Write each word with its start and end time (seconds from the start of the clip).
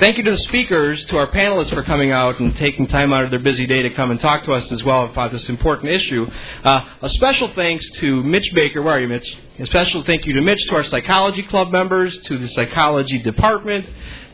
Thank 0.00 0.18
you 0.18 0.24
to 0.24 0.32
the 0.32 0.42
speakers, 0.48 1.04
to 1.06 1.16
our 1.16 1.30
panelists 1.30 1.72
for 1.72 1.84
coming 1.84 2.10
out 2.10 2.40
and 2.40 2.56
taking 2.56 2.88
time 2.88 3.12
out 3.12 3.24
of 3.24 3.30
their 3.30 3.38
busy 3.38 3.64
day 3.66 3.82
to 3.82 3.90
come 3.90 4.10
and 4.10 4.18
talk 4.18 4.44
to 4.44 4.52
us 4.52 4.70
as 4.72 4.82
well 4.82 5.04
about 5.04 5.30
this 5.30 5.48
important 5.48 5.90
issue. 5.90 6.26
Uh, 6.64 6.84
a 7.02 7.08
special 7.10 7.52
thanks 7.54 7.88
to 8.00 8.22
Mitch 8.24 8.52
Baker. 8.54 8.82
Where 8.82 8.94
are 8.94 9.00
you, 9.00 9.06
Mitch? 9.06 9.26
A 9.60 9.66
special 9.66 10.02
thank 10.04 10.26
you 10.26 10.32
to 10.32 10.40
Mitch, 10.40 10.66
to 10.66 10.74
our 10.74 10.84
psychology 10.84 11.44
club 11.44 11.70
members, 11.70 12.16
to 12.24 12.38
the 12.38 12.48
psychology 12.48 13.20
department, 13.20 13.86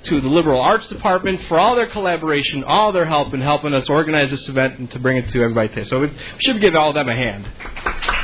to 0.05 0.21
the 0.23 0.29
liberal 0.29 0.61
arts 0.61 0.89
department 0.89 1.43
for 1.49 1.59
all 1.59 1.77
their 1.77 1.89
collaboration, 1.89 2.65
all 2.65 2.93
their 2.93 3.05
help 3.05 3.35
in 3.35 3.43
helping 3.43 3.75
us 3.75 3.87
organize 3.91 4.31
this 4.31 4.49
event 4.49 4.79
and 4.79 4.91
to 4.93 4.99
bring 4.99 5.19
it 5.19 5.31
to 5.33 5.43
everybody 5.43 5.69
today. 5.69 5.89
So 5.91 6.01
we 6.01 6.11
should 6.41 6.61
give 6.61 6.75
all 6.75 6.91
of 6.91 6.95
them 6.95 7.09
a 7.09 7.15
hand. 7.15 8.18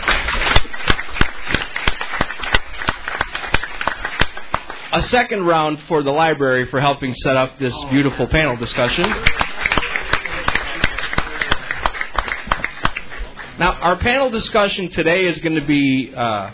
A 4.94 5.02
second 5.08 5.44
round 5.44 5.76
for 5.88 6.04
the 6.04 6.10
library 6.12 6.70
for 6.70 6.80
helping 6.80 7.12
set 7.16 7.36
up 7.36 7.58
this 7.58 7.74
beautiful 7.90 8.28
panel 8.28 8.56
discussion. 8.56 9.04
Now, 13.58 13.72
our 13.80 13.96
panel 13.96 14.30
discussion 14.30 14.90
today 14.90 15.26
is 15.26 15.38
going 15.40 15.56
to 15.56 15.66
be 15.66 16.12
uh, 16.16 16.52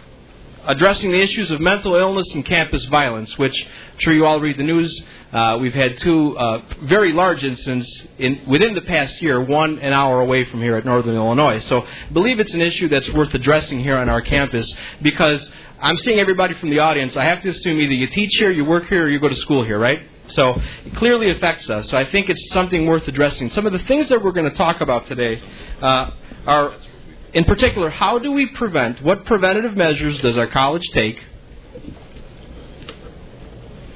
addressing 0.66 1.12
the 1.12 1.20
issues 1.20 1.50
of 1.50 1.60
mental 1.60 1.94
illness 1.96 2.28
and 2.32 2.42
campus 2.46 2.82
violence, 2.86 3.36
which 3.36 3.54
I'm 3.54 3.98
sure 3.98 4.14
you 4.14 4.24
all 4.24 4.40
read 4.40 4.56
the 4.56 4.62
news. 4.62 4.98
Uh, 5.30 5.58
we've 5.60 5.74
had 5.74 5.98
two 5.98 6.38
uh, 6.38 6.62
very 6.84 7.12
large 7.12 7.44
incidents 7.44 7.88
in, 8.18 8.40
within 8.48 8.74
the 8.74 8.82
past 8.82 9.20
year, 9.20 9.42
one 9.42 9.78
an 9.80 9.92
hour 9.92 10.20
away 10.20 10.46
from 10.46 10.62
here 10.62 10.76
at 10.76 10.86
Northern 10.86 11.14
Illinois. 11.14 11.60
So 11.66 11.82
I 11.82 12.12
believe 12.12 12.40
it's 12.40 12.54
an 12.54 12.62
issue 12.62 12.88
that's 12.88 13.10
worth 13.10 13.34
addressing 13.34 13.80
here 13.80 13.98
on 13.98 14.08
our 14.08 14.22
campus 14.22 14.66
because 15.02 15.46
I'm 15.82 15.96
seeing 15.98 16.18
everybody 16.18 16.54
from 16.54 16.68
the 16.68 16.80
audience. 16.80 17.16
I 17.16 17.24
have 17.24 17.42
to 17.42 17.48
assume 17.48 17.80
either 17.80 17.94
you 17.94 18.06
teach 18.08 18.36
here, 18.36 18.50
you 18.50 18.66
work 18.66 18.86
here, 18.88 19.04
or 19.04 19.08
you 19.08 19.18
go 19.18 19.28
to 19.28 19.34
school 19.36 19.64
here, 19.64 19.78
right? 19.78 19.98
So 20.28 20.60
it 20.84 20.94
clearly 20.96 21.30
affects 21.30 21.70
us. 21.70 21.88
So 21.88 21.96
I 21.96 22.04
think 22.10 22.28
it's 22.28 22.52
something 22.52 22.86
worth 22.86 23.08
addressing. 23.08 23.50
Some 23.50 23.66
of 23.66 23.72
the 23.72 23.78
things 23.80 24.10
that 24.10 24.22
we're 24.22 24.32
going 24.32 24.50
to 24.50 24.56
talk 24.56 24.82
about 24.82 25.08
today 25.08 25.42
uh, 25.80 26.10
are, 26.46 26.76
in 27.32 27.44
particular, 27.44 27.88
how 27.88 28.18
do 28.18 28.30
we 28.32 28.46
prevent? 28.50 29.02
What 29.02 29.24
preventative 29.24 29.74
measures 29.74 30.20
does 30.20 30.36
our 30.36 30.48
college 30.48 30.86
take? 30.92 31.18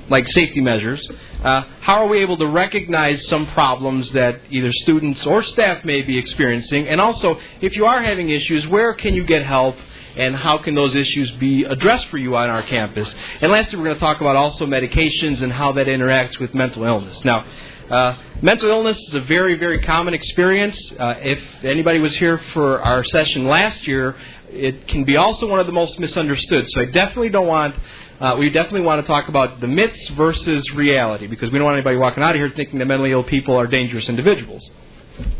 Like 0.08 0.26
safety 0.28 0.62
measures. 0.62 1.06
Uh, 1.42 1.64
how 1.82 2.02
are 2.02 2.08
we 2.08 2.20
able 2.20 2.38
to 2.38 2.46
recognize 2.46 3.26
some 3.28 3.46
problems 3.48 4.10
that 4.12 4.40
either 4.50 4.72
students 4.72 5.24
or 5.26 5.42
staff 5.42 5.84
may 5.84 6.00
be 6.00 6.16
experiencing? 6.16 6.88
And 6.88 6.98
also, 6.98 7.38
if 7.60 7.76
you 7.76 7.84
are 7.84 8.02
having 8.02 8.30
issues, 8.30 8.66
where 8.68 8.94
can 8.94 9.12
you 9.14 9.24
get 9.24 9.44
help? 9.44 9.76
And 10.16 10.36
how 10.36 10.58
can 10.58 10.74
those 10.74 10.94
issues 10.94 11.30
be 11.32 11.64
addressed 11.64 12.08
for 12.08 12.18
you 12.18 12.36
on 12.36 12.48
our 12.48 12.62
campus. 12.62 13.08
And 13.40 13.50
lastly, 13.50 13.78
we're 13.78 13.84
going 13.84 13.96
to 13.96 14.00
talk 14.00 14.20
about 14.20 14.36
also 14.36 14.66
medications 14.66 15.42
and 15.42 15.52
how 15.52 15.72
that 15.72 15.86
interacts 15.86 16.38
with 16.38 16.54
mental 16.54 16.84
illness. 16.84 17.18
Now, 17.24 17.44
uh, 17.90 18.16
mental 18.40 18.70
illness 18.70 18.96
is 19.08 19.14
a 19.14 19.20
very, 19.20 19.56
very 19.56 19.80
common 19.82 20.14
experience. 20.14 20.78
Uh, 20.98 21.14
if 21.18 21.64
anybody 21.64 21.98
was 21.98 22.14
here 22.16 22.40
for 22.54 22.80
our 22.80 23.04
session 23.04 23.46
last 23.46 23.86
year, 23.86 24.16
it 24.48 24.88
can 24.88 25.04
be 25.04 25.16
also 25.16 25.46
one 25.46 25.60
of 25.60 25.66
the 25.66 25.72
most 25.72 25.98
misunderstood. 25.98 26.66
So 26.70 26.80
I 26.80 26.84
definitely 26.86 27.30
don't 27.30 27.46
want. 27.46 27.74
Uh, 28.20 28.36
we 28.38 28.48
definitely 28.48 28.82
want 28.82 29.02
to 29.02 29.06
talk 29.06 29.28
about 29.28 29.60
the 29.60 29.66
myths 29.66 30.08
versus 30.16 30.64
reality 30.74 31.26
because 31.26 31.50
we 31.50 31.58
don't 31.58 31.66
want 31.66 31.76
anybody 31.76 31.96
walking 31.96 32.22
out 32.22 32.30
of 32.30 32.36
here 32.36 32.50
thinking 32.54 32.78
that 32.78 32.86
mentally 32.86 33.10
ill 33.10 33.24
people 33.24 33.56
are 33.56 33.66
dangerous 33.66 34.08
individuals. 34.08 34.66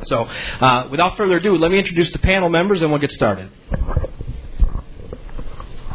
So, 0.06 0.24
uh, 0.24 0.88
without 0.90 1.16
further 1.16 1.36
ado, 1.36 1.56
let 1.56 1.70
me 1.70 1.78
introduce 1.78 2.12
the 2.12 2.18
panel 2.18 2.48
members 2.48 2.82
and 2.82 2.90
we'll 2.90 3.00
get 3.00 3.12
started. 3.12 3.50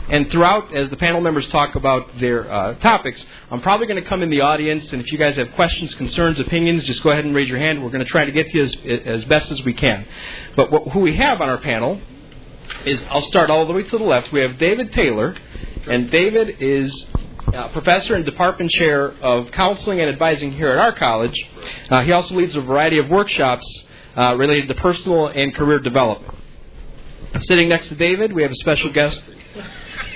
And 0.09 0.31
throughout, 0.31 0.75
as 0.75 0.89
the 0.89 0.97
panel 0.97 1.21
members 1.21 1.47
talk 1.49 1.75
about 1.75 2.19
their 2.19 2.51
uh, 2.51 2.73
topics, 2.79 3.23
I'm 3.51 3.61
probably 3.61 3.85
going 3.85 4.01
to 4.01 4.09
come 4.09 4.23
in 4.23 4.29
the 4.31 4.41
audience, 4.41 4.91
and 4.91 5.01
if 5.01 5.11
you 5.11 5.19
guys 5.19 5.35
have 5.35 5.51
questions, 5.53 5.93
concerns, 5.95 6.39
opinions, 6.39 6.83
just 6.85 7.03
go 7.03 7.11
ahead 7.11 7.25
and 7.25 7.35
raise 7.35 7.47
your 7.47 7.59
hand. 7.59 7.83
We're 7.83 7.91
going 7.91 8.03
to 8.03 8.09
try 8.09 8.25
to 8.25 8.31
get 8.31 8.47
to 8.49 8.57
you 8.57 8.63
as, 8.63 8.75
as 9.05 9.25
best 9.25 9.51
as 9.51 9.61
we 9.63 9.73
can. 9.73 10.07
But 10.55 10.71
what, 10.71 10.87
who 10.93 11.01
we 11.01 11.15
have 11.17 11.41
on 11.41 11.49
our 11.49 11.59
panel 11.59 12.01
is, 12.85 12.99
I'll 13.09 13.27
start 13.27 13.51
all 13.51 13.67
the 13.67 13.73
way 13.73 13.83
to 13.83 13.97
the 13.97 14.03
left. 14.03 14.31
We 14.33 14.41
have 14.41 14.57
David 14.57 14.93
Taylor, 14.93 15.35
and 15.87 16.09
David 16.09 16.57
is 16.59 17.05
uh, 17.53 17.67
professor 17.69 18.15
and 18.15 18.25
department 18.25 18.71
chair 18.71 19.11
of 19.11 19.51
counseling 19.51 19.99
and 19.99 20.09
advising 20.09 20.51
here 20.53 20.71
at 20.71 20.79
our 20.79 20.97
college. 20.97 21.35
Uh, 21.89 22.01
he 22.01 22.11
also 22.11 22.33
leads 22.35 22.55
a 22.55 22.61
variety 22.61 22.97
of 22.97 23.09
workshops 23.09 23.65
uh, 24.17 24.35
related 24.35 24.67
to 24.69 24.75
personal 24.75 25.27
and 25.27 25.53
career 25.53 25.79
development. 25.79 26.33
Sitting 27.41 27.69
next 27.69 27.89
to 27.89 27.95
David, 27.95 28.33
we 28.33 28.41
have 28.41 28.51
a 28.51 28.55
special 28.55 28.91
guest, 28.91 29.21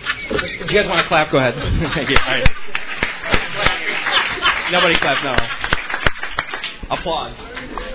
if 0.03 0.71
you 0.71 0.81
guys 0.81 0.89
want 0.89 1.03
to 1.03 1.07
clap, 1.07 1.31
go 1.31 1.37
ahead. 1.37 1.53
Thank 1.95 2.09
you. 2.09 2.17
All 2.17 2.33
right. 2.33 2.47
Nobody 4.71 4.95
clap, 4.99 5.23
no. 5.23 5.35
Applause. 6.95 7.35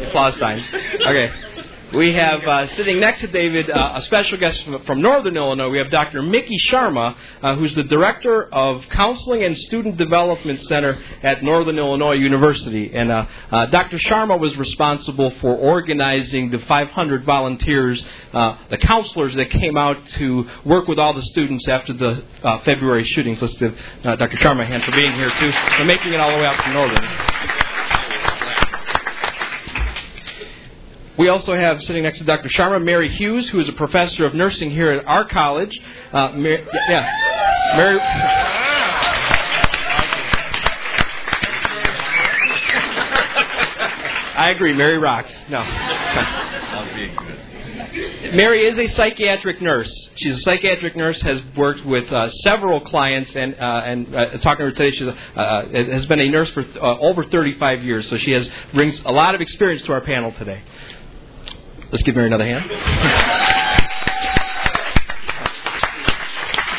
Applause 0.09 0.35
sign. 0.39 0.61
Okay. 1.07 1.48
We 1.95 2.13
have 2.13 2.43
uh, 2.43 2.77
sitting 2.77 3.01
next 3.01 3.23
to 3.23 3.29
David 3.29 3.71
uh, 3.71 3.93
a 3.95 4.03
special 4.03 4.37
guest 4.37 4.63
from, 4.63 4.85
from, 4.85 5.01
Northern 5.01 5.39
Illinois. 5.39 5.71
We 5.71 5.79
have 5.79 5.91
Dr. 5.91 6.21
Mickey 6.21 6.59
Sharma, 6.71 7.17
uh, 7.41 7.57
who's 7.57 7.75
the 7.77 7.85
director 7.85 8.45
of 8.45 8.83
Counseling 8.91 9.43
and 9.43 9.57
Student 9.57 9.97
Development 9.97 10.61
Center 10.69 11.03
at 11.23 11.43
Northern 11.43 11.79
Illinois 11.79 12.13
University. 12.13 12.93
And 12.93 13.11
uh, 13.11 13.27
uh, 13.51 13.67
Dr. 13.67 13.97
Sharma 14.01 14.39
was 14.39 14.55
responsible 14.59 15.33
for 15.41 15.57
organizing 15.57 16.51
the 16.51 16.59
500 16.59 17.25
volunteers, 17.25 18.05
uh, 18.35 18.59
the 18.69 18.77
counselors 18.77 19.35
that 19.37 19.49
came 19.51 19.79
out 19.79 19.97
to 20.19 20.47
work 20.67 20.89
with 20.89 20.99
all 20.99 21.15
the 21.15 21.23
students 21.23 21.67
after 21.69 21.95
the 21.95 22.23
February 22.67 23.05
shootings. 23.15 23.41
Let's 23.41 23.55
give 23.55 23.75
Dr. 24.03 24.37
Sharma 24.37 24.65
a 24.65 24.67
hand 24.67 24.85
for 24.85 24.93
being 24.93 25.15
here 25.15 25.31
too, 25.41 25.53
for 25.79 25.87
making 25.87 26.13
it 26.13 26.21
all 26.21 26.33
the 26.33 26.37
way 26.37 26.45
out 26.45 26.63
from 26.63 26.75
Northern. 26.75 27.68
We 31.19 31.29
also 31.29 31.53
have 31.53 31.83
sitting 31.83 32.05
next 32.05 32.19
to 32.19 32.25
Dr. 32.25 32.49
Sharma 32.49 32.83
Mary 32.83 33.09
Hughes, 33.09 33.49
who 33.49 33.59
is 33.59 33.69
a 33.69 33.73
professor 33.73 34.25
of 34.25 34.35
nursing 34.35 34.71
here 34.71 34.93
at 34.93 35.05
our 35.05 35.27
college. 35.27 35.77
Uh, 36.13 36.31
Mary, 36.37 36.65
yeah, 36.89 37.75
Mary. 37.77 37.99
I 44.39 44.51
agree. 44.55 44.73
Mary 44.73 44.99
rocks. 44.99 45.33
No. 45.51 45.65
Mary 48.35 48.67
is 48.67 48.79
a 48.79 48.95
psychiatric 48.95 49.61
nurse. 49.61 49.91
She's 50.17 50.39
a 50.39 50.43
psychiatric 50.43 50.95
nurse. 50.95 51.21
Has 51.23 51.41
worked 51.57 51.85
with 51.85 52.11
uh, 52.13 52.31
several 52.45 52.81
clients, 52.83 53.33
and 53.35 53.55
uh, 53.55 53.83
and 53.85 54.15
uh, 54.15 54.31
talking 54.39 54.59
to 54.59 54.71
her 54.71 54.73
today, 54.73 54.97
she 54.97 55.09
uh, 55.09 55.93
has 55.93 56.07
been 56.07 56.21
a 56.21 56.31
nurse 56.31 56.51
for 56.51 56.61
uh, 56.61 56.99
over 57.01 57.25
35 57.25 57.83
years. 57.83 58.09
So 58.09 58.19
she 58.19 58.31
has 58.33 58.49
brings 58.73 59.01
a 59.05 59.11
lot 59.11 59.35
of 59.35 59.41
experience 59.41 59.83
to 59.87 59.93
our 59.93 60.01
panel 60.03 60.33
today. 60.39 60.63
Let's 61.91 62.03
give 62.03 62.17
Mary 62.17 62.27
another 62.27 62.45
hand. 62.45 62.65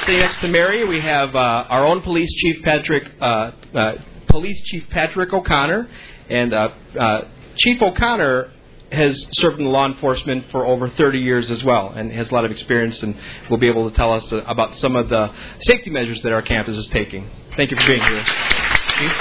Sitting 0.06 0.20
next 0.20 0.40
to 0.42 0.47
Mary, 0.47 0.88
we 0.88 1.02
have 1.02 1.36
uh, 1.36 1.40
our 1.40 1.84
own 1.84 2.02
police 2.02 2.31
chief, 2.36 2.64
Patrick, 2.64 3.03
uh, 3.20 3.52
uh, 3.74 3.92
police 4.28 4.62
chief 4.66 4.84
Patrick 4.92 5.34
O'Connor, 5.34 5.90
and 6.30 6.53
uh, 6.53 6.70
uh, 7.00 7.22
Chief 7.58 7.81
O'Connor 7.81 8.52
has 8.92 9.25
served 9.34 9.59
in 9.59 9.66
law 9.66 9.88
enforcement 9.88 10.46
for 10.52 10.66
over 10.66 10.90
30 10.90 11.20
years 11.20 11.50
as 11.50 11.64
well, 11.64 11.90
and 11.90 12.11
has 12.11 12.29
a 12.29 12.34
lot 12.34 12.46
of 12.46 12.52
experience, 12.52 13.02
and 13.02 13.16
will 13.50 13.58
be 13.58 13.67
able 13.67 13.90
to 13.90 13.96
tell 13.96 14.14
us 14.14 14.23
about 14.46 14.78
some 14.78 14.96
of 14.96 15.09
the 15.09 15.34
safety 15.61 15.90
measures 15.90 16.22
that 16.22 16.32
our 16.32 16.44
campus 16.44 16.78
is 16.78 16.88
taking. 16.90 17.28
Thank 17.56 17.72
you 17.72 17.78
for 17.78 17.88
being 17.88 18.02
here. 18.02 18.23
Chief. 18.23 19.11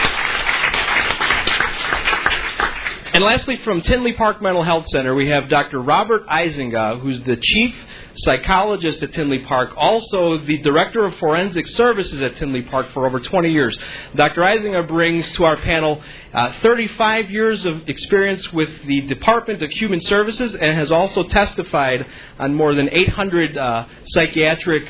And 3.18 3.24
lastly, 3.24 3.56
from 3.64 3.80
Tinley 3.80 4.12
Park 4.12 4.40
Mental 4.40 4.62
Health 4.62 4.86
Center, 4.90 5.12
we 5.12 5.26
have 5.26 5.48
Dr. 5.48 5.80
Robert 5.82 6.24
Eisinga, 6.28 7.00
who's 7.00 7.20
the 7.22 7.34
chief 7.34 7.74
psychologist 8.14 9.02
at 9.02 9.12
Tinley 9.12 9.40
Park, 9.40 9.72
also 9.76 10.38
the 10.38 10.58
director 10.58 11.04
of 11.04 11.16
forensic 11.16 11.66
services 11.66 12.20
at 12.22 12.36
Tinley 12.36 12.62
Park 12.62 12.92
for 12.94 13.08
over 13.08 13.18
20 13.18 13.50
years. 13.50 13.76
Dr. 14.14 14.42
Eisinga 14.42 14.86
brings 14.86 15.28
to 15.32 15.42
our 15.42 15.56
panel 15.56 16.00
uh, 16.32 16.60
35 16.62 17.28
years 17.28 17.64
of 17.64 17.88
experience 17.88 18.52
with 18.52 18.68
the 18.86 19.00
Department 19.00 19.64
of 19.64 19.70
Human 19.72 20.00
Services 20.02 20.54
and 20.54 20.78
has 20.78 20.92
also 20.92 21.24
testified 21.24 22.06
on 22.38 22.54
more 22.54 22.76
than 22.76 22.88
800 22.88 23.58
uh, 23.58 23.86
psychiatric 24.10 24.84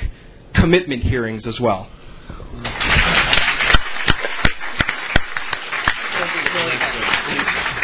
commitment 0.53 1.03
hearings 1.03 1.47
as 1.47 1.59
well. 1.59 1.89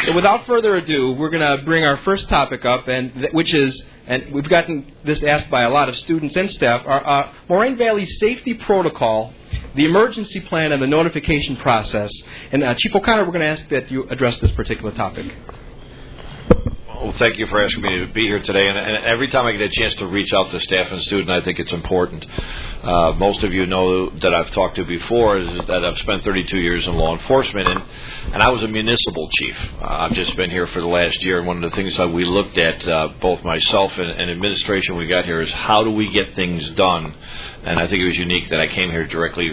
So 0.06 0.12
without 0.12 0.46
further 0.46 0.76
ado, 0.76 1.12
we're 1.12 1.30
going 1.30 1.58
to 1.58 1.64
bring 1.64 1.84
our 1.84 1.96
first 1.98 2.28
topic 2.28 2.64
up, 2.66 2.88
and 2.88 3.14
th- 3.14 3.32
which 3.32 3.54
is, 3.54 3.80
and 4.06 4.34
we've 4.34 4.48
gotten 4.48 4.92
this 5.04 5.22
asked 5.22 5.48
by 5.50 5.62
a 5.62 5.70
lot 5.70 5.88
of 5.88 5.96
students 5.96 6.36
and 6.36 6.50
staff, 6.50 6.82
our 6.84 7.06
uh, 7.06 7.32
Moraine 7.48 7.78
Valley 7.78 8.04
Safety 8.04 8.52
Protocol, 8.54 9.32
the 9.74 9.86
emergency 9.86 10.40
plan, 10.40 10.72
and 10.72 10.82
the 10.82 10.86
notification 10.86 11.56
process. 11.56 12.10
And 12.52 12.62
uh, 12.62 12.74
Chief 12.76 12.94
O'Connor, 12.94 13.24
we're 13.24 13.32
going 13.32 13.56
to 13.56 13.62
ask 13.62 13.68
that 13.70 13.90
you 13.90 14.04
address 14.10 14.38
this 14.40 14.50
particular 14.50 14.92
topic. 14.92 15.32
Well, 17.14 17.28
thank 17.28 17.38
you 17.38 17.46
for 17.46 17.62
asking 17.62 17.82
me 17.82 18.05
to 18.05 18.12
be 18.12 18.22
here 18.22 18.43
today. 18.43 18.66
And, 18.66 18.76
and 18.76 19.05
every 19.05 19.28
time 19.28 19.46
I 19.46 19.52
get 19.52 19.61
a 19.61 19.69
chance 19.70 19.94
to 20.00 20.06
reach 20.08 20.32
out 20.32 20.50
to 20.50 20.58
staff 20.58 20.90
and 20.90 21.00
student, 21.02 21.31
I 21.31 21.43
think 21.44 21.61
it's 21.61 21.70
important. 21.70 22.26
Uh, 22.82 23.12
most 23.12 23.44
of 23.44 23.52
you 23.52 23.66
know 23.66 24.11
that 24.19 24.34
I've 24.34 24.50
talked 24.50 24.75
to 24.76 24.84
before 24.84 25.38
is 25.38 25.46
that 25.69 25.84
I've 25.84 25.96
spent 25.99 26.25
32 26.25 26.58
years 26.58 26.84
in 26.88 26.94
law 26.94 27.16
enforcement, 27.16 27.69
and, 27.69 27.82
and 28.34 28.43
I 28.43 28.49
was 28.49 28.64
a 28.64 28.66
municipal 28.66 29.28
chief. 29.38 29.55
Uh, 29.81 29.87
I've 29.87 30.14
just 30.14 30.34
been 30.37 30.50
here 30.50 30.66
for 30.66 30.81
the 30.81 30.88
last 30.88 31.22
year, 31.22 31.38
and 31.38 31.46
one 31.46 31.62
of 31.62 31.70
the 31.70 31.76
things 31.76 31.96
that 31.99 32.08
we 32.08 32.25
looked 32.25 32.58
at, 32.58 32.88
uh, 32.88 33.08
both 33.22 33.44
myself 33.44 33.93
and, 33.96 34.11
and 34.11 34.28
administration, 34.28 34.96
we 34.96 35.06
got 35.06 35.25
here 35.25 35.40
is 35.40 35.52
how 35.52 35.84
do 35.84 35.93
we 35.93 36.11
get 36.11 36.34
things 36.34 36.69
done. 36.70 37.14
And 37.62 37.78
I 37.78 37.87
think 37.87 38.00
it 38.00 38.08
was 38.08 38.16
unique 38.16 38.50
that 38.50 38.61
I 38.61 38.66
came 38.66 38.90
here 38.90 39.06
directly 39.06 39.52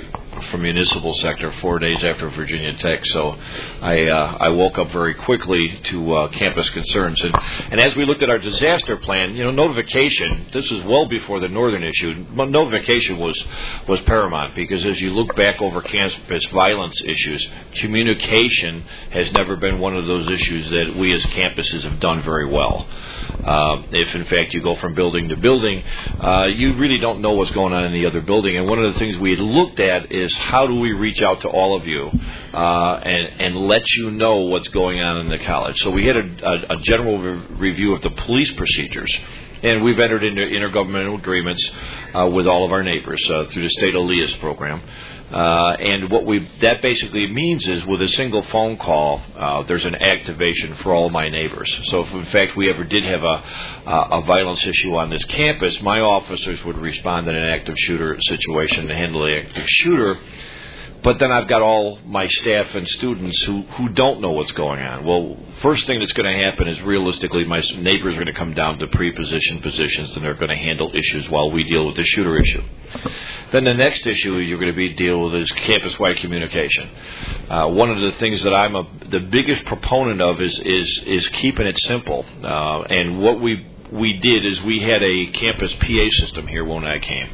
from 0.50 0.64
municipal 0.64 1.14
sector 1.22 1.54
four 1.62 1.80
days 1.80 2.04
after 2.04 2.30
Virginia 2.30 2.74
Tech. 2.78 3.06
So 3.06 3.32
I 3.32 4.08
uh, 4.08 4.38
I 4.40 4.50
woke 4.50 4.78
up 4.78 4.92
very 4.92 5.14
quickly 5.14 5.80
to 5.92 6.14
uh, 6.16 6.30
campus 6.30 6.70
concerns. 6.72 7.22
And 7.22 7.36
and 7.72 7.80
as 7.80 7.96
we 7.96 8.06
looked 8.06 8.24
at 8.24 8.30
our 8.30 8.40
disaster 8.40 8.98
plan, 8.98 9.36
you 9.36 9.44
know, 9.44 9.52
notification. 9.52 10.48
This 10.54 10.66
is 10.66 10.84
well 10.86 11.08
before 11.08 11.40
the 11.40 11.48
northern 11.48 11.84
issue. 11.84 12.26
Notification 12.34 13.18
was 13.18 13.38
was 13.88 14.00
paramount 14.02 14.56
because 14.56 14.86
as 14.86 15.00
you 15.00 15.12
look 15.12 15.36
back 15.36 15.62
over 15.62 15.82
campus 15.82 16.46
violence 16.54 17.00
issues, 17.06 17.48
communication 17.82 18.82
has 19.12 19.32
never 19.34 19.56
been 19.56 19.80
one 19.80 19.96
of 19.96 20.06
those 20.06 20.30
issues 20.30 20.70
that 20.72 20.96
we 20.98 21.14
as 21.14 21.24
campuses 21.28 21.84
have 21.84 22.00
done 22.00 22.24
very 22.24 22.50
well. 22.50 22.88
Uh, 23.32 23.84
if 23.92 24.16
in 24.16 24.26
fact 24.26 24.54
you 24.54 24.62
go 24.62 24.76
from 24.80 24.94
building 24.94 25.30
to 25.30 25.38
building, 25.38 25.84
uh, 26.20 26.46
you 26.48 26.76
really 26.76 27.00
don't 27.00 27.22
know 27.22 27.32
what's 27.32 27.52
going 27.52 27.74
on 27.74 27.86
in 27.86 27.94
the 27.94 28.06
other 28.06 28.22
building. 28.22 28.58
And 28.58 28.68
one 28.68 28.84
of 28.84 28.94
the 28.94 29.00
things 29.00 29.18
we 29.18 29.32
had 29.32 29.40
looked 29.40 29.80
at 29.80 30.12
is 30.12 30.31
how 30.36 30.68
do 30.68 30.76
we 30.76 30.92
reach 30.92 31.22
out 31.22 31.42
to 31.42 31.48
all 31.48 31.78
of 31.80 31.88
you 31.88 32.10
uh, 32.54 32.94
and, 33.04 33.42
and 33.42 33.56
let 33.68 33.82
you 33.98 34.12
know 34.12 34.38
what's 34.42 34.68
going 34.70 35.00
on 35.00 35.18
in 35.18 35.30
the 35.30 35.46
college. 35.46 35.78
So 35.80 35.92
we 35.92 36.06
had 36.06 36.18
a, 36.18 36.22
a, 36.22 36.76
a 36.76 36.82
general 36.84 37.20
re- 37.20 37.70
review 37.70 37.94
of 37.94 38.02
the 38.02 38.12
police 38.12 38.52
procedures. 38.54 39.14
And 39.64 39.84
we've 39.84 40.00
entered 40.00 40.24
into 40.24 40.42
intergovernmental 40.42 41.20
agreements 41.20 41.70
uh, 42.16 42.28
with 42.34 42.48
all 42.48 42.66
of 42.66 42.72
our 42.72 42.82
neighbors 42.82 43.22
uh, 43.30 43.46
through 43.52 43.62
the 43.62 43.70
state 43.70 43.94
ILEAS 43.94 44.40
program. 44.40 44.82
Uh, 45.32 45.78
and 45.80 46.12
what 46.12 46.26
we 46.26 46.50
that 46.62 46.82
basically 46.82 47.28
means 47.28 47.66
is 47.66 47.86
with 47.86 48.02
a 48.02 48.10
single 48.10 48.44
phone 48.52 48.78
call, 48.78 49.22
uh, 49.38 49.64
there's 49.64 49.86
an 49.86 49.96
activation 49.96 50.76
for 50.84 50.94
all 50.94 51.10
my 51.10 51.30
neighbors. 51.30 51.72
So 51.86 52.02
if 52.02 52.14
in 52.14 52.26
fact 52.32 52.58
we 52.58 52.70
ever 52.70 52.84
did 52.84 53.04
have 53.06 53.24
a, 53.24 53.44
a 53.86 54.24
violence 54.28 54.66
issue 54.66 54.94
on 54.96 55.10
this 55.10 55.24
campus, 55.26 55.80
my 55.82 56.00
officers 56.00 56.60
would 56.66 56.78
respond 56.78 57.28
in 57.30 57.36
an 57.36 57.46
active 57.46 57.76
shooter 57.78 58.18
situation 58.22 58.88
to 58.88 58.96
handle 58.96 59.24
the 59.24 59.38
active 59.38 59.68
shooter 59.68 60.20
but 61.04 61.18
then 61.20 61.32
I've 61.32 61.48
got 61.48 61.62
all 61.62 62.00
my 62.06 62.28
staff 62.28 62.68
and 62.76 62.88
students 62.88 63.42
who, 63.44 63.64
who 63.64 63.90
don't 63.90 64.22
know 64.22 64.32
what's 64.32 64.52
going 64.52 64.82
on. 64.82 65.06
Well, 65.06 65.38
first 65.62 65.88
thing 65.88 66.00
that's 66.00 66.14
going 66.14 66.32
to 66.32 66.44
happen 66.44 66.68
is 66.68 66.80
realistically, 66.82 67.44
my 67.46 67.62
neighbors 67.78 68.14
are 68.14 68.24
going 68.24 68.28
to 68.28 68.34
come 68.34 68.54
down 68.54 68.78
to 68.80 68.88
pre-positioned 68.88 69.64
positions 69.64 70.16
and 70.16 70.24
they're 70.24 70.36
going 70.36 70.50
to 70.50 70.56
handle 70.56 70.92
issues 70.94 71.28
while 71.30 71.52
we 71.52 71.64
deal 71.64 71.88
with 71.88 71.96
the 71.96 72.04
shooter 72.04 72.40
issue. 72.40 72.64
Then 73.52 73.64
the 73.64 73.74
next 73.74 74.06
issue 74.06 74.38
you're 74.38 74.60
going 74.60 74.72
to 74.72 74.78
be 74.78 74.94
deal 74.94 75.24
with 75.24 75.36
is 75.36 75.52
campus-wide 75.52 76.18
communication. 76.18 76.90
Uh, 77.50 77.68
one 77.70 77.90
of 77.90 77.98
the 77.98 78.18
things 78.20 78.44
that 78.44 78.54
I'm 78.54 78.76
a, 78.76 78.84
the 79.10 79.20
biggest 79.20 79.66
proponent 79.66 80.22
of 80.22 80.42
is 80.42 80.58
is 80.64 81.00
is 81.06 81.28
keeping 81.42 81.68
it 81.68 81.78
simple. 81.80 82.26
Uh, 82.42 82.82
and 82.84 83.22
what 83.22 83.42
we 83.42 83.66
we 83.92 84.14
did 84.20 84.46
is 84.46 84.62
we 84.62 84.80
had 84.80 85.04
a 85.04 85.32
campus 85.34 85.74
PA 85.74 86.10
system 86.22 86.48
here 86.48 86.64
when 86.64 86.86
I 86.86 87.00
came. 87.00 87.30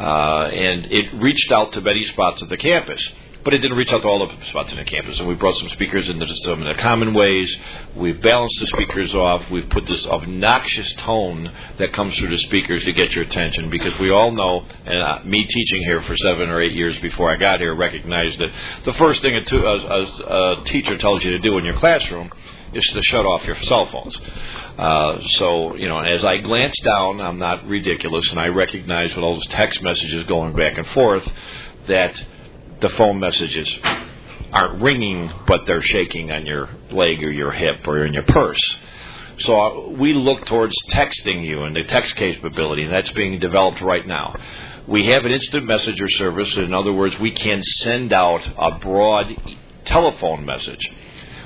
Uh, 0.00 0.48
and 0.48 0.86
it 0.86 1.12
reached 1.20 1.52
out 1.52 1.72
to 1.74 1.80
many 1.82 2.06
spots 2.06 2.40
of 2.40 2.48
the 2.48 2.56
campus. 2.56 3.06
But 3.42 3.54
it 3.54 3.58
didn't 3.58 3.76
reach 3.76 3.88
out 3.90 4.02
to 4.02 4.08
all 4.08 4.26
the 4.26 4.46
spots 4.50 4.70
in 4.70 4.76
the 4.76 4.84
campus. 4.84 5.18
And 5.18 5.26
we 5.26 5.34
brought 5.34 5.56
some 5.56 5.70
speakers 5.70 6.08
into 6.08 6.26
the 6.26 6.34
system 6.34 6.60
in 6.60 6.68
the 6.68 6.82
common 6.82 7.14
ways. 7.14 7.56
We've 7.96 8.20
balanced 8.20 8.56
the 8.60 8.66
speakers 8.66 9.14
off. 9.14 9.50
We've 9.50 9.68
put 9.70 9.86
this 9.86 10.06
obnoxious 10.06 10.92
tone 10.98 11.50
that 11.78 11.94
comes 11.94 12.16
through 12.18 12.28
the 12.28 12.42
speakers 12.48 12.84
to 12.84 12.92
get 12.92 13.12
your 13.12 13.24
attention 13.24 13.70
because 13.70 13.98
we 13.98 14.10
all 14.10 14.30
know, 14.30 14.66
and 14.84 15.02
uh, 15.02 15.18
me 15.24 15.42
teaching 15.46 15.82
here 15.84 16.02
for 16.02 16.16
seven 16.18 16.50
or 16.50 16.60
eight 16.60 16.72
years 16.72 16.98
before 17.00 17.30
I 17.30 17.36
got 17.36 17.60
here, 17.60 17.74
recognized 17.74 18.38
that 18.40 18.50
the 18.84 18.92
first 18.94 19.22
thing 19.22 19.34
a, 19.34 19.56
a, 19.56 20.60
a 20.60 20.64
teacher 20.66 20.98
tells 20.98 21.24
you 21.24 21.30
to 21.30 21.38
do 21.38 21.56
in 21.56 21.64
your 21.64 21.78
classroom 21.78 22.30
is 22.72 22.84
to 22.94 23.02
shut 23.02 23.26
off 23.26 23.44
your 23.44 23.56
cell 23.62 23.88
phones. 23.90 24.18
Uh, 24.78 25.18
so, 25.38 25.74
you 25.76 25.88
know, 25.88 25.98
as 25.98 26.24
I 26.24 26.38
glance 26.38 26.78
down, 26.80 27.20
I'm 27.20 27.38
not 27.38 27.66
ridiculous, 27.66 28.28
and 28.30 28.40
I 28.40 28.48
recognize 28.48 29.14
with 29.14 29.24
all 29.24 29.34
those 29.34 29.46
text 29.48 29.82
messages 29.82 30.24
going 30.26 30.54
back 30.54 30.78
and 30.78 30.86
forth 30.88 31.26
that 31.88 32.14
the 32.80 32.88
phone 32.90 33.20
messages 33.20 33.68
aren't 34.52 34.82
ringing, 34.82 35.30
but 35.46 35.60
they're 35.66 35.82
shaking 35.82 36.30
on 36.30 36.46
your 36.46 36.68
leg 36.90 37.22
or 37.22 37.30
your 37.30 37.52
hip 37.52 37.86
or 37.86 38.04
in 38.04 38.12
your 38.12 38.24
purse. 38.24 38.76
So 39.40 39.58
uh, 39.58 39.88
we 39.90 40.12
look 40.12 40.46
towards 40.46 40.74
texting 40.92 41.44
you 41.44 41.62
and 41.62 41.74
the 41.74 41.84
text 41.84 42.14
capability, 42.16 42.84
and 42.84 42.92
that's 42.92 43.10
being 43.12 43.38
developed 43.38 43.80
right 43.80 44.06
now. 44.06 44.34
We 44.86 45.06
have 45.06 45.24
an 45.24 45.32
instant 45.32 45.64
messenger 45.66 46.08
service. 46.08 46.52
In 46.56 46.74
other 46.74 46.92
words, 46.92 47.18
we 47.20 47.32
can 47.32 47.62
send 47.62 48.12
out 48.12 48.42
a 48.58 48.78
broad 48.78 49.28
telephone 49.86 50.44
message. 50.44 50.80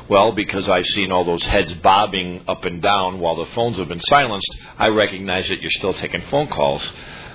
Well, 0.06 0.32
because 0.32 0.68
I've 0.68 0.86
seen 0.86 1.10
all 1.10 1.24
those 1.24 1.42
heads 1.44 1.72
bobbing 1.82 2.44
up 2.46 2.64
and 2.64 2.82
down 2.82 3.20
while 3.20 3.36
the 3.36 3.46
phones 3.54 3.78
have 3.78 3.88
been 3.88 4.02
silenced, 4.02 4.54
I 4.78 4.88
recognize 4.88 5.48
that 5.48 5.62
you're 5.62 5.70
still 5.70 5.94
taking 5.94 6.22
phone 6.30 6.48
calls. 6.48 6.82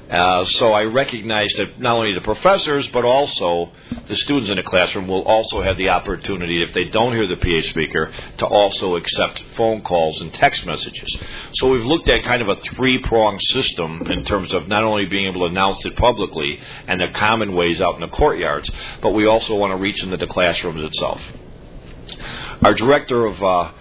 Uh, 0.07 0.45
so 0.57 0.71
I 0.71 0.83
recognize 0.83 1.49
that 1.57 1.79
not 1.79 1.95
only 1.95 2.13
the 2.13 2.21
professors, 2.21 2.87
but 2.93 3.05
also 3.05 3.71
the 4.07 4.15
students 4.17 4.49
in 4.51 4.57
the 4.57 4.63
classroom 4.63 5.07
will 5.07 5.23
also 5.23 5.63
have 5.63 5.77
the 5.77 5.89
opportunity, 5.89 6.61
if 6.61 6.73
they 6.75 6.85
don't 6.85 7.13
hear 7.13 7.27
the 7.27 7.37
PA 7.37 7.69
speaker, 7.69 8.13
to 8.37 8.45
also 8.45 8.95
accept 8.97 9.43
phone 9.57 9.81
calls 9.81 10.21
and 10.21 10.31
text 10.35 10.63
messages. 10.65 11.17
So 11.53 11.69
we've 11.69 11.85
looked 11.85 12.09
at 12.09 12.23
kind 12.23 12.41
of 12.43 12.49
a 12.49 12.57
three-pronged 12.75 13.41
system 13.53 14.03
in 14.11 14.25
terms 14.25 14.53
of 14.53 14.67
not 14.67 14.83
only 14.83 15.05
being 15.05 15.27
able 15.27 15.41
to 15.41 15.51
announce 15.51 15.83
it 15.85 15.95
publicly 15.95 16.59
and 16.87 17.01
the 17.01 17.07
common 17.15 17.53
ways 17.55 17.81
out 17.81 17.95
in 17.95 18.01
the 18.01 18.07
courtyards, 18.09 18.69
but 19.01 19.11
we 19.11 19.25
also 19.27 19.55
want 19.55 19.71
to 19.71 19.77
reach 19.77 20.01
into 20.03 20.17
the 20.17 20.27
classrooms 20.27 20.83
itself. 20.83 21.19
Our 22.61 22.73
director 22.73 23.25
of 23.25 23.41
uh, 23.41 23.71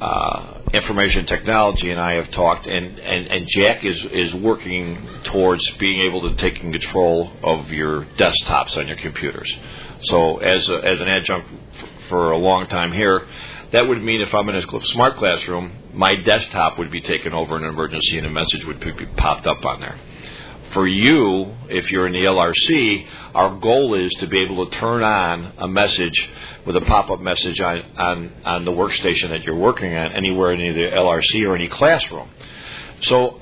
uh, 0.00 0.60
information 0.72 1.26
technology 1.26 1.90
and 1.90 2.00
I 2.00 2.12
have 2.12 2.30
talked, 2.30 2.68
and, 2.68 2.98
and, 2.98 3.26
and 3.26 3.48
Jack 3.48 3.84
is, 3.84 3.96
is 4.12 4.34
working 4.34 5.08
towards 5.32 5.68
being 5.80 6.02
able 6.02 6.22
to 6.30 6.36
take 6.40 6.60
control 6.60 7.32
of 7.42 7.68
your 7.70 8.04
desktops 8.16 8.76
on 8.76 8.86
your 8.86 8.96
computers. 8.98 9.52
So, 10.04 10.38
as, 10.38 10.68
a, 10.68 10.76
as 10.76 11.00
an 11.00 11.08
adjunct 11.08 11.48
for 12.08 12.30
a 12.30 12.38
long 12.38 12.68
time 12.68 12.92
here, 12.92 13.26
that 13.72 13.88
would 13.88 14.00
mean 14.00 14.20
if 14.20 14.32
I'm 14.32 14.48
in 14.50 14.54
a 14.54 14.62
smart 14.92 15.16
classroom, 15.16 15.72
my 15.92 16.14
desktop 16.24 16.78
would 16.78 16.92
be 16.92 17.00
taken 17.00 17.32
over 17.32 17.56
in 17.56 17.64
an 17.64 17.70
emergency 17.70 18.18
and 18.18 18.26
a 18.26 18.30
message 18.30 18.64
would 18.66 18.78
be 18.78 19.06
popped 19.16 19.48
up 19.48 19.64
on 19.64 19.80
there 19.80 19.98
for 20.72 20.86
you, 20.86 21.54
if 21.68 21.90
you're 21.90 22.06
in 22.06 22.12
the 22.12 22.24
LRC, 22.24 23.06
our 23.34 23.58
goal 23.58 23.94
is 23.94 24.12
to 24.20 24.26
be 24.26 24.42
able 24.42 24.68
to 24.68 24.78
turn 24.78 25.02
on 25.02 25.52
a 25.58 25.68
message 25.68 26.28
with 26.66 26.76
a 26.76 26.80
pop-up 26.82 27.20
message 27.20 27.60
on, 27.60 27.78
on, 27.96 28.32
on 28.44 28.64
the 28.64 28.70
workstation 28.70 29.30
that 29.30 29.44
you're 29.44 29.56
working 29.56 29.94
on 29.94 30.12
anywhere 30.12 30.52
in 30.52 30.60
either 30.60 30.90
LRC 30.90 31.46
or 31.46 31.54
any 31.54 31.68
classroom. 31.68 32.28
So, 33.02 33.40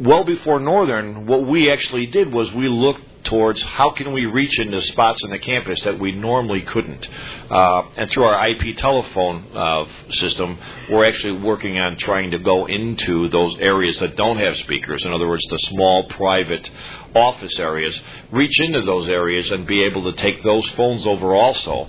well 0.00 0.24
before 0.24 0.60
Northern, 0.60 1.26
what 1.26 1.46
we 1.46 1.70
actually 1.70 2.06
did 2.06 2.32
was 2.32 2.52
we 2.52 2.68
looked 2.68 3.15
towards 3.26 3.60
how 3.62 3.90
can 3.90 4.12
we 4.12 4.26
reach 4.26 4.58
into 4.58 4.80
spots 4.88 5.20
on 5.24 5.30
the 5.30 5.38
campus 5.38 5.80
that 5.84 5.98
we 5.98 6.12
normally 6.12 6.62
couldn't. 6.62 7.06
Uh, 7.50 7.82
and 7.96 8.10
through 8.10 8.24
our 8.24 8.48
IP 8.48 8.76
telephone 8.76 9.44
uh, 9.54 9.84
system, 10.12 10.58
we're 10.90 11.06
actually 11.06 11.38
working 11.40 11.78
on 11.78 11.96
trying 11.98 12.30
to 12.30 12.38
go 12.38 12.66
into 12.66 13.28
those 13.28 13.56
areas 13.60 13.98
that 14.00 14.16
don't 14.16 14.38
have 14.38 14.56
speakers. 14.64 15.04
In 15.04 15.12
other 15.12 15.28
words, 15.28 15.44
the 15.50 15.58
small 15.70 16.08
private 16.10 16.68
office 17.14 17.58
areas, 17.58 17.98
reach 18.30 18.58
into 18.60 18.82
those 18.82 19.08
areas 19.08 19.50
and 19.50 19.66
be 19.66 19.84
able 19.84 20.12
to 20.12 20.20
take 20.20 20.42
those 20.42 20.68
phones 20.76 21.06
over 21.06 21.34
also 21.34 21.88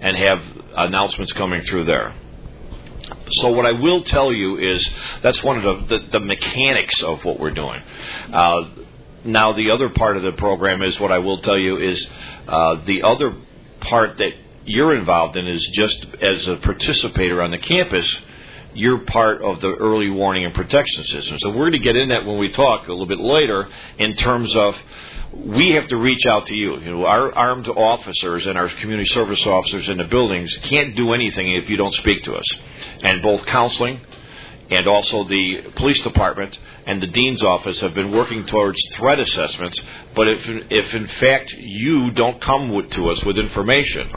and 0.00 0.16
have 0.16 0.40
announcements 0.76 1.32
coming 1.32 1.62
through 1.62 1.84
there. 1.84 2.14
So 3.32 3.50
what 3.50 3.66
I 3.66 3.72
will 3.72 4.02
tell 4.04 4.32
you 4.32 4.58
is 4.58 4.88
that's 5.22 5.42
one 5.42 5.58
of 5.58 5.88
the, 5.88 5.98
the, 5.98 6.06
the 6.12 6.20
mechanics 6.20 7.02
of 7.02 7.24
what 7.24 7.38
we're 7.38 7.52
doing. 7.52 7.82
Uh, 8.32 8.60
now, 9.24 9.52
the 9.52 9.70
other 9.70 9.88
part 9.88 10.16
of 10.16 10.22
the 10.22 10.32
program 10.32 10.82
is 10.82 10.98
what 11.00 11.12
I 11.12 11.18
will 11.18 11.40
tell 11.42 11.58
you 11.58 11.76
is 11.78 12.06
uh, 12.46 12.84
the 12.86 13.02
other 13.02 13.34
part 13.80 14.18
that 14.18 14.30
you're 14.64 14.94
involved 14.94 15.36
in 15.36 15.46
is 15.46 15.66
just 15.72 16.06
as 16.20 16.46
a 16.46 16.56
participator 16.56 17.42
on 17.42 17.50
the 17.50 17.58
campus. 17.58 18.06
you're 18.74 18.98
part 18.98 19.42
of 19.42 19.60
the 19.60 19.74
early 19.74 20.10
warning 20.10 20.44
and 20.44 20.54
protection 20.54 21.04
system. 21.04 21.38
So 21.40 21.50
we're 21.50 21.70
going 21.70 21.72
to 21.72 21.78
get 21.78 21.96
in 21.96 22.10
that 22.10 22.24
when 22.24 22.38
we 22.38 22.52
talk 22.52 22.86
a 22.86 22.92
little 22.92 23.06
bit 23.06 23.18
later 23.18 23.68
in 23.98 24.14
terms 24.16 24.54
of 24.54 24.74
we 25.34 25.72
have 25.72 25.88
to 25.88 25.96
reach 25.96 26.24
out 26.26 26.46
to 26.46 26.54
you. 26.54 26.78
You 26.78 26.90
know, 26.92 27.04
our 27.04 27.32
armed 27.32 27.68
officers 27.68 28.46
and 28.46 28.56
our 28.56 28.68
community 28.80 29.08
service 29.12 29.44
officers 29.46 29.88
in 29.88 29.98
the 29.98 30.04
buildings 30.04 30.54
can't 30.68 30.96
do 30.96 31.12
anything 31.12 31.54
if 31.56 31.68
you 31.68 31.76
don't 31.76 31.94
speak 31.94 32.22
to 32.24 32.34
us. 32.34 32.46
And 33.02 33.22
both 33.22 33.44
counseling 33.46 34.00
and 34.70 34.86
also 34.86 35.24
the 35.24 35.72
police 35.76 36.00
department 36.00 36.56
and 36.86 37.02
the 37.02 37.06
dean's 37.06 37.42
office 37.42 37.80
have 37.80 37.94
been 37.94 38.12
working 38.12 38.46
towards 38.46 38.78
threat 38.96 39.18
assessments. 39.18 39.80
But 40.14 40.28
if, 40.28 40.40
if 40.70 40.94
in 40.94 41.08
fact 41.20 41.52
you 41.52 42.10
don't 42.12 42.40
come 42.42 42.74
with, 42.74 42.90
to 42.90 43.08
us 43.08 43.22
with 43.24 43.38
information, 43.38 44.12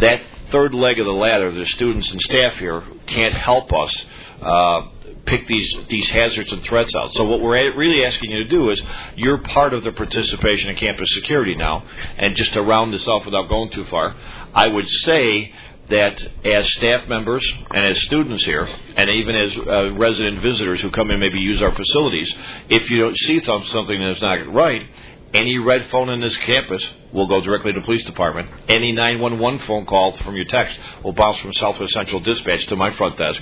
that 0.00 0.20
third 0.52 0.74
leg 0.74 0.98
of 0.98 1.06
the 1.06 1.12
ladder, 1.12 1.52
the 1.52 1.66
students 1.66 2.08
and 2.10 2.20
staff 2.22 2.54
here 2.54 2.82
can't 3.06 3.34
help 3.34 3.72
us 3.72 3.96
uh, 4.42 4.88
pick 5.26 5.46
these 5.46 5.76
these 5.88 6.08
hazards 6.10 6.50
and 6.50 6.62
threats 6.64 6.94
out. 6.94 7.12
So 7.14 7.24
what 7.24 7.40
we're 7.40 7.76
really 7.76 8.04
asking 8.04 8.30
you 8.30 8.44
to 8.44 8.48
do 8.48 8.70
is 8.70 8.80
you're 9.16 9.38
part 9.38 9.74
of 9.74 9.84
the 9.84 9.92
participation 9.92 10.70
in 10.70 10.76
campus 10.76 11.12
security 11.14 11.54
now. 11.54 11.84
And 12.18 12.36
just 12.36 12.52
to 12.54 12.62
round 12.62 12.92
this 12.92 13.06
off 13.06 13.24
without 13.24 13.48
going 13.48 13.70
too 13.70 13.84
far, 13.90 14.14
I 14.54 14.66
would 14.66 14.88
say 15.04 15.52
that 15.90 16.22
as 16.44 16.68
staff 16.74 17.08
members 17.08 17.46
and 17.70 17.86
as 17.86 17.98
students 18.04 18.44
here, 18.44 18.64
and 18.64 19.10
even 19.10 19.36
as 19.36 19.50
uh, 19.56 19.92
resident 19.94 20.40
visitors 20.40 20.80
who 20.80 20.90
come 20.90 21.10
in 21.10 21.18
maybe 21.20 21.38
use 21.38 21.60
our 21.60 21.74
facilities, 21.74 22.32
if 22.68 22.90
you 22.90 23.00
don't 23.00 23.16
see 23.18 23.40
something 23.44 24.00
that's 24.00 24.22
not 24.22 24.52
right, 24.52 24.86
any 25.34 25.58
red 25.58 25.88
phone 25.90 26.08
in 26.08 26.20
this 26.20 26.36
campus 26.46 26.82
will 27.12 27.26
go 27.26 27.40
directly 27.40 27.72
to 27.72 27.80
the 27.80 27.84
police 27.84 28.04
department. 28.04 28.48
Any 28.68 28.92
911 28.92 29.66
phone 29.66 29.86
call 29.86 30.16
from 30.24 30.36
your 30.36 30.44
text 30.46 30.76
will 31.04 31.12
bounce 31.12 31.40
from 31.40 31.52
Southwest 31.54 31.92
Central 31.92 32.20
Dispatch 32.20 32.66
to 32.68 32.76
my 32.76 32.96
front 32.96 33.18
desk, 33.18 33.40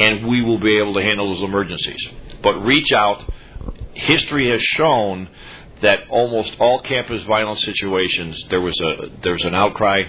and 0.00 0.26
we 0.26 0.42
will 0.42 0.58
be 0.58 0.78
able 0.78 0.94
to 0.94 1.02
handle 1.02 1.34
those 1.34 1.44
emergencies. 1.44 2.08
But 2.42 2.60
reach 2.60 2.92
out. 2.92 3.22
History 3.94 4.50
has 4.50 4.60
shown 4.76 5.28
that 5.82 6.08
almost 6.08 6.52
all 6.58 6.80
campus 6.80 7.22
violence 7.24 7.62
situations 7.64 8.42
there 8.48 8.60
was 8.60 8.78
a 8.80 9.08
there's 9.22 9.44
an 9.44 9.54
outcry 9.54 10.02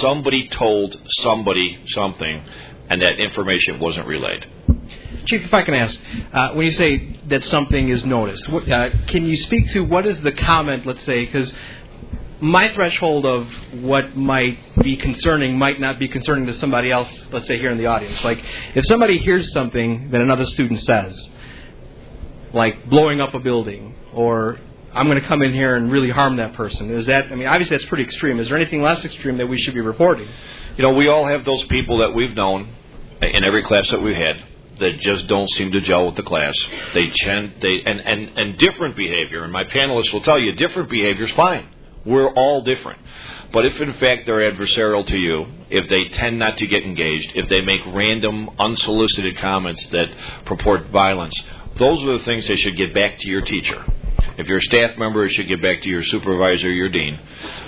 somebody 0.00 0.48
told 0.48 0.96
somebody 1.22 1.78
something, 1.88 2.44
and 2.88 3.00
that 3.00 3.18
information 3.18 3.80
wasn't 3.80 4.06
relayed. 4.06 4.46
Chief, 5.26 5.42
if 5.44 5.54
I 5.54 5.62
can 5.62 5.74
ask, 5.74 5.98
uh, 6.32 6.50
when 6.54 6.66
you 6.66 6.72
say 6.72 7.20
that 7.28 7.44
something 7.44 7.88
is 7.88 8.04
noticed, 8.04 8.48
what, 8.48 8.68
uh, 8.68 8.90
can 9.06 9.24
you 9.24 9.36
speak 9.36 9.70
to 9.72 9.80
what 9.80 10.06
is 10.06 10.20
the 10.22 10.32
comment, 10.32 10.84
let's 10.84 11.04
say, 11.06 11.24
because 11.24 11.52
my 12.40 12.74
threshold 12.74 13.24
of 13.24 13.46
what 13.82 14.16
might 14.16 14.58
be 14.82 14.96
concerning 14.96 15.56
might 15.56 15.78
not 15.78 16.00
be 16.00 16.08
concerning 16.08 16.46
to 16.46 16.58
somebody 16.58 16.90
else, 16.90 17.08
let's 17.30 17.46
say 17.46 17.56
here 17.56 17.70
in 17.70 17.78
the 17.78 17.86
audience. 17.86 18.22
Like, 18.24 18.40
if 18.74 18.84
somebody 18.86 19.18
hears 19.18 19.52
something 19.52 20.10
that 20.10 20.20
another 20.20 20.44
student 20.46 20.82
says, 20.82 21.28
like 22.52 22.88
blowing 22.90 23.20
up 23.20 23.34
a 23.34 23.38
building, 23.38 23.94
or 24.12 24.58
I'm 24.94 25.06
going 25.06 25.20
to 25.20 25.26
come 25.26 25.42
in 25.42 25.52
here 25.52 25.76
and 25.76 25.90
really 25.90 26.10
harm 26.10 26.36
that 26.36 26.54
person, 26.54 26.90
is 26.90 27.06
that, 27.06 27.32
I 27.32 27.34
mean, 27.34 27.48
obviously 27.48 27.76
that's 27.76 27.88
pretty 27.88 28.04
extreme. 28.04 28.38
Is 28.40 28.48
there 28.48 28.56
anything 28.56 28.82
less 28.82 29.02
extreme 29.04 29.38
that 29.38 29.46
we 29.46 29.58
should 29.60 29.74
be 29.74 29.80
reporting? 29.80 30.28
You 30.76 30.82
know, 30.82 30.92
we 30.92 31.08
all 31.08 31.26
have 31.26 31.44
those 31.44 31.64
people 31.68 31.98
that 31.98 32.14
we've 32.14 32.34
known 32.34 32.68
in 33.22 33.44
every 33.44 33.62
class 33.64 33.88
that 33.90 34.02
we've 34.02 34.16
had 34.16 34.36
that 34.80 34.98
just 35.00 35.26
don't 35.28 35.48
seem 35.50 35.72
to 35.72 35.80
gel 35.80 36.06
with 36.06 36.16
the 36.16 36.22
class. 36.22 36.54
They 36.94 37.08
tend, 37.10 37.54
they 37.60 37.82
and, 37.84 38.00
and 38.00 38.38
and 38.38 38.58
different 38.58 38.96
behavior. 38.96 39.44
And 39.44 39.52
my 39.52 39.64
panelists 39.64 40.12
will 40.12 40.22
tell 40.22 40.38
you, 40.38 40.52
different 40.52 40.90
behavior 40.90 41.26
is 41.26 41.32
fine. 41.34 41.68
We're 42.04 42.32
all 42.34 42.62
different. 42.62 43.00
But 43.52 43.66
if 43.66 43.80
in 43.80 43.92
fact 43.94 44.26
they're 44.26 44.50
adversarial 44.50 45.06
to 45.06 45.16
you, 45.16 45.46
if 45.70 45.88
they 45.88 46.16
tend 46.16 46.38
not 46.38 46.56
to 46.58 46.66
get 46.66 46.82
engaged, 46.82 47.32
if 47.34 47.48
they 47.48 47.60
make 47.60 47.80
random, 47.86 48.50
unsolicited 48.58 49.38
comments 49.38 49.86
that 49.92 50.08
purport 50.46 50.88
violence, 50.88 51.34
those 51.78 52.02
are 52.02 52.18
the 52.18 52.24
things 52.24 52.48
they 52.48 52.56
should 52.56 52.76
get 52.76 52.94
back 52.94 53.18
to 53.18 53.28
your 53.28 53.42
teacher. 53.42 53.84
If 54.38 54.46
you're 54.46 54.58
a 54.58 54.62
staff 54.62 54.98
member, 54.98 55.24
it 55.24 55.32
should 55.32 55.48
get 55.48 55.60
back 55.62 55.82
to 55.82 55.88
your 55.88 56.04
supervisor, 56.04 56.70
your 56.70 56.88
dean, 56.88 57.18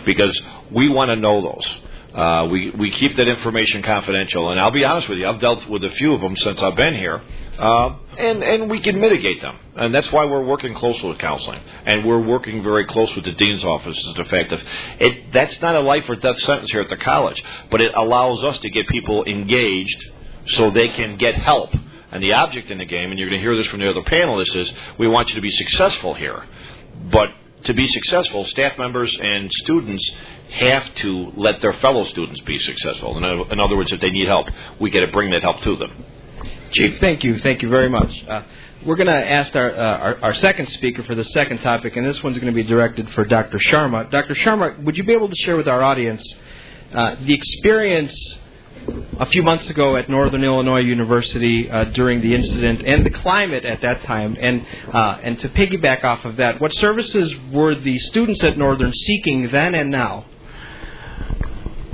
because 0.07 0.39
we 0.71 0.89
want 0.89 1.11
to 1.11 1.17
know 1.17 1.43
those. 1.43 1.69
Uh, 2.15 2.47
we 2.49 2.71
we 2.71 2.93
keep 2.93 3.17
that 3.17 3.27
information 3.27 3.83
confidential, 3.83 4.51
and 4.51 4.61
I'll 4.61 4.71
be 4.71 4.85
honest 4.85 5.09
with 5.09 5.19
you, 5.19 5.27
I've 5.27 5.41
dealt 5.41 5.69
with 5.69 5.83
a 5.83 5.91
few 5.91 6.15
of 6.15 6.21
them 6.21 6.37
since 6.37 6.63
I've 6.63 6.77
been 6.77 6.95
here, 6.95 7.21
uh, 7.59 7.97
and 8.17 8.41
and 8.45 8.71
we 8.71 8.81
can 8.81 9.01
mitigate 9.01 9.41
them, 9.43 9.57
and 9.75 9.93
that's 9.93 10.11
why 10.13 10.25
we're 10.25 10.45
working 10.45 10.77
closely 10.77 11.09
with 11.09 11.19
counseling, 11.19 11.61
and 11.87 12.07
we're 12.07 12.25
working 12.25 12.63
very 12.63 12.87
close 12.87 13.13
with 13.17 13.25
the 13.25 13.33
dean's 13.33 13.65
office. 13.65 13.99
Is 13.99 14.15
the 14.17 14.27
fact 14.27 14.51
that 14.51 14.61
it 15.01 15.33
that's 15.33 15.61
not 15.61 15.75
a 15.75 15.81
life 15.81 16.05
or 16.09 16.15
death 16.15 16.39
sentence 16.43 16.71
here 16.71 16.83
at 16.83 16.89
the 16.89 16.99
college, 16.99 17.43
but 17.69 17.81
it 17.81 17.93
allows 17.97 18.45
us 18.45 18.59
to 18.59 18.71
get 18.71 18.87
people 18.87 19.25
engaged 19.25 20.05
so 20.51 20.71
they 20.71 20.89
can 20.91 21.17
get 21.17 21.35
help. 21.35 21.71
And 22.15 22.23
the 22.23 22.33
object 22.33 22.71
in 22.71 22.79
the 22.79 22.85
game, 22.85 23.11
and 23.11 23.19
you're 23.19 23.29
going 23.29 23.41
to 23.41 23.45
hear 23.45 23.57
this 23.57 23.67
from 23.67 23.81
the 23.81 23.91
other 23.91 24.03
panelists, 24.03 24.55
is 24.55 24.73
we 24.99 25.09
want 25.09 25.29
you 25.31 25.35
to 25.35 25.41
be 25.41 25.51
successful 25.51 26.15
here, 26.15 26.47
but 27.11 27.31
to 27.65 27.75
be 27.75 27.89
successful, 27.89 28.45
staff 28.47 28.79
members 28.79 29.15
and 29.21 29.51
students 29.65 30.09
have 30.51 30.95
to 30.97 31.33
let 31.37 31.61
their 31.61 31.73
fellow 31.75 32.05
students 32.05 32.41
be 32.43 32.59
successful. 32.61 33.17
In, 33.17 33.59
other 33.59 33.77
words, 33.77 33.91
if 33.91 34.01
they 34.01 34.11
need 34.11 34.29
help, 34.29 34.47
we 34.81 34.91
got 34.91 35.01
to 35.01 35.11
bring 35.11 35.31
that 35.33 35.43
help 35.43 35.61
to 35.63 35.77
them. 35.77 36.05
Chief, 36.73 37.01
thank 37.01 37.25
you, 37.25 37.41
thank 37.41 37.63
you 37.63 37.69
very 37.69 37.89
much. 37.89 38.11
Uh, 38.29 38.43
we're 38.87 38.97
going 38.97 39.09
to 39.09 39.13
ask 39.13 39.55
our, 39.57 39.73
uh, 39.73 39.77
our, 39.77 40.25
our 40.25 40.35
second 40.35 40.69
speaker 40.75 41.03
for 41.05 41.15
the 41.15 41.25
second 41.25 41.63
topic, 41.63 41.97
and 41.97 42.07
this 42.07 42.23
one's 42.23 42.39
going 42.39 42.53
to 42.53 42.55
be 42.55 42.69
directed 42.69 43.11
for 43.11 43.25
Dr. 43.25 43.59
Sharma. 43.59 44.11
Dr. 44.11 44.35
Sharma, 44.35 44.83
would 44.85 44.97
you 44.97 45.05
be 45.05 45.15
able 45.15 45.29
to 45.29 45.37
share 45.45 45.57
with 45.57 45.69
our 45.69 45.83
audience 45.83 46.23
uh, 46.95 47.17
the 47.25 47.35
experience 47.35 48.37
a 49.19 49.27
few 49.27 49.43
months 49.43 49.69
ago 49.71 49.97
at 49.97 50.09
Northern 50.09 50.45
Illinois 50.45 50.81
University 50.81 51.71
uh, 51.71 51.85
during 51.85 52.21
the 52.21 52.35
incident 52.35 52.83
and 52.87 53.05
the 53.05 53.11
climate 53.11 53.65
at 53.65 53.81
that 53.83 54.03
time. 54.05 54.37
And 54.41 54.67
uh, 54.93 55.19
and 55.23 55.39
to 55.41 55.49
piggyback 55.51 56.05
off 56.05 56.25
of 56.25 56.37
that, 56.37 56.61
what 56.61 56.73
services 56.75 57.33
were 57.53 57.75
the 57.75 57.99
students 57.99 58.43
at 58.43 58.59
Northern 58.59 58.93
seeking 58.93 59.51
then 59.51 59.75
and 59.75 59.91
now? 59.91 60.27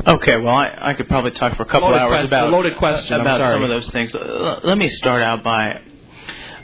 Okay, 0.06 0.38
well, 0.38 0.54
I, 0.54 0.78
I 0.80 0.94
could 0.94 1.08
probably 1.08 1.32
talk 1.32 1.56
for 1.56 1.62
a 1.62 1.66
couple 1.66 1.88
loaded 1.88 2.00
hours 2.00 2.10
question, 2.10 2.26
about 2.26 2.50
loaded 2.50 2.78
question. 2.78 3.20
about 3.20 3.40
some 3.40 3.62
of 3.62 3.68
those 3.68 3.86
things. 3.92 4.10
Let 4.64 4.78
me 4.78 4.88
start 4.90 5.22
out 5.22 5.44
by 5.44 5.82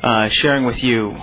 uh, 0.03 0.29
sharing 0.31 0.65
with 0.65 0.83
you, 0.83 1.21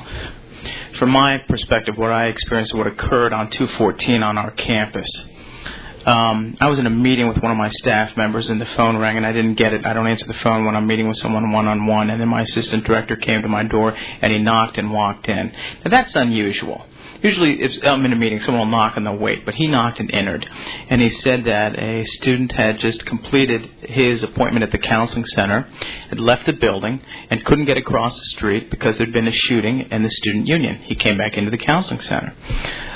from 0.99 1.09
my 1.09 1.39
perspective, 1.49 1.97
what 1.97 2.11
I 2.11 2.27
experienced, 2.27 2.75
what 2.75 2.85
occurred 2.85 3.33
on 3.33 3.49
214 3.49 4.21
on 4.21 4.37
our 4.37 4.51
campus. 4.51 5.09
Um, 6.05 6.57
I 6.59 6.67
was 6.67 6.79
in 6.79 6.85
a 6.85 6.89
meeting 6.89 7.27
with 7.27 7.37
one 7.37 7.51
of 7.51 7.57
my 7.57 7.69
staff 7.69 8.17
members, 8.17 8.49
and 8.49 8.59
the 8.59 8.65
phone 8.77 8.97
rang, 8.97 9.17
and 9.17 9.25
I 9.25 9.31
didn't 9.31 9.55
get 9.55 9.73
it. 9.73 9.85
I 9.85 9.93
don't 9.93 10.07
answer 10.07 10.27
the 10.27 10.33
phone 10.35 10.65
when 10.65 10.75
I'm 10.75 10.85
meeting 10.85 11.07
with 11.07 11.17
someone 11.17 11.51
one 11.51 11.67
on 11.67 11.85
one. 11.85 12.09
And 12.09 12.19
then 12.19 12.27
my 12.27 12.41
assistant 12.41 12.83
director 12.85 13.15
came 13.15 13.41
to 13.41 13.47
my 13.47 13.63
door, 13.63 13.95
and 13.95 14.31
he 14.31 14.39
knocked 14.39 14.77
and 14.77 14.91
walked 14.91 15.27
in. 15.27 15.51
Now 15.85 15.91
that's 15.91 16.11
unusual. 16.15 16.85
Usually, 17.23 17.53
if 17.61 17.71
I'm 17.83 18.03
in 18.03 18.11
a 18.11 18.17
meeting, 18.17 18.41
someone 18.41 18.69
will 18.69 18.77
knock 18.77 18.97
and 18.97 19.05
they'll 19.05 19.17
wait. 19.17 19.45
But 19.45 19.53
he 19.55 19.65
knocked 19.67 20.01
and 20.01 20.11
entered, 20.13 20.45
and 20.89 21.01
he 21.01 21.09
said 21.21 21.45
that 21.45 21.79
a 21.79 22.03
student 22.17 22.51
had 22.51 22.79
just 22.79 23.05
completed 23.05 23.69
his 23.79 24.23
appointment 24.23 24.63
at 24.63 24.73
the 24.73 24.77
counseling 24.77 25.25
center, 25.27 25.61
had 26.09 26.19
left 26.19 26.45
the 26.45 26.51
building, 26.51 27.01
and 27.29 27.45
couldn't 27.45 27.65
get 27.65 27.77
across 27.77 28.13
the 28.13 28.25
street 28.35 28.69
because 28.69 28.97
there'd 28.97 29.13
been 29.13 29.29
a 29.29 29.31
shooting 29.31 29.87
in 29.89 30.03
the 30.03 30.09
student 30.09 30.47
union. 30.47 30.79
He 30.83 30.95
came 30.95 31.17
back 31.17 31.37
into 31.37 31.49
the 31.49 31.57
counseling 31.57 32.01
center. 32.01 32.35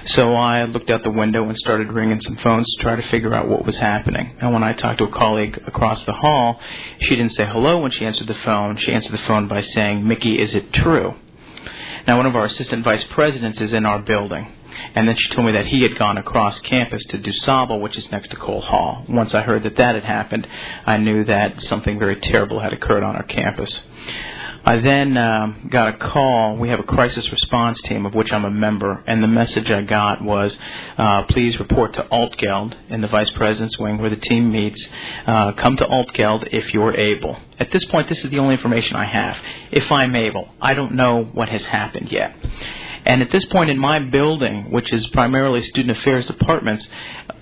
So 0.07 0.33
I 0.33 0.65
looked 0.65 0.89
out 0.89 1.03
the 1.03 1.11
window 1.11 1.47
and 1.47 1.57
started 1.57 1.93
ringing 1.93 2.19
some 2.19 2.35
phones 2.43 2.69
to 2.75 2.83
try 2.83 2.97
to 2.97 3.09
figure 3.09 3.33
out 3.33 3.47
what 3.47 3.65
was 3.65 3.77
happening. 3.77 4.35
And 4.41 4.51
when 4.53 4.63
I 4.63 4.73
talked 4.73 4.97
to 4.99 5.05
a 5.05 5.11
colleague 5.11 5.57
across 5.65 6.03
the 6.05 6.13
hall, 6.13 6.59
she 6.99 7.15
didn't 7.15 7.33
say 7.33 7.45
hello 7.45 7.79
when 7.79 7.91
she 7.91 8.05
answered 8.05 8.27
the 8.27 8.33
phone. 8.33 8.77
She 8.77 8.91
answered 8.91 9.13
the 9.13 9.25
phone 9.25 9.47
by 9.47 9.61
saying, 9.61 10.05
Mickey, 10.05 10.41
is 10.41 10.53
it 10.53 10.73
true? 10.73 11.15
Now, 12.07 12.15
one 12.15 12.25
of 12.25 12.37
our 12.37 12.45
assistant 12.45 12.85
vice 12.85 13.03
presidents 13.11 13.59
is 13.59 13.73
in 13.73 13.85
our 13.85 13.99
building. 13.99 14.53
And 14.95 15.07
then 15.07 15.15
she 15.17 15.29
told 15.33 15.47
me 15.47 15.53
that 15.53 15.65
he 15.65 15.81
had 15.81 15.97
gone 15.97 16.17
across 16.17 16.57
campus 16.59 17.03
to 17.05 17.17
DuSable, 17.17 17.81
which 17.81 17.97
is 17.97 18.09
next 18.11 18.29
to 18.29 18.37
Cole 18.37 18.61
Hall. 18.61 19.03
Once 19.09 19.33
I 19.33 19.41
heard 19.41 19.63
that 19.63 19.75
that 19.75 19.95
had 19.95 20.05
happened, 20.05 20.47
I 20.85 20.97
knew 20.97 21.25
that 21.25 21.61
something 21.63 21.99
very 21.99 22.15
terrible 22.15 22.61
had 22.61 22.71
occurred 22.71 23.03
on 23.03 23.17
our 23.17 23.23
campus. 23.23 23.81
I 24.67 24.81
then 24.81 25.15
um, 25.15 25.69
got 25.71 25.95
a 25.95 25.97
call. 25.97 26.57
We 26.57 26.67
have 26.67 26.81
a 26.81 26.83
crisis 26.83 27.31
response 27.31 27.81
team 27.83 28.05
of 28.05 28.13
which 28.13 28.33
I'm 28.33 28.43
a 28.43 28.51
member, 28.51 29.01
and 29.07 29.23
the 29.23 29.27
message 29.27 29.71
I 29.71 29.81
got 29.83 30.21
was, 30.21 30.57
uh, 30.97 31.23
"Please 31.23 31.57
report 31.57 31.93
to 31.93 32.03
Altgeld 32.11 32.75
in 32.89 32.99
the 32.99 33.07
vice 33.07 33.29
president's 33.29 33.79
wing 33.79 33.97
where 33.97 34.09
the 34.09 34.17
team 34.17 34.51
meets. 34.51 34.85
Uh, 35.25 35.53
come 35.53 35.77
to 35.77 35.85
Altgeld 35.85 36.49
if 36.51 36.73
you're 36.73 36.93
able." 36.93 37.37
At 37.57 37.71
this 37.71 37.85
point, 37.85 38.09
this 38.09 38.21
is 38.25 38.29
the 38.29 38.39
only 38.39 38.55
information 38.55 38.97
I 38.97 39.05
have. 39.05 39.37
If 39.71 39.89
I'm 39.89 40.13
able, 40.17 40.49
I 40.61 40.73
don't 40.73 40.95
know 40.95 41.23
what 41.23 41.47
has 41.47 41.63
happened 41.63 42.11
yet. 42.11 42.35
And 43.05 43.21
at 43.21 43.31
this 43.31 43.45
point 43.45 43.69
in 43.69 43.79
my 43.79 43.99
building, 43.99 44.69
which 44.71 44.91
is 44.91 45.07
primarily 45.07 45.63
student 45.63 45.97
affairs 45.97 46.25
departments, 46.25 46.85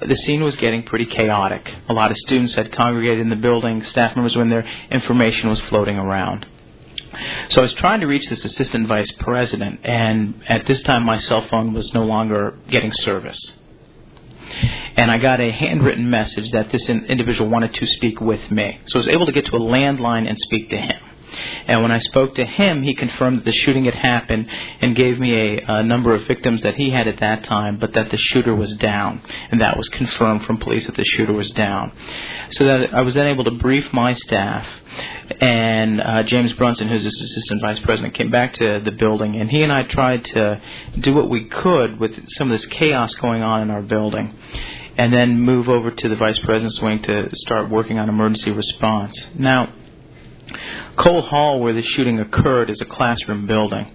the 0.07 0.15
scene 0.15 0.43
was 0.43 0.55
getting 0.57 0.83
pretty 0.83 1.07
chaotic. 1.07 1.73
A 1.89 1.93
lot 1.93 2.11
of 2.11 2.17
students 2.17 2.53
had 2.53 2.71
congregated 2.71 3.21
in 3.21 3.29
the 3.29 3.35
building, 3.35 3.81
staff 3.81 4.15
members 4.15 4.35
were 4.35 4.43
in 4.43 4.49
there, 4.49 4.67
information 4.91 5.49
was 5.49 5.59
floating 5.61 5.97
around. 5.97 6.45
So 7.49 7.61
I 7.61 7.63
was 7.63 7.73
trying 7.75 8.01
to 8.01 8.07
reach 8.07 8.27
this 8.29 8.43
assistant 8.45 8.87
vice 8.87 9.11
president, 9.19 9.81
and 9.83 10.41
at 10.47 10.65
this 10.67 10.81
time 10.81 11.03
my 11.03 11.19
cell 11.19 11.47
phone 11.47 11.73
was 11.73 11.93
no 11.93 12.03
longer 12.03 12.57
getting 12.69 12.91
service. 12.93 13.39
and 14.97 15.11
I 15.11 15.17
got 15.17 15.39
a 15.41 15.51
handwritten 15.51 16.09
message 16.09 16.51
that 16.51 16.71
this 16.71 16.83
individual 16.89 17.49
wanted 17.49 17.73
to 17.75 17.85
speak 17.85 18.21
with 18.21 18.51
me. 18.51 18.79
So 18.87 18.99
I 18.99 18.99
was 18.99 19.07
able 19.09 19.25
to 19.25 19.31
get 19.31 19.45
to 19.47 19.55
a 19.55 19.59
landline 19.59 20.27
and 20.29 20.37
speak 20.39 20.69
to 20.71 20.77
him. 20.77 21.01
And 21.67 21.81
when 21.81 21.91
I 21.91 21.99
spoke 21.99 22.35
to 22.35 22.45
him, 22.45 22.83
he 22.83 22.93
confirmed 22.95 23.39
that 23.39 23.45
the 23.45 23.51
shooting 23.51 23.85
had 23.85 23.95
happened 23.95 24.47
and 24.81 24.95
gave 24.95 25.19
me 25.19 25.57
a, 25.57 25.65
a, 25.67 25.83
number 25.83 26.13
of 26.13 26.27
victims 26.27 26.61
that 26.61 26.75
he 26.75 26.91
had 26.91 27.07
at 27.07 27.19
that 27.19 27.43
time, 27.43 27.77
but 27.79 27.93
that 27.93 28.09
the 28.11 28.17
shooter 28.17 28.55
was 28.55 28.73
down. 28.75 29.21
And 29.51 29.61
that 29.61 29.77
was 29.77 29.87
confirmed 29.89 30.45
from 30.45 30.57
police 30.57 30.85
that 30.85 30.95
the 30.95 31.05
shooter 31.05 31.33
was 31.33 31.49
down. 31.51 31.91
So 32.51 32.65
that 32.65 32.93
I 32.93 33.01
was 33.01 33.13
then 33.13 33.27
able 33.27 33.43
to 33.45 33.51
brief 33.51 33.91
my 33.93 34.13
staff. 34.13 34.67
And 35.41 36.01
uh, 36.01 36.23
James 36.23 36.53
Brunson, 36.53 36.87
who's 36.87 37.05
assistant 37.05 37.61
vice 37.61 37.79
president, 37.79 38.13
came 38.13 38.31
back 38.31 38.53
to 38.55 38.81
the 38.83 38.91
building, 38.91 39.35
and 39.35 39.49
he 39.49 39.61
and 39.61 39.71
I 39.71 39.83
tried 39.83 40.23
to 40.25 40.61
do 41.01 41.13
what 41.13 41.29
we 41.29 41.45
could 41.45 41.99
with 41.99 42.11
some 42.37 42.51
of 42.51 42.59
this 42.59 42.67
chaos 42.69 43.13
going 43.15 43.41
on 43.41 43.61
in 43.61 43.71
our 43.71 43.81
building 43.81 44.33
and 44.97 45.11
then 45.11 45.41
move 45.41 45.67
over 45.67 45.91
to 45.91 46.09
the 46.09 46.15
vice 46.15 46.39
president's 46.39 46.79
wing 46.81 47.01
to 47.03 47.29
start 47.33 47.69
working 47.69 47.99
on 47.99 48.09
emergency 48.09 48.51
response. 48.51 49.13
Now, 49.37 49.73
Cole 50.97 51.21
Hall, 51.21 51.59
where 51.59 51.73
the 51.73 51.81
shooting 51.81 52.19
occurred, 52.19 52.69
is 52.69 52.79
a 52.81 52.85
classroom 52.85 53.45
building. 53.47 53.87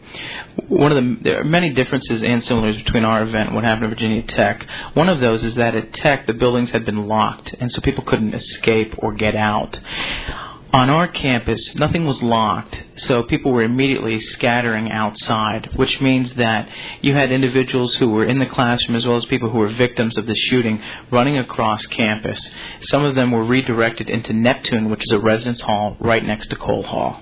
One 0.69 0.93
of 0.93 1.03
the 1.03 1.19
there 1.23 1.41
are 1.41 1.45
many 1.45 1.73
differences 1.73 2.23
and 2.23 2.43
similarities 2.45 2.83
between 2.83 3.05
our 3.05 3.23
event 3.23 3.49
and 3.49 3.55
what 3.55 3.65
happened 3.65 3.85
at 3.85 3.91
Virginia 3.91 4.23
Tech. 4.23 4.67
One 4.95 5.09
of 5.09 5.21
those 5.21 5.43
is 5.43 5.55
that 5.57 5.75
at 5.75 5.93
Tech 5.95 6.27
the 6.27 6.35
buildings 6.35 6.71
had 6.71 6.85
been 6.85 7.09
locked, 7.09 7.55
and 7.59 7.71
so 7.73 7.81
people 7.81 8.05
couldn't 8.05 8.35
escape 8.35 8.95
or 8.99 9.15
get 9.15 9.35
out 9.35 9.79
on 10.73 10.89
our 10.89 11.09
campus, 11.09 11.75
nothing 11.75 12.07
was 12.07 12.23
locked, 12.23 12.77
so 12.97 13.25
people 13.25 13.51
were 13.51 13.63
immediately 13.63 14.21
scattering 14.21 14.91
outside, 14.91 15.71
which 15.75 16.01
means 16.01 16.33
that 16.35 16.69
you 17.03 17.15
had 17.15 17.33
individuals 17.33 17.97
who 17.97 18.09
were 18.11 18.25
in 18.25 18.39
the 18.39 18.47
classroom 18.47 18.97
as 18.97 19.05
well 19.05 19.17
as 19.17 19.25
people 19.25 19.51
who 19.51 19.59
were 19.59 19.73
victims 19.73 20.17
of 20.17 20.27
the 20.27 20.35
shooting 20.35 20.81
running 21.11 21.39
across 21.39 21.85
campus. 21.87 22.39
Some 22.83 23.05
of 23.05 23.17
them 23.17 23.33
were 23.33 23.45
redirected 23.45 24.09
into 24.09 24.33
Neptune, 24.33 24.91
which 24.91 25.03
is 25.03 25.13
a 25.13 25.19
residence 25.19 25.61
hall 25.61 25.97
right 25.99 26.25
next 26.25 26.49
to 26.51 26.57
Cole 26.57 26.85
Hall. 26.85 27.21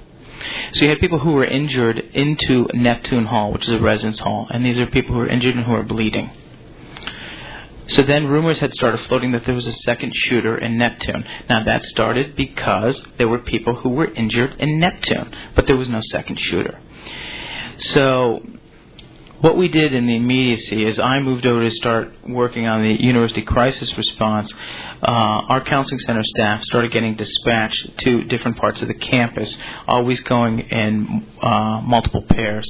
So 0.72 0.84
you 0.84 0.90
had 0.90 1.00
people 1.00 1.18
who 1.18 1.32
were 1.32 1.44
injured 1.44 1.98
into 1.98 2.68
Neptune 2.74 3.26
Hall, 3.26 3.52
which 3.52 3.66
is 3.66 3.74
a 3.74 3.80
residence 3.80 4.18
hall, 4.20 4.46
and 4.50 4.64
these 4.64 4.78
are 4.78 4.86
people 4.86 5.14
who 5.14 5.22
are 5.22 5.28
injured 5.28 5.56
and 5.56 5.64
who 5.64 5.74
are 5.74 5.82
bleeding. 5.82 6.30
So 7.88 8.02
then 8.02 8.26
rumors 8.26 8.60
had 8.60 8.72
started 8.74 9.00
floating 9.08 9.32
that 9.32 9.44
there 9.46 9.54
was 9.54 9.66
a 9.66 9.72
second 9.72 10.14
shooter 10.14 10.58
in 10.58 10.76
Neptune. 10.78 11.24
Now 11.48 11.64
that 11.64 11.84
started 11.84 12.36
because 12.36 13.00
there 13.16 13.28
were 13.28 13.38
people 13.38 13.74
who 13.74 13.90
were 13.90 14.06
injured 14.06 14.56
in 14.58 14.78
Neptune, 14.78 15.34
but 15.54 15.66
there 15.66 15.76
was 15.76 15.88
no 15.88 16.00
second 16.10 16.38
shooter. 16.38 16.80
So 17.94 18.42
what 19.40 19.56
we 19.56 19.68
did 19.68 19.94
in 19.94 20.06
the 20.06 20.16
immediacy 20.16 20.84
is 20.84 20.98
I 20.98 21.20
moved 21.20 21.46
over 21.46 21.62
to 21.62 21.70
start 21.70 22.12
working 22.28 22.66
on 22.66 22.82
the 22.82 23.00
university 23.02 23.42
crisis 23.42 23.96
response. 23.96 24.52
Uh, 25.00 25.06
our 25.48 25.64
counseling 25.64 26.00
center 26.00 26.24
staff 26.24 26.64
started 26.64 26.92
getting 26.92 27.14
dispatched 27.14 27.98
to 27.98 28.24
different 28.24 28.56
parts 28.56 28.82
of 28.82 28.88
the 28.88 28.94
campus, 28.94 29.54
always 29.86 30.20
going 30.20 30.58
in 30.58 31.26
uh, 31.40 31.80
multiple 31.82 32.22
pairs. 32.28 32.66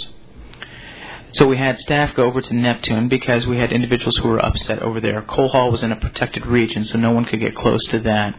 So 1.39 1.47
we 1.47 1.57
had 1.57 1.79
staff 1.79 2.17
go 2.17 2.25
over 2.25 2.41
to 2.41 2.53
Neptune 2.53 3.09
because 3.09 3.47
we 3.47 3.59
had 3.59 3.71
individuals 3.71 4.17
who 4.17 4.27
were 4.27 4.45
upset 4.45 4.83
over 4.83 5.01
there. 5.01 5.23
Cole 5.23 5.49
Hall 5.49 5.71
was 5.71 5.85
in 5.85 5.93
a 5.93 5.97
protected 5.97 6.45
region, 6.45 6.85
so 6.85 6.99
no 6.99 7.13
one 7.13 7.27
could 7.27 7.39
get 7.39 7.55
close 7.55 7.87
to 7.91 8.01
that. 8.01 8.35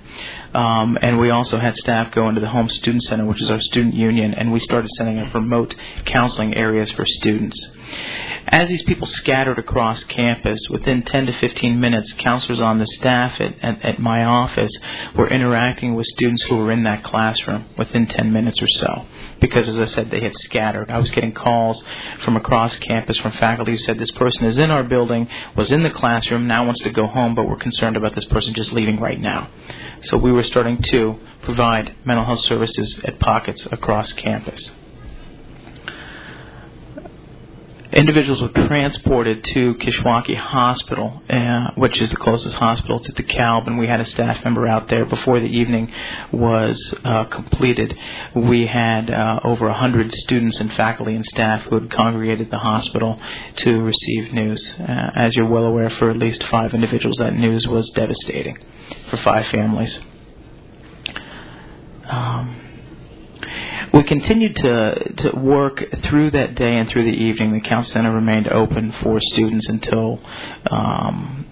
Um, 0.54 0.98
and 1.02 1.18
we 1.18 1.30
also 1.30 1.60
had 1.60 1.78
staff 1.78 2.12
go 2.12 2.28
into 2.28 2.42
the 2.42 2.50
Holmes 2.50 2.74
Student 2.74 3.04
Center, 3.04 3.26
which 3.26 3.42
is 3.42 3.50
our 3.50 3.62
student 3.62 3.94
union, 3.94 4.34
and 4.34 4.52
we 4.52 4.60
started 4.60 4.90
setting 4.98 5.18
up 5.18 5.34
remote 5.34 5.74
counseling 6.08 6.54
areas 6.56 6.92
for 6.92 7.06
students. 7.06 7.58
As 8.50 8.68
these 8.68 8.84
people 8.84 9.08
scattered 9.08 9.60
across 9.60 10.04
campus, 10.04 10.60
within 10.70 11.04
10 11.04 11.28
to 11.28 11.34
15 11.34 11.80
minutes, 11.80 12.12
counselors 12.18 12.60
on 12.60 12.80
the 12.80 12.88
staff 13.00 13.40
at, 13.40 13.64
at, 13.64 13.82
at, 13.82 14.00
my 14.00 14.26
office 14.26 14.72
were 15.16 15.30
interacting 15.30 15.96
with 15.96 16.06
students 16.08 16.44
who 16.44 16.58
were 16.58 16.72
in 16.72 16.84
that 16.84 17.04
classroom 17.04 17.66
within 17.78 18.08
10 18.08 18.34
minutes 18.34 18.62
or 18.62 18.68
so. 18.68 19.06
Because, 19.40 19.70
as 19.70 19.78
I 19.78 19.86
said, 19.86 20.12
they 20.12 20.22
had 20.22 20.34
scattered. 20.36 20.90
I 20.90 20.98
was 20.98 21.10
getting 21.12 21.32
calls 21.32 21.84
from 22.24 22.36
across 22.36 22.76
campus 22.78 23.18
from 23.18 23.32
faculty 23.34 23.72
who 23.72 23.78
said, 23.78 23.98
This 23.98 24.12
person 24.12 24.46
is 24.46 24.58
in 24.58 24.72
our 24.72 24.84
building, 24.84 25.28
was 25.56 25.72
in 25.72 25.84
the 25.84 25.90
classroom, 25.90 26.48
now 26.48 26.66
wants 26.66 26.82
to 26.84 26.90
go 26.90 27.08
home, 27.08 27.36
but 27.36 27.48
we're 27.48 27.58
concerned 27.58 27.98
about 27.98 28.16
this 28.16 28.26
person 28.26 28.54
just 28.54 28.74
leaving 28.74 29.00
right 29.00 29.20
now. 29.20 29.50
So 30.04 30.18
we 30.18 30.32
were 30.32 30.44
starting 30.44 30.82
to 30.92 31.20
provide 31.44 31.96
mental 32.06 32.26
health 32.26 32.44
services 32.46 33.00
at 33.04 33.20
pockets 33.20 33.66
across 33.72 34.12
campus 34.14 34.72
individuals 37.92 38.42
were 38.42 38.50
transported 38.50 39.44
to 39.44 39.74
Kishwaukee 39.76 40.36
Hospital, 40.36 41.22
uh, 41.30 41.72
which 41.76 42.00
is 42.02 42.10
the 42.10 42.16
closest 42.16 42.56
hospital 42.56 43.00
to 43.00 43.12
DeKalb, 43.14 43.68
and 43.68 43.80
we 43.80 43.88
had 43.88 44.00
a 44.00 44.06
staff 44.06 44.44
member 44.44 44.68
out 44.68 44.88
there 44.90 45.06
before 45.06 45.40
the 45.40 45.48
evening 45.48 45.92
was 46.32 46.94
uh, 47.04 47.26
completed. 47.26 47.98
We 48.36 48.68
had 48.68 49.10
uh, 49.10 49.40
over 49.44 49.68
100 49.68 50.14
students 50.14 50.60
and 50.60 50.72
faculty 50.74 51.16
and 51.16 51.26
staff 51.26 51.64
who 51.64 51.80
had 51.80 51.92
congregated 51.92 52.52
the 52.52 52.60
hospital 52.60 53.20
to 53.58 53.82
receive 53.82 54.34
news. 54.34 54.74
Uh, 54.80 55.10
as 55.16 55.36
you're 55.36 55.50
well 55.50 55.66
aware, 55.66 55.90
for 55.90 56.10
at 56.10 56.18
least 56.18 56.44
five 56.44 56.74
individuals, 56.74 57.18
that 57.18 57.34
news 57.34 57.68
was 57.68 57.90
devastating 57.96 58.58
for 59.10 59.18
five 59.18 59.48
families. 59.48 60.00
Um, 62.06 62.69
we 63.94 64.04
continued 64.04 64.56
to, 64.58 65.14
to 65.18 65.40
work 65.40 65.84
through 66.04 66.32
that 66.32 66.56
day 66.56 66.78
and 66.78 66.90
through 66.90 67.04
the 67.04 67.18
evening. 67.18 67.54
The 67.54 67.62
Count 67.62 67.88
Center 67.88 68.14
remained 68.14 68.48
open 68.48 68.94
for 69.04 69.20
students 69.20 69.68
until 69.68 70.22
um, 70.70 71.46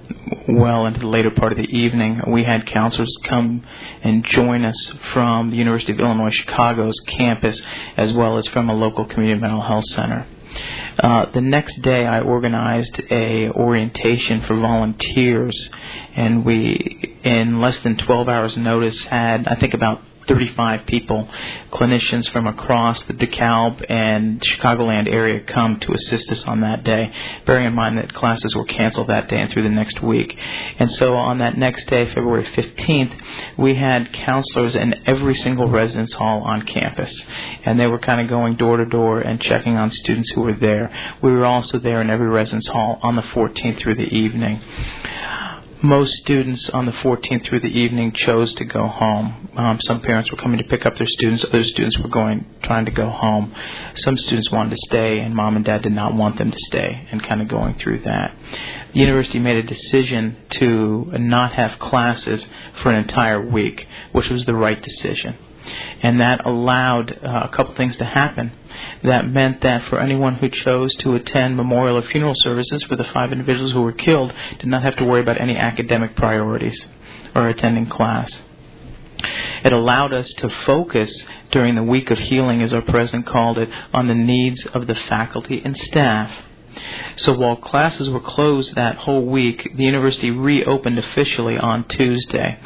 well 0.50 0.86
into 0.86 1.00
the 1.00 1.08
later 1.08 1.32
part 1.32 1.52
of 1.52 1.58
the 1.58 1.65
evening. 1.65 2.21
We 2.28 2.43
had 2.43 2.65
counselors 2.67 3.15
come 3.28 3.65
and 4.04 4.23
join 4.26 4.65
us 4.65 4.91
from 5.13 5.50
the 5.50 5.58
University 5.58 5.93
of 5.93 6.00
Illinois 6.00 6.32
Chicago's 6.32 7.00
campus 7.08 7.60
as 7.95 8.13
well 8.13 8.38
as 8.38 8.47
from 8.47 8.69
a 8.69 8.73
local 8.73 9.06
community 9.06 9.39
mental 9.39 9.62
health 9.62 9.86
center. 9.86 10.28
Uh, 11.00 11.26
the 11.34 11.41
next 11.41 11.82
day, 11.82 12.06
I 12.06 12.21
organized 12.21 13.00
a 13.12 13.50
orientation 13.50 14.41
for 14.41 14.56
volunteers, 14.56 15.69
and 16.15 16.43
we, 16.43 17.19
in 17.23 17.62
less 17.62 17.76
than 17.84 17.97
12 17.97 18.28
hours' 18.28 18.58
notice, 18.58 19.00
had 19.04 19.47
I 19.47 19.56
think 19.56 19.76
about 19.76 20.02
35 20.27 20.85
people, 20.85 21.27
clinicians 21.71 22.29
from 22.31 22.47
across 22.47 22.99
the 23.07 23.13
DeKalb 23.13 23.83
and 23.89 24.41
Chicagoland 24.41 25.07
area 25.07 25.39
come 25.41 25.79
to 25.79 25.93
assist 25.93 26.29
us 26.29 26.43
on 26.45 26.61
that 26.61 26.83
day, 26.83 27.11
bearing 27.45 27.65
in 27.65 27.73
mind 27.73 27.97
that 27.97 28.13
classes 28.13 28.53
were 28.55 28.65
canceled 28.65 29.07
that 29.07 29.29
day 29.29 29.39
and 29.39 29.51
through 29.51 29.63
the 29.63 29.69
next 29.69 30.01
week. 30.03 30.37
And 30.79 30.91
so 30.93 31.13
on 31.15 31.39
that 31.39 31.57
next 31.57 31.87
day, 31.87 32.05
February 32.07 32.45
15th, 32.45 33.57
we 33.57 33.75
had 33.75 34.11
counselors 34.13 34.75
in 34.75 34.95
every 35.05 35.35
single 35.35 35.69
residence 35.69 36.13
hall 36.13 36.43
on 36.43 36.63
campus. 36.63 37.13
And 37.65 37.79
they 37.79 37.87
were 37.87 37.99
kind 37.99 38.21
of 38.21 38.27
going 38.27 38.55
door 38.55 38.77
to 38.77 38.85
door 38.85 39.21
and 39.21 39.41
checking 39.41 39.77
on 39.77 39.91
students 39.91 40.31
who 40.31 40.41
were 40.41 40.53
there. 40.53 40.91
We 41.21 41.31
were 41.31 41.45
also 41.45 41.79
there 41.79 42.01
in 42.01 42.09
every 42.09 42.27
residence 42.27 42.67
hall 42.67 42.99
on 43.01 43.15
the 43.15 43.21
14th 43.21 43.79
through 43.79 43.95
the 43.95 44.13
evening 44.13 44.61
most 45.83 46.13
students 46.17 46.69
on 46.71 46.85
the 46.85 46.91
14th 46.91 47.47
through 47.47 47.59
the 47.59 47.67
evening 47.67 48.11
chose 48.11 48.53
to 48.55 48.65
go 48.65 48.87
home. 48.87 49.49
Um, 49.55 49.79
some 49.81 50.01
parents 50.01 50.31
were 50.31 50.37
coming 50.37 50.57
to 50.57 50.63
pick 50.63 50.85
up 50.85 50.97
their 50.97 51.07
students. 51.07 51.43
Other 51.43 51.63
students 51.63 51.97
were 51.99 52.09
going, 52.09 52.45
trying 52.63 52.85
to 52.85 52.91
go 52.91 53.09
home. 53.09 53.53
Some 53.97 54.17
students 54.17 54.51
wanted 54.51 54.71
to 54.71 54.77
stay, 54.87 55.19
and 55.19 55.35
mom 55.35 55.55
and 55.55 55.63
dad 55.63 55.83
did 55.83 55.93
not 55.93 56.15
want 56.15 56.37
them 56.37 56.51
to 56.51 56.57
stay, 56.67 57.07
and 57.11 57.21
kind 57.23 57.41
of 57.41 57.47
going 57.47 57.75
through 57.75 57.99
that. 58.01 58.35
The 58.93 58.99
university 58.99 59.39
made 59.39 59.57
a 59.57 59.63
decision 59.63 60.37
to 60.59 61.11
not 61.19 61.53
have 61.53 61.79
classes 61.79 62.45
for 62.81 62.91
an 62.91 63.03
entire 63.03 63.47
week, 63.47 63.87
which 64.11 64.29
was 64.29 64.45
the 64.45 64.55
right 64.55 64.81
decision 64.81 65.37
and 66.01 66.21
that 66.21 66.45
allowed 66.45 67.11
uh, 67.11 67.47
a 67.51 67.55
couple 67.55 67.75
things 67.75 67.97
to 67.97 68.05
happen. 68.05 68.51
That 69.03 69.30
meant 69.30 69.62
that 69.62 69.89
for 69.89 69.99
anyone 69.99 70.36
who 70.36 70.49
chose 70.49 70.93
to 70.97 71.15
attend 71.15 71.56
memorial 71.56 71.97
or 71.97 72.01
funeral 72.01 72.34
services 72.36 72.84
for 72.84 72.95
the 72.95 73.03
five 73.06 73.32
individuals 73.32 73.73
who 73.73 73.82
were 73.82 73.91
killed, 73.91 74.34
did 74.60 74.67
not 74.67 74.84
have 74.84 74.95
to 74.97 75.06
worry 75.06 75.21
about 75.21 75.39
any 75.39 75.56
academic 75.56 76.15
priorities 76.15 76.86
or 77.36 77.47
attending 77.47 77.88
class. 77.88 78.32
It 79.63 79.73
allowed 79.73 80.13
us 80.13 80.32
to 80.38 80.49
focus 80.65 81.12
during 81.51 81.75
the 81.75 81.84
week 81.84 82.12
of 82.12 82.19
healing, 82.19 82.62
as 82.62 82.73
our 82.73 82.82
president 82.82 83.25
called 83.25 83.58
it, 83.58 83.69
on 83.93 84.08
the 84.08 84.15
needs 84.15 84.65
of 84.67 84.88
the 84.88 84.95
faculty 84.95 85.62
and 85.63 85.75
staff 85.75 86.32
so 87.17 87.33
while 87.33 87.55
classes 87.55 88.09
were 88.09 88.19
closed 88.19 88.75
that 88.75 88.95
whole 88.95 89.25
week, 89.25 89.71
the 89.75 89.83
university 89.83 90.31
reopened 90.31 90.99
officially 90.99 91.57
on 91.57 91.87
Tuesday. 91.87 92.59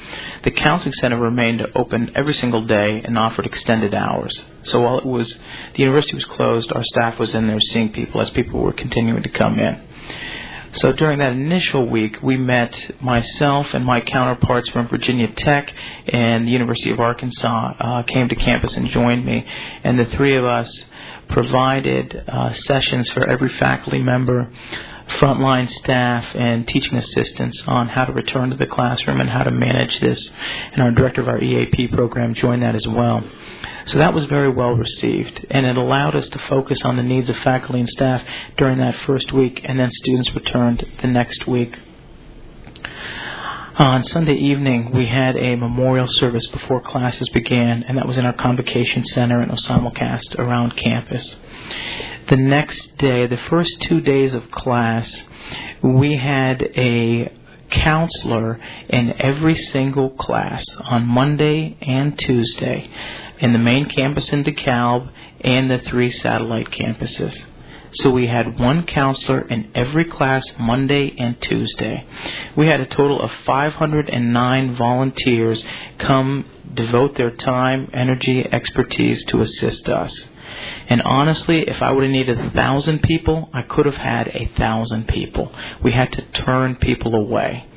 The 0.44 0.52
counseling 0.52 0.94
center 0.94 1.18
remained 1.18 1.66
open 1.76 2.12
every 2.16 2.34
single 2.34 2.66
day 2.66 3.02
and 3.04 3.18
offered 3.18 3.46
extended 3.46 3.94
hours. 3.94 4.38
So 4.64 4.82
while 4.82 4.98
it 4.98 5.06
was 5.06 5.34
the 5.74 5.80
university 5.80 6.16
was 6.16 6.26
closed, 6.26 6.72
our 6.72 6.84
staff 6.84 7.20
was 7.20 7.34
in 7.34 7.48
there 7.48 7.60
seeing 7.60 7.92
people 7.94 8.22
as 8.22 8.30
people 8.30 8.62
were 8.62 8.74
continuing 8.74 9.24
to 9.24 9.30
come 9.30 9.60
in. 9.60 9.88
So 10.74 10.94
during 10.94 11.20
that 11.20 11.34
initial 11.34 11.86
week, 11.90 12.18
we 12.24 12.38
met 12.38 12.74
myself 13.02 13.68
and 13.74 13.84
my 13.84 14.00
counterparts 14.00 14.70
from 14.70 14.88
Virginia 14.88 15.28
Tech 15.28 15.74
and 16.08 16.48
the 16.48 16.52
University 16.52 16.92
of 16.92 17.00
Arkansas 17.00 17.74
uh, 17.78 18.04
came 18.04 18.30
to 18.30 18.36
campus 18.36 18.74
and 18.78 18.90
joined 18.90 19.26
me, 19.26 19.46
and 19.84 20.00
the 20.00 20.06
three 20.06 20.38
of 20.38 20.46
us 20.46 20.72
provided 21.32 22.24
uh, 22.28 22.54
sessions 22.54 23.10
for 23.10 23.28
every 23.28 23.50
faculty 23.50 24.00
member, 24.00 24.52
frontline 25.20 25.70
staff, 25.70 26.26
and 26.36 26.68
teaching 26.68 26.96
assistants 26.98 27.62
on 27.68 27.88
how 27.88 28.06
to 28.06 28.14
return 28.14 28.50
to 28.50 28.58
the 28.58 28.66
classroom 28.66 29.20
and 29.20 29.30
how 29.30 29.44
to 29.44 29.52
manage 29.52 30.00
this. 30.00 30.30
And 30.74 30.82
our 30.82 30.92
director 30.92 31.22
of 31.22 31.28
our 31.28 31.42
EAP 31.42 31.90
program 31.90 32.34
joined 32.34 32.62
that 32.64 32.76
as 32.76 32.88
well. 32.88 33.24
So 33.88 33.98
that 33.98 34.14
was 34.14 34.26
very 34.26 34.50
well 34.50 34.74
received, 34.74 35.46
and 35.50 35.66
it 35.66 35.76
allowed 35.76 36.16
us 36.16 36.28
to 36.30 36.40
focus 36.50 36.80
on 36.84 36.98
the 36.98 37.04
needs 37.04 37.30
of 37.30 37.38
faculty 37.38 37.80
and 37.80 37.90
staff 37.90 38.24
during 38.58 38.78
that 38.78 38.96
first 39.08 39.34
week, 39.34 39.62
and 39.64 39.80
then 39.80 39.90
students 39.92 40.34
returned 40.36 40.86
the 41.02 41.08
next 41.08 41.48
week. 41.48 41.78
On 43.82 44.04
Sunday 44.04 44.36
evening, 44.36 44.92
we 44.94 45.08
had 45.08 45.36
a 45.36 45.56
memorial 45.56 46.06
service 46.06 46.46
before 46.50 46.82
classes 46.82 47.28
began, 47.30 47.82
and 47.82 47.98
that 47.98 48.06
was 48.06 48.16
in 48.16 48.28
our 48.28 48.34
convocation 48.34 49.04
center 49.06 49.42
in 49.42 49.50
Osamalcast 49.50 50.38
around 50.38 50.78
campus. 50.78 51.36
The 52.30 52.36
next 52.36 52.96
day, 53.00 53.26
the 53.26 53.40
first 53.50 53.82
two 53.82 54.00
days 54.02 54.36
of 54.36 54.52
class, 54.52 55.10
we 55.82 56.16
had 56.16 56.62
a 56.62 57.34
counselor 57.72 58.60
in 58.88 59.20
every 59.20 59.56
single 59.56 60.12
class 60.12 60.64
on 60.82 61.08
Monday 61.08 61.76
and 61.82 62.20
Tuesday 62.20 62.88
in 63.40 63.52
the 63.52 63.58
main 63.58 63.90
campus 63.90 64.30
in 64.30 64.44
DeKalb 64.44 65.10
and 65.44 65.72
the 65.72 65.80
three 65.80 66.12
satellite 66.12 66.70
campuses. 66.70 67.36
So 68.02 68.10
we 68.10 68.28
had 68.28 68.60
one 68.60 68.86
counselor 68.86 69.42
in 69.42 69.72
every 69.76 70.06
class 70.06 70.44
Monday 70.60 71.14
and 71.20 71.40
Tuesday. 71.42 72.06
We 72.56 72.68
had 72.68 72.80
a 72.80 72.86
total 72.88 73.22
of 73.22 73.30
509 73.46 74.76
volunteers 74.76 75.64
come 76.00 76.46
devote 76.74 77.16
their 77.16 77.32
time, 77.32 77.90
energy, 77.94 78.44
expertise 78.52 79.24
to 79.26 79.42
assist 79.42 79.88
us. 79.88 80.14
And 80.90 81.02
honestly, 81.04 81.64
if 81.68 81.82
I 81.82 81.92
would 81.92 82.04
have 82.04 82.12
needed 82.12 82.40
a 82.40 82.50
thousand 82.52 83.04
people, 83.04 83.50
I 83.54 83.62
could 83.62 83.86
have 83.86 83.96
had 83.96 84.30
a 84.30 84.52
thousand 84.58 85.08
people. 85.08 85.54
We 85.84 85.92
had 85.92 86.12
to 86.14 86.22
turn 86.44 86.78
people 86.78 87.14
away. 87.16 87.68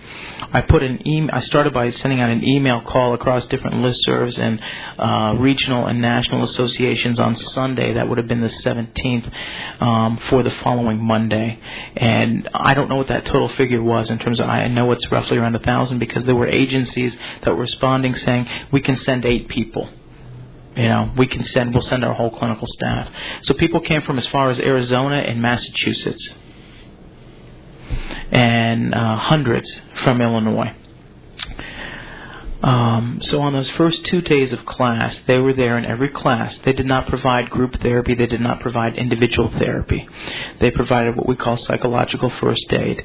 I 0.55 0.61
put 0.61 0.85
an 0.85 1.07
email. 1.07 1.31
I 1.33 1.41
started 1.41 1.75
by 1.75 1.91
sending 1.91 2.21
out 2.21 2.31
an 2.31 2.45
email 2.45 2.81
call 2.83 3.13
across 3.13 3.45
different 3.47 3.77
listservs 3.77 4.39
and 4.39 4.61
uh, 4.99 5.35
regional 5.39 5.87
and 5.87 6.01
national 6.01 6.45
associations 6.45 7.19
on 7.19 7.37
Sunday. 7.37 7.95
That 7.95 8.09
would 8.09 8.19
have 8.19 8.29
been 8.29 8.41
the 8.41 8.53
17th 8.65 9.83
um, 9.83 10.19
for 10.31 10.45
the 10.45 10.53
following 10.63 11.03
Monday. 11.03 11.59
And 11.97 12.49
I 12.55 12.75
don't 12.75 12.89
know 12.89 12.97
what 12.97 13.09
that 13.09 13.25
total 13.27 13.49
figure 13.49 13.83
was 13.83 14.11
in 14.11 14.21
terms 14.21 14.39
of. 14.39 14.49
I 14.49 14.69
know 14.69 14.93
it's 14.93 15.11
roughly 15.11 15.39
around 15.39 15.57
a 15.57 15.59
thousand 15.59 15.99
because 15.99 16.25
there 16.25 16.37
were 16.37 16.49
agencies 16.49 17.13
that 17.43 17.51
were 17.51 17.63
responding 17.63 18.15
saying 18.15 18.49
we 18.71 18.81
can 18.81 18.97
send 18.97 19.25
eight 19.25 19.49
people 19.49 19.91
you 20.77 20.89
know, 20.89 21.13
we 21.17 21.29
can 21.29 21.45
send, 21.45 21.73
we'll 21.73 21.85
send 21.85 22.05
our 22.05 22.15
whole 22.15 22.37
clinical 22.37 22.67
staff. 22.67 23.09
So 23.43 23.55
people 23.55 23.81
came 23.81 24.03
from 24.03 24.19
as 24.19 24.27
far 24.27 24.51
as 24.51 24.59
Arizona 24.59 25.19
and 25.19 25.41
Massachusetts 25.41 26.35
and 28.31 28.95
uh, 28.95 29.17
hundreds 29.17 29.71
from 30.03 30.21
Illinois. 30.21 30.75
Um, 32.65 33.19
so 33.21 33.43
on 33.43 33.53
those 33.53 33.71
first 33.73 34.07
two 34.07 34.23
days 34.23 34.51
of 34.55 34.65
class, 34.65 35.15
they 35.27 35.39
were 35.39 35.53
there 35.53 35.77
in 35.77 35.85
every 35.85 36.09
class. 36.09 36.57
They 36.65 36.73
did 36.73 36.87
not 36.87 37.07
provide 37.09 37.51
group 37.51 37.79
therapy. 37.83 38.15
They 38.15 38.27
did 38.27 38.41
not 38.41 38.61
provide 38.61 38.97
individual 38.97 39.51
therapy. 39.59 40.09
They 40.61 40.71
provided 40.71 41.15
what 41.15 41.29
we 41.29 41.37
call 41.37 41.59
psychological 41.59 42.31
first 42.31 42.73
aid. 42.73 43.05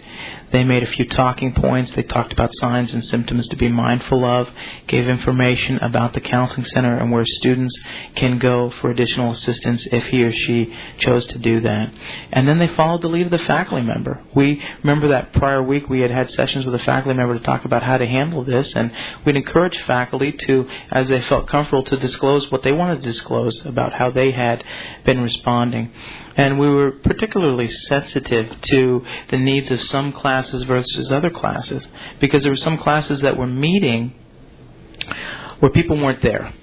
They 0.51 0.63
made 0.63 0.83
a 0.83 0.91
few 0.91 1.05
talking 1.05 1.53
points. 1.53 1.91
They 1.95 2.03
talked 2.03 2.33
about 2.33 2.49
signs 2.55 2.91
and 2.91 3.03
symptoms 3.05 3.47
to 3.49 3.55
be 3.55 3.69
mindful 3.69 4.25
of, 4.25 4.49
gave 4.87 5.07
information 5.07 5.77
about 5.77 6.13
the 6.13 6.21
counseling 6.21 6.65
center 6.65 6.97
and 6.97 7.11
where 7.11 7.23
students 7.25 7.77
can 8.15 8.39
go 8.39 8.71
for 8.81 8.89
additional 8.89 9.31
assistance 9.31 9.87
if 9.91 10.05
he 10.05 10.23
or 10.23 10.31
she 10.31 10.75
chose 10.97 11.25
to 11.27 11.37
do 11.37 11.61
that. 11.61 11.93
And 12.31 12.47
then 12.47 12.57
they 12.57 12.67
followed 12.75 13.01
the 13.03 13.09
lead 13.09 13.27
of 13.27 13.31
the 13.31 13.45
faculty 13.45 13.85
member. 13.85 14.23
We 14.33 14.61
remember 14.83 15.09
that 15.09 15.33
prior 15.33 15.61
week 15.61 15.87
we 15.87 16.01
had 16.01 16.11
had 16.11 16.31
sessions 16.31 16.65
with 16.65 16.73
a 16.73 16.79
faculty 16.79 17.15
member 17.15 17.37
to 17.37 17.43
talk 17.43 17.65
about 17.65 17.83
how 17.83 17.97
to 17.97 18.05
handle 18.05 18.43
this, 18.43 18.73
and 18.75 18.91
we'd 19.25 19.35
encourage 19.35 19.77
faculty 19.85 20.31
to, 20.31 20.67
as 20.91 21.07
they 21.09 21.21
felt 21.29 21.47
comfortable, 21.47 21.83
to 21.83 21.97
disclose 21.97 22.49
what 22.51 22.63
they 22.63 22.71
wanted 22.71 23.01
to 23.01 23.11
disclose 23.11 23.65
about 23.65 23.93
how 23.93 24.09
they 24.09 24.31
had 24.31 24.63
been 25.05 25.21
responding. 25.21 25.91
And 26.35 26.57
we 26.57 26.69
were 26.69 26.91
particularly 26.91 27.69
sensitive 27.69 28.61
to 28.61 29.05
the 29.29 29.37
needs 29.37 29.69
of 29.71 29.81
some 29.81 30.13
classes 30.13 30.38
versus 30.63 31.11
other 31.11 31.29
classes 31.29 31.85
because 32.19 32.43
there 32.43 32.51
were 32.51 32.57
some 32.57 32.77
classes 32.77 33.21
that 33.21 33.37
were 33.37 33.47
meeting 33.47 34.13
where 35.59 35.71
people 35.71 35.97
weren't 35.97 36.21
there. 36.21 36.53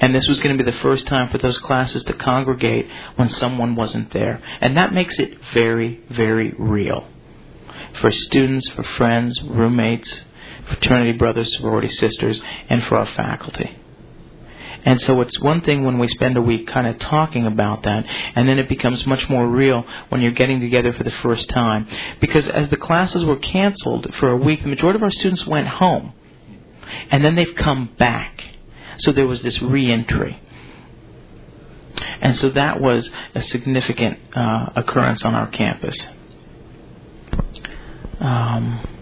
And 0.00 0.14
this 0.14 0.28
was 0.28 0.38
going 0.40 0.56
to 0.56 0.62
be 0.62 0.70
the 0.70 0.78
first 0.78 1.06
time 1.06 1.28
for 1.28 1.38
those 1.38 1.58
classes 1.58 2.04
to 2.04 2.12
congregate 2.12 2.86
when 3.16 3.28
someone 3.30 3.74
wasn't 3.74 4.12
there. 4.12 4.40
And 4.60 4.76
that 4.76 4.92
makes 4.92 5.18
it 5.18 5.38
very, 5.52 6.00
very 6.08 6.54
real. 6.56 7.06
For 8.00 8.10
students, 8.12 8.68
for 8.68 8.84
friends, 8.84 9.40
roommates, 9.42 10.22
fraternity 10.68 11.18
brothers, 11.18 11.56
sorority 11.56 11.88
sisters, 11.88 12.40
and 12.68 12.84
for 12.84 12.98
our 12.98 13.06
faculty. 13.06 13.76
And 14.88 14.98
so 15.02 15.20
it's 15.20 15.38
one 15.38 15.60
thing 15.60 15.84
when 15.84 15.98
we 15.98 16.08
spend 16.08 16.38
a 16.38 16.40
week 16.40 16.66
kind 16.66 16.86
of 16.86 16.98
talking 16.98 17.46
about 17.46 17.82
that, 17.82 18.06
and 18.34 18.48
then 18.48 18.58
it 18.58 18.70
becomes 18.70 19.06
much 19.06 19.28
more 19.28 19.46
real 19.46 19.84
when 20.08 20.22
you're 20.22 20.32
getting 20.32 20.60
together 20.60 20.94
for 20.94 21.04
the 21.04 21.10
first 21.10 21.46
time. 21.50 21.86
Because 22.22 22.48
as 22.48 22.70
the 22.70 22.78
classes 22.78 23.22
were 23.22 23.36
canceled 23.36 24.14
for 24.14 24.30
a 24.30 24.36
week, 24.38 24.62
the 24.62 24.68
majority 24.70 24.96
of 24.96 25.02
our 25.02 25.10
students 25.10 25.46
went 25.46 25.68
home. 25.68 26.14
And 27.10 27.22
then 27.22 27.34
they've 27.34 27.54
come 27.54 27.90
back. 27.98 28.42
So 29.00 29.12
there 29.12 29.26
was 29.26 29.42
this 29.42 29.60
reentry. 29.60 30.40
And 32.22 32.38
so 32.38 32.48
that 32.48 32.80
was 32.80 33.10
a 33.34 33.42
significant 33.42 34.18
uh, 34.34 34.70
occurrence 34.74 35.22
on 35.22 35.34
our 35.34 35.48
campus. 35.48 36.00
Um, 38.20 38.97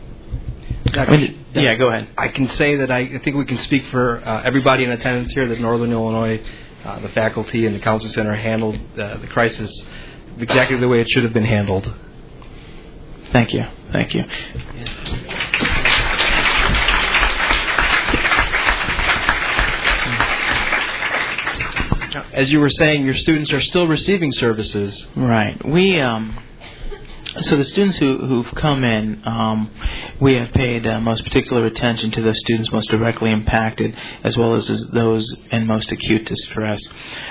I 0.94 1.16
mean, 1.16 1.46
yeah, 1.54 1.74
go 1.74 1.88
ahead. 1.88 2.08
I 2.16 2.28
can 2.28 2.48
say 2.56 2.76
that 2.76 2.90
I, 2.90 2.98
I 3.00 3.20
think 3.24 3.36
we 3.36 3.44
can 3.44 3.58
speak 3.64 3.86
for 3.90 4.18
uh, 4.24 4.42
everybody 4.42 4.84
in 4.84 4.90
attendance 4.90 5.32
here 5.32 5.46
that 5.48 5.60
Northern 5.60 5.92
Illinois, 5.92 6.42
uh, 6.84 7.00
the 7.00 7.08
faculty 7.10 7.66
and 7.66 7.74
the 7.74 7.80
counseling 7.80 8.12
center 8.12 8.34
handled 8.34 8.76
uh, 8.98 9.18
the 9.18 9.26
crisis 9.26 9.70
exactly 10.38 10.78
the 10.78 10.88
way 10.88 11.00
it 11.00 11.08
should 11.10 11.24
have 11.24 11.32
been 11.32 11.44
handled. 11.44 11.92
Thank 13.32 13.52
you. 13.52 13.64
Thank 13.92 14.14
you. 14.14 14.24
As 22.32 22.50
you 22.50 22.60
were 22.60 22.70
saying, 22.70 23.04
your 23.06 23.14
students 23.14 23.50
are 23.52 23.62
still 23.62 23.86
receiving 23.86 24.30
services. 24.32 25.06
Right. 25.16 25.58
We 25.66 25.98
um, 26.00 26.38
so 27.42 27.56
the 27.56 27.64
students 27.64 27.96
who, 27.98 28.18
who've 28.18 28.54
come 28.54 28.84
in, 28.84 29.22
um, 29.26 29.70
we 30.20 30.34
have 30.34 30.52
paid 30.52 30.86
uh, 30.86 31.00
most 31.00 31.24
particular 31.24 31.66
attention 31.66 32.10
to 32.12 32.22
those 32.22 32.38
students 32.38 32.70
most 32.72 32.88
directly 32.90 33.30
impacted, 33.30 33.96
as 34.24 34.36
well 34.36 34.54
as 34.54 34.66
those 34.92 35.36
in 35.50 35.66
most 35.66 35.90
acute 35.92 36.24
distress. 36.26 36.80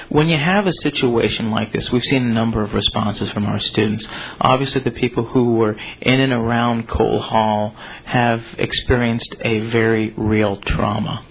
When 0.10 0.28
you 0.28 0.38
have 0.38 0.68
a 0.68 0.74
situation 0.74 1.52
like 1.52 1.74
this, 1.74 1.92
we've 1.92 2.04
seen 2.04 2.24
a 2.24 2.34
number 2.34 2.64
of 2.64 2.74
responses 2.74 3.30
from 3.32 3.46
our 3.46 3.60
students. 3.60 4.06
Obviously, 4.40 4.82
the 4.82 4.92
people 4.92 5.26
who 5.26 5.56
were 5.56 5.76
in 6.02 6.20
and 6.20 6.34
around 6.34 6.88
Cole 6.88 7.22
Hall 7.22 7.76
have 8.06 8.44
experienced 8.58 9.36
a 9.42 9.60
very 9.70 10.14
real 10.18 10.58
trauma. 10.58 11.26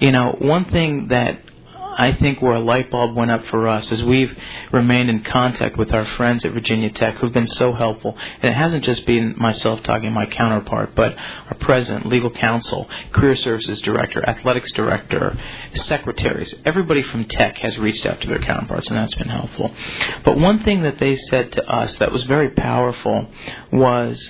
You 0.00 0.12
know, 0.12 0.36
one 0.38 0.64
thing 0.66 1.08
that 1.08 1.40
I 2.02 2.14
think 2.14 2.42
where 2.42 2.54
a 2.54 2.58
light 2.60 2.90
bulb 2.90 3.14
went 3.14 3.30
up 3.30 3.46
for 3.46 3.68
us 3.68 3.92
is 3.92 4.02
we've 4.02 4.36
remained 4.72 5.08
in 5.08 5.22
contact 5.22 5.78
with 5.78 5.92
our 5.92 6.04
friends 6.04 6.44
at 6.44 6.50
Virginia 6.50 6.90
Tech 6.90 7.18
who've 7.18 7.32
been 7.32 7.46
so 7.46 7.72
helpful. 7.72 8.18
And 8.18 8.50
it 8.50 8.56
hasn't 8.56 8.82
just 8.82 9.06
been 9.06 9.36
myself 9.38 9.84
talking 9.84 10.12
my 10.12 10.26
counterpart, 10.26 10.96
but 10.96 11.14
our 11.16 11.54
president, 11.60 12.06
legal 12.06 12.30
counsel, 12.30 12.90
career 13.12 13.36
services 13.36 13.80
director, 13.82 14.28
athletics 14.28 14.72
director, 14.72 15.38
secretaries. 15.74 16.52
Everybody 16.64 17.04
from 17.04 17.26
Tech 17.26 17.58
has 17.58 17.78
reached 17.78 18.04
out 18.04 18.20
to 18.22 18.26
their 18.26 18.40
counterparts, 18.40 18.88
and 18.88 18.96
that's 18.96 19.14
been 19.14 19.28
helpful. 19.28 19.72
But 20.24 20.36
one 20.36 20.64
thing 20.64 20.82
that 20.82 20.98
they 20.98 21.16
said 21.30 21.52
to 21.52 21.72
us 21.72 21.94
that 22.00 22.10
was 22.10 22.24
very 22.24 22.50
powerful 22.50 23.28
was, 23.72 24.20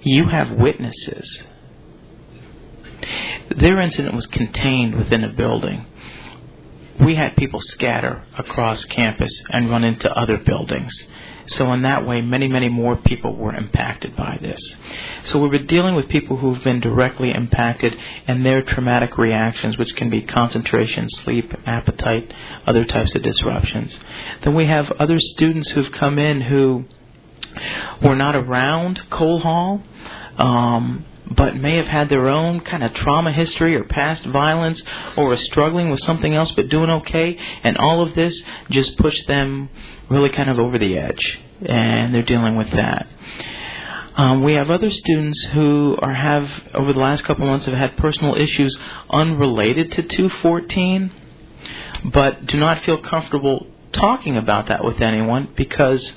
You 0.00 0.28
have 0.28 0.52
witnesses. 0.52 1.42
Their 3.54 3.82
incident 3.82 4.14
was 4.14 4.24
contained 4.24 4.94
within 4.94 5.24
a 5.24 5.28
building 5.34 5.84
we 7.04 7.14
had 7.14 7.36
people 7.36 7.60
scatter 7.60 8.24
across 8.36 8.84
campus 8.86 9.32
and 9.50 9.70
run 9.70 9.84
into 9.84 10.10
other 10.10 10.38
buildings. 10.38 10.92
So 11.56 11.72
in 11.72 11.82
that 11.82 12.06
way, 12.06 12.20
many, 12.20 12.46
many 12.46 12.68
more 12.68 12.96
people 12.96 13.34
were 13.34 13.54
impacted 13.54 14.14
by 14.14 14.38
this. 14.40 14.60
So 15.24 15.40
we 15.40 15.48
were 15.48 15.58
dealing 15.58 15.96
with 15.96 16.08
people 16.08 16.36
who've 16.36 16.62
been 16.62 16.80
directly 16.80 17.32
impacted 17.32 17.96
and 18.28 18.46
their 18.46 18.62
traumatic 18.62 19.18
reactions, 19.18 19.76
which 19.76 19.96
can 19.96 20.10
be 20.10 20.22
concentration, 20.22 21.08
sleep, 21.24 21.52
appetite, 21.66 22.32
other 22.66 22.84
types 22.84 23.14
of 23.16 23.22
disruptions. 23.22 23.96
Then 24.44 24.54
we 24.54 24.66
have 24.66 24.92
other 24.92 25.18
students 25.18 25.70
who've 25.70 25.90
come 25.90 26.18
in 26.18 26.42
who 26.42 26.84
were 28.02 28.16
not 28.16 28.36
around 28.36 29.10
Cole 29.10 29.40
Hall, 29.40 29.82
um, 30.38 31.04
but 31.30 31.56
may 31.56 31.76
have 31.76 31.86
had 31.86 32.08
their 32.08 32.28
own 32.28 32.60
kind 32.60 32.82
of 32.82 32.92
trauma 32.94 33.32
history 33.32 33.76
or 33.76 33.84
past 33.84 34.24
violence 34.24 34.82
or 35.16 35.32
are 35.32 35.36
struggling 35.36 35.90
with 35.90 36.00
something 36.00 36.34
else 36.34 36.52
but 36.52 36.68
doing 36.68 36.90
okay, 36.90 37.38
and 37.62 37.76
all 37.78 38.02
of 38.02 38.14
this 38.14 38.40
just 38.70 38.96
pushed 38.98 39.26
them 39.26 39.68
really 40.08 40.30
kind 40.30 40.50
of 40.50 40.58
over 40.58 40.78
the 40.78 40.98
edge, 40.98 41.38
and 41.62 42.14
they're 42.14 42.22
dealing 42.22 42.56
with 42.56 42.70
that. 42.72 43.06
Um, 44.16 44.42
we 44.42 44.54
have 44.54 44.70
other 44.70 44.90
students 44.90 45.40
who 45.52 45.96
are 46.02 46.12
have 46.12 46.48
over 46.74 46.92
the 46.92 46.98
last 46.98 47.24
couple 47.24 47.46
months 47.46 47.66
have 47.66 47.74
had 47.74 47.96
personal 47.96 48.34
issues 48.34 48.76
unrelated 49.08 49.92
to 49.92 50.02
214, 50.02 51.12
but 52.12 52.44
do 52.46 52.58
not 52.58 52.82
feel 52.84 52.98
comfortable 52.98 53.66
talking 53.92 54.36
about 54.36 54.68
that 54.68 54.84
with 54.84 55.00
anyone 55.00 55.48
because 55.56 56.12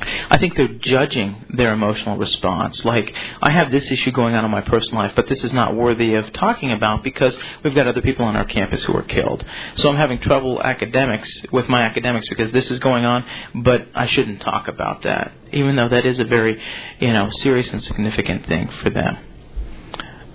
I 0.00 0.38
think 0.38 0.56
they're 0.56 0.68
judging 0.68 1.44
their 1.50 1.72
emotional 1.72 2.16
response. 2.16 2.84
Like, 2.84 3.14
I 3.40 3.50
have 3.50 3.70
this 3.70 3.90
issue 3.90 4.10
going 4.12 4.34
on 4.34 4.44
in 4.44 4.50
my 4.50 4.60
personal 4.60 5.02
life, 5.02 5.12
but 5.16 5.28
this 5.28 5.42
is 5.44 5.52
not 5.52 5.74
worthy 5.74 6.14
of 6.14 6.32
talking 6.32 6.72
about 6.72 7.02
because 7.02 7.36
we've 7.64 7.74
got 7.74 7.86
other 7.86 8.02
people 8.02 8.24
on 8.24 8.36
our 8.36 8.44
campus 8.44 8.82
who 8.84 8.96
are 8.96 9.02
killed. 9.02 9.44
So 9.76 9.88
I'm 9.88 9.96
having 9.96 10.20
trouble 10.20 10.62
academics 10.62 11.28
with 11.52 11.68
my 11.68 11.82
academics 11.82 12.28
because 12.28 12.52
this 12.52 12.70
is 12.70 12.78
going 12.80 13.04
on, 13.04 13.24
but 13.54 13.86
I 13.94 14.06
shouldn't 14.06 14.40
talk 14.40 14.68
about 14.68 15.02
that, 15.02 15.32
even 15.52 15.76
though 15.76 15.88
that 15.88 16.06
is 16.06 16.20
a 16.20 16.24
very, 16.24 16.60
you 17.00 17.12
know, 17.12 17.28
serious 17.40 17.70
and 17.70 17.82
significant 17.82 18.46
thing 18.46 18.68
for 18.82 18.90
them. 18.90 19.18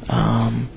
Um, 0.10 0.69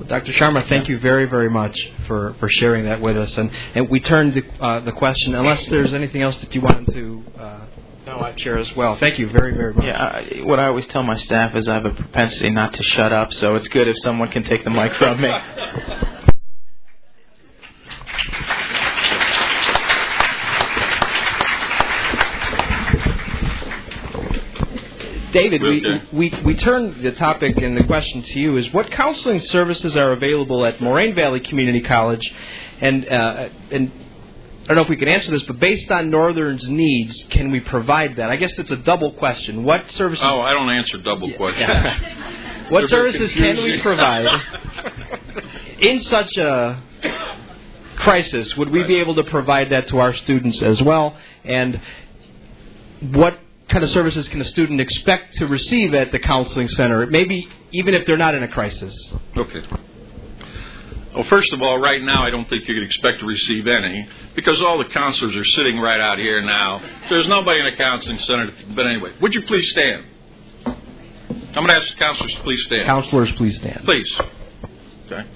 well, 0.00 0.08
Dr. 0.08 0.32
Sharma, 0.32 0.66
thank 0.68 0.88
you 0.88 0.98
very, 0.98 1.26
very 1.26 1.50
much 1.50 1.78
for, 2.06 2.34
for 2.40 2.48
sharing 2.48 2.86
that 2.86 3.02
with 3.02 3.16
us. 3.18 3.30
And, 3.36 3.50
and 3.74 3.90
we 3.90 4.00
turn 4.00 4.32
the, 4.32 4.64
uh, 4.64 4.80
the 4.80 4.92
question, 4.92 5.34
unless 5.34 5.64
there's 5.66 5.92
anything 5.92 6.22
else 6.22 6.36
that 6.36 6.54
you 6.54 6.62
wanted 6.62 6.92
to 6.94 7.24
uh, 7.38 7.59
no, 8.10 8.18
I 8.18 8.34
share 8.36 8.58
as 8.58 8.66
well. 8.74 8.96
Thank 8.98 9.20
you 9.20 9.30
very, 9.30 9.54
very 9.54 9.72
much. 9.72 9.84
Yeah, 9.84 10.02
I, 10.02 10.42
what 10.42 10.58
I 10.58 10.66
always 10.66 10.86
tell 10.88 11.04
my 11.04 11.16
staff 11.16 11.54
is 11.54 11.68
I 11.68 11.74
have 11.74 11.84
a 11.84 11.90
propensity 11.90 12.50
not 12.50 12.72
to 12.72 12.82
shut 12.82 13.12
up, 13.12 13.32
so 13.34 13.54
it's 13.54 13.68
good 13.68 13.86
if 13.86 13.96
someone 14.02 14.30
can 14.30 14.42
take 14.42 14.64
the 14.64 14.70
mic 14.70 14.92
from 14.94 15.20
me. 15.20 15.30
David, 25.32 25.62
we, 25.62 26.00
we, 26.12 26.42
we 26.44 26.56
turn 26.56 27.00
the 27.04 27.12
topic 27.12 27.58
and 27.58 27.76
the 27.76 27.84
question 27.84 28.24
to 28.24 28.40
you 28.40 28.56
is 28.56 28.72
what 28.72 28.90
counseling 28.90 29.38
services 29.38 29.96
are 29.96 30.10
available 30.10 30.66
at 30.66 30.80
Moraine 30.80 31.14
Valley 31.14 31.38
Community 31.38 31.80
College 31.80 32.28
and, 32.80 33.08
uh, 33.08 33.48
and 33.70 33.92
don't 34.70 34.76
know 34.76 34.82
if 34.82 34.88
we 34.88 34.96
can 34.96 35.08
answer 35.08 35.32
this, 35.32 35.42
but 35.44 35.58
based 35.58 35.90
on 35.90 36.10
Northern's 36.10 36.68
needs, 36.68 37.24
can 37.30 37.50
we 37.50 37.58
provide 37.58 38.16
that? 38.16 38.30
I 38.30 38.36
guess 38.36 38.52
it's 38.56 38.70
a 38.70 38.76
double 38.76 39.12
question. 39.14 39.64
What 39.64 39.90
services? 39.92 40.24
Oh, 40.24 40.40
I 40.40 40.52
don't 40.52 40.70
answer 40.70 40.98
double 40.98 41.32
questions. 41.32 41.68
Yeah. 41.68 42.68
what 42.70 42.88
services 42.88 43.32
can 43.32 43.56
we 43.56 43.82
provide 43.82 44.26
in 45.80 46.00
such 46.04 46.36
a 46.36 46.80
crisis? 47.96 48.56
Would 48.56 48.70
we 48.70 48.80
right. 48.80 48.88
be 48.88 48.96
able 49.00 49.16
to 49.16 49.24
provide 49.24 49.70
that 49.70 49.88
to 49.88 49.98
our 49.98 50.14
students 50.14 50.62
as 50.62 50.80
well? 50.80 51.16
And 51.42 51.80
what 53.10 53.38
kind 53.70 53.82
of 53.82 53.90
services 53.90 54.28
can 54.28 54.40
a 54.40 54.44
student 54.44 54.80
expect 54.80 55.34
to 55.38 55.46
receive 55.46 55.94
at 55.94 56.12
the 56.12 56.20
counseling 56.20 56.68
center? 56.68 57.06
Maybe 57.06 57.48
even 57.72 57.94
if 57.94 58.06
they're 58.06 58.16
not 58.16 58.36
in 58.36 58.44
a 58.44 58.48
crisis. 58.48 58.94
Okay. 59.36 59.64
Well, 61.14 61.26
first 61.28 61.52
of 61.52 61.60
all, 61.60 61.78
right 61.78 62.00
now, 62.02 62.24
I 62.24 62.30
don't 62.30 62.48
think 62.48 62.68
you 62.68 62.74
could 62.74 62.84
expect 62.84 63.18
to 63.20 63.26
receive 63.26 63.66
any 63.66 64.08
because 64.36 64.62
all 64.62 64.78
the 64.78 64.92
counselors 64.94 65.34
are 65.34 65.44
sitting 65.56 65.78
right 65.78 66.00
out 66.00 66.18
here 66.18 66.40
now. 66.40 66.80
There's 67.10 67.26
nobody 67.28 67.58
in 67.58 67.66
a 67.66 67.76
counseling 67.76 68.18
center. 68.26 68.50
But 68.76 68.86
anyway, 68.86 69.14
would 69.20 69.34
you 69.34 69.42
please 69.42 69.68
stand? 69.70 70.04
I'm 70.66 71.66
going 71.66 71.68
to 71.68 71.74
ask 71.74 71.88
the 71.94 71.98
counselors 71.98 72.32
to 72.34 72.42
please 72.42 72.62
stand. 72.66 72.86
Counselors, 72.86 73.32
please 73.36 73.56
stand. 73.56 73.82
Please. 73.84 74.06
Okay. 75.06 75.28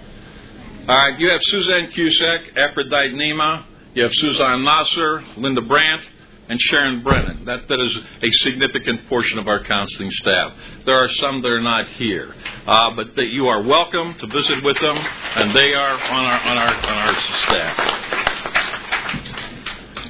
All 0.86 0.94
right. 0.94 1.18
You 1.18 1.28
have 1.30 1.40
Suzanne 1.42 1.90
Cusack, 1.92 2.56
Aphrodite 2.56 3.14
Nema, 3.14 3.64
You 3.94 4.04
have 4.04 4.12
Suzanne 4.12 4.62
Nasser, 4.62 5.24
Linda 5.38 5.62
Brandt, 5.62 6.02
and 6.48 6.60
Sharon 6.60 7.02
Brennan. 7.02 7.44
That, 7.44 7.68
that 7.68 7.80
is 7.80 7.96
a 8.22 8.30
significant 8.44 9.08
portion 9.08 9.38
of 9.38 9.48
our 9.48 9.62
counseling 9.64 10.10
staff. 10.10 10.52
There 10.84 10.96
are 10.96 11.08
some 11.20 11.42
that 11.42 11.48
are 11.48 11.60
not 11.60 11.88
here, 11.96 12.34
uh, 12.66 12.90
but 12.96 13.14
that 13.16 13.28
you 13.28 13.48
are 13.48 13.62
welcome 13.62 14.14
to 14.18 14.26
visit 14.26 14.62
with 14.62 14.78
them, 14.80 14.96
and 14.96 15.54
they 15.54 15.74
are 15.74 15.94
on 15.94 16.24
our 16.24 16.40
on 16.40 16.58
our 16.58 16.74
on 16.74 16.96
our 17.08 17.14
staff. 17.46 17.76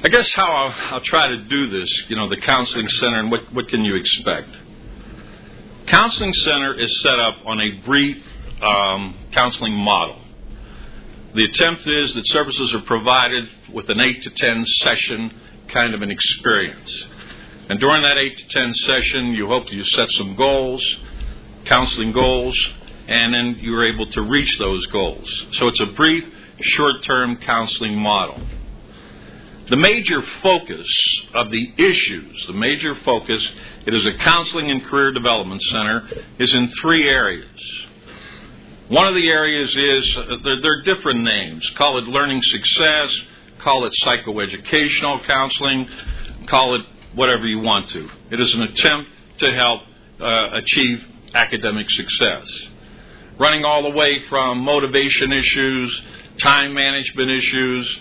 I 0.03 0.07
guess 0.09 0.29
how 0.35 0.51
I'll, 0.51 0.95
I'll 0.95 1.03
try 1.03 1.29
to 1.29 1.43
do 1.45 1.69
this, 1.69 1.89
you 2.09 2.15
know, 2.15 2.29
the 2.29 2.37
counseling 2.37 2.87
center, 2.89 3.19
and 3.19 3.31
what 3.31 3.53
what 3.53 3.67
can 3.69 3.83
you 3.83 3.95
expect? 3.95 4.49
Counseling 5.87 6.33
center 6.33 6.79
is 6.79 7.01
set 7.01 7.19
up 7.19 7.35
on 7.45 7.59
a 7.61 7.85
brief 7.85 8.17
um, 8.61 9.15
counseling 9.33 9.73
model. 9.73 10.21
The 11.35 11.43
attempt 11.43 11.81
is 11.81 12.13
that 12.15 12.25
services 12.27 12.73
are 12.73 12.81
provided 12.81 13.49
with 13.73 13.89
an 13.89 13.99
8 13.99 14.23
to 14.23 14.29
10 14.29 14.65
session 14.65 15.41
kind 15.75 15.93
of 15.93 16.01
an 16.01 16.09
experience. 16.09 17.03
And 17.67 17.79
during 17.81 18.01
that 18.03 18.17
8 18.17 18.37
to 18.37 18.47
10 18.47 18.73
session, 18.87 19.33
you 19.33 19.47
hope 19.47 19.65
you 19.71 19.83
set 19.83 20.07
some 20.11 20.35
goals, 20.37 20.81
counseling 21.65 22.13
goals, 22.13 22.57
and 23.07 23.33
then 23.33 23.57
you're 23.61 23.93
able 23.93 24.09
to 24.11 24.21
reach 24.21 24.57
those 24.57 24.85
goals. 24.87 25.27
So 25.59 25.67
it's 25.67 25.81
a 25.81 25.93
brief, 25.97 26.23
short 26.61 27.03
term 27.05 27.37
counseling 27.45 27.97
model. 27.97 28.39
The 29.69 29.75
major 29.75 30.21
focus 30.41 30.87
of 31.33 31.51
the 31.51 31.73
issues, 31.77 32.45
the 32.47 32.53
major 32.53 32.95
focus, 33.03 33.45
it 33.85 33.93
is 33.93 34.05
a 34.05 34.23
counseling 34.23 34.71
and 34.71 34.85
career 34.85 35.11
development 35.11 35.61
center, 35.71 36.07
is 36.39 36.53
in 36.53 36.71
three 36.81 37.03
areas. 37.09 37.59
One 38.87 39.07
of 39.07 39.15
the 39.15 39.27
areas 39.27 39.69
is, 39.75 40.17
uh, 40.17 40.35
there 40.61 40.79
are 40.79 40.83
different 40.83 41.23
names. 41.23 41.67
Call 41.75 41.97
it 41.97 42.03
learning 42.03 42.41
success, 42.43 43.09
Call 43.65 43.83
it 43.87 43.93
psychoeducational 44.05 45.25
counseling, 45.25 45.89
call 46.47 46.75
it 46.75 46.81
whatever 47.15 47.47
you 47.47 47.61
want 47.61 47.89
to. 47.89 48.07
It 48.29 48.39
is 48.39 48.53
an 48.53 48.61
attempt 48.61 49.09
to 49.39 49.51
help 49.53 49.81
uh, 50.21 50.59
achieve 50.59 50.99
academic 51.33 51.89
success. 51.89 52.45
Running 53.39 53.65
all 53.65 53.81
the 53.81 53.97
way 53.97 54.19
from 54.29 54.59
motivation 54.59 55.33
issues, 55.33 56.01
time 56.43 56.75
management 56.75 57.31
issues, 57.31 57.97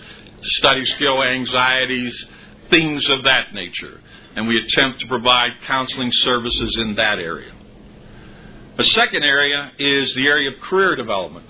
study 0.58 0.84
skill 0.96 1.22
anxieties, 1.22 2.26
things 2.68 3.08
of 3.08 3.24
that 3.24 3.54
nature. 3.54 4.02
And 4.36 4.46
we 4.46 4.58
attempt 4.58 5.00
to 5.00 5.08
provide 5.08 5.52
counseling 5.66 6.10
services 6.12 6.76
in 6.82 6.96
that 6.96 7.18
area. 7.18 7.54
A 8.76 8.84
second 8.84 9.22
area 9.22 9.72
is 9.78 10.14
the 10.14 10.26
area 10.26 10.50
of 10.50 10.60
career 10.60 10.94
development. 10.94 11.48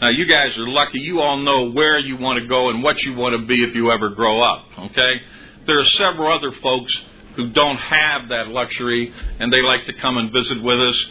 Now, 0.00 0.10
you 0.10 0.26
guys 0.26 0.56
are 0.58 0.68
lucky. 0.68 1.00
You 1.00 1.20
all 1.20 1.38
know 1.38 1.70
where 1.70 1.98
you 1.98 2.16
want 2.16 2.42
to 2.42 2.48
go 2.48 2.70
and 2.70 2.82
what 2.82 3.00
you 3.02 3.14
want 3.14 3.40
to 3.40 3.46
be 3.46 3.62
if 3.62 3.74
you 3.74 3.90
ever 3.90 4.10
grow 4.10 4.42
up, 4.42 4.66
okay? 4.78 5.20
There 5.66 5.78
are 5.78 5.84
several 5.96 6.32
other 6.32 6.52
folks 6.62 6.94
who 7.36 7.50
don't 7.52 7.76
have 7.76 8.28
that 8.28 8.48
luxury 8.48 9.12
and 9.38 9.52
they 9.52 9.62
like 9.62 9.86
to 9.86 9.92
come 9.94 10.18
and 10.18 10.32
visit 10.32 10.62
with 10.62 10.78
us. 10.78 11.04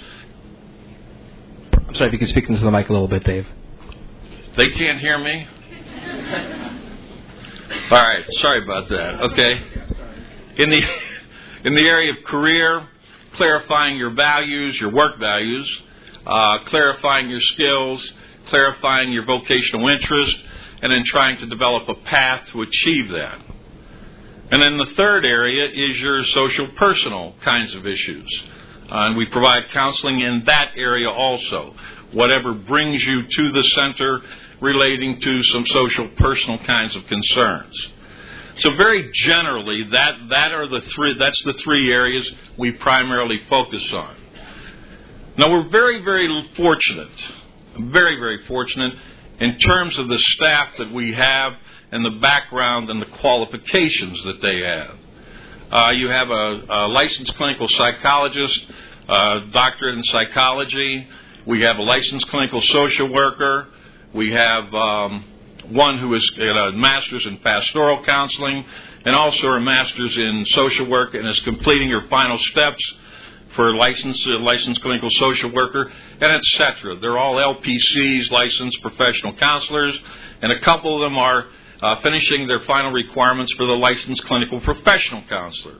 I'm 1.87 1.95
sorry 1.95 2.07
if 2.07 2.13
you 2.13 2.19
can 2.19 2.27
speak 2.27 2.49
into 2.49 2.63
the 2.63 2.71
mic 2.71 2.89
a 2.89 2.93
little 2.93 3.07
bit, 3.07 3.23
Dave. 3.23 3.47
They 4.57 4.69
can't 4.69 4.99
hear 4.99 5.17
me? 5.17 5.47
All 7.89 7.97
right, 7.97 8.23
sorry 8.41 8.63
about 8.63 8.89
that. 8.89 9.21
Okay. 9.31 9.53
In 10.57 10.69
the 10.69 10.81
in 11.65 11.73
the 11.75 11.81
area 11.81 12.11
of 12.11 12.23
career, 12.25 12.87
clarifying 13.35 13.97
your 13.97 14.11
values, 14.11 14.77
your 14.79 14.91
work 14.91 15.17
values, 15.19 15.81
uh, 16.25 16.59
clarifying 16.67 17.29
your 17.29 17.41
skills, 17.41 18.11
clarifying 18.49 19.11
your 19.11 19.25
vocational 19.25 19.87
interest, 19.89 20.35
and 20.81 20.91
then 20.91 21.03
trying 21.05 21.37
to 21.37 21.45
develop 21.47 21.87
a 21.87 21.95
path 21.95 22.47
to 22.51 22.61
achieve 22.61 23.09
that. 23.09 23.39
And 24.51 24.61
then 24.61 24.77
the 24.77 24.93
third 24.97 25.25
area 25.25 25.65
is 25.65 25.97
your 25.99 26.23
social 26.25 26.67
personal 26.77 27.33
kinds 27.43 27.73
of 27.73 27.87
issues. 27.87 28.43
Uh, 28.91 29.07
and 29.07 29.17
we 29.17 29.25
provide 29.27 29.63
counseling 29.71 30.19
in 30.19 30.43
that 30.45 30.73
area 30.75 31.09
also. 31.09 31.73
Whatever 32.11 32.53
brings 32.53 33.01
you 33.01 33.23
to 33.23 33.51
the 33.51 33.63
center 33.75 34.21
relating 34.61 35.19
to 35.19 35.43
some 35.43 35.65
social 35.67 36.09
personal 36.17 36.59
kinds 36.65 36.95
of 36.95 37.03
concerns. 37.07 37.87
So 38.59 38.75
very 38.77 39.09
generally, 39.25 39.87
that, 39.91 40.11
that 40.29 40.51
are 40.51 40.67
the 40.67 40.81
three, 40.93 41.15
that's 41.17 41.41
the 41.45 41.53
three 41.63 41.91
areas 41.91 42.29
we 42.57 42.71
primarily 42.71 43.39
focus 43.49 43.83
on. 43.93 44.15
Now 45.37 45.51
we're 45.51 45.69
very, 45.69 46.03
very 46.03 46.27
fortunate 46.55 47.09
very, 47.79 48.17
very 48.17 48.45
fortunate 48.47 48.93
in 49.39 49.57
terms 49.59 49.97
of 49.97 50.07
the 50.07 50.19
staff 50.35 50.69
that 50.77 50.91
we 50.91 51.13
have 51.13 51.53
and 51.91 52.05
the 52.05 52.19
background 52.21 52.89
and 52.89 53.01
the 53.01 53.17
qualifications 53.19 54.23
that 54.25 54.41
they 54.41 54.59
have. 54.61 54.97
Uh, 55.71 55.91
you 55.91 56.07
have 56.07 56.29
a, 56.29 56.61
a, 56.69 56.87
licensed 56.87 57.33
clinical 57.35 57.67
psychologist, 57.77 58.59
a 59.09 59.39
doctorate 59.51 59.97
in 59.97 60.03
psychology. 60.03 61.07
We 61.47 61.61
have 61.61 61.77
a 61.77 61.81
licensed 61.81 62.27
clinical 62.27 62.61
social 62.61 63.11
worker. 63.11 63.67
We 64.13 64.31
have 64.31 64.73
um, 64.73 65.25
one 65.71 65.99
who 65.99 66.13
is 66.13 66.31
a 66.39 66.71
master's 66.73 67.25
in 67.25 67.37
pastoral 67.37 68.03
counseling 68.05 68.65
and 69.05 69.15
also 69.15 69.47
a 69.47 69.59
master's 69.59 70.15
in 70.15 70.45
social 70.49 70.89
work 70.89 71.13
and 71.15 71.27
is 71.27 71.39
completing 71.41 71.89
her 71.89 72.07
final 72.07 72.37
steps 72.51 72.93
for 73.55 73.75
licensed 73.75 74.27
uh, 74.27 74.39
licensed 74.39 74.81
clinical 74.81 75.09
social 75.11 75.51
worker, 75.53 75.91
and 76.21 76.31
etc. 76.31 76.99
They're 76.99 77.17
all 77.17 77.35
LPCs, 77.35 78.31
licensed 78.31 78.81
professional 78.81 79.35
counselors, 79.35 79.97
and 80.41 80.51
a 80.51 80.59
couple 80.61 80.95
of 80.95 81.09
them 81.09 81.17
are 81.17 81.45
uh, 81.81 82.01
finishing 82.01 82.47
their 82.47 82.61
final 82.61 82.91
requirements 82.91 83.51
for 83.53 83.65
the 83.65 83.73
licensed 83.73 84.23
clinical 84.25 84.61
professional 84.61 85.23
counselor. 85.27 85.79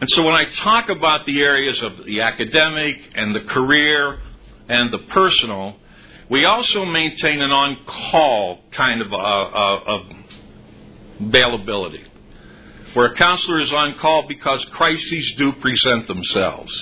And 0.00 0.10
so 0.10 0.22
when 0.22 0.34
I 0.34 0.44
talk 0.62 0.90
about 0.90 1.24
the 1.24 1.40
areas 1.40 1.80
of 1.82 2.04
the 2.04 2.20
academic 2.20 2.98
and 3.14 3.34
the 3.34 3.40
career 3.40 4.18
and 4.68 4.92
the 4.92 4.98
personal, 4.98 5.76
we 6.30 6.44
also 6.44 6.84
maintain 6.84 7.40
an 7.40 7.50
on-call 7.50 8.60
kind 8.76 9.00
of, 9.00 9.12
uh, 9.12 9.16
uh, 9.16 9.80
of 9.86 10.00
availability, 11.20 12.04
where 12.94 13.06
a 13.06 13.16
counselor 13.16 13.60
is 13.60 13.70
on 13.72 13.98
call 14.00 14.26
because 14.28 14.64
crises 14.72 15.34
do 15.36 15.52
present 15.52 16.08
themselves. 16.08 16.72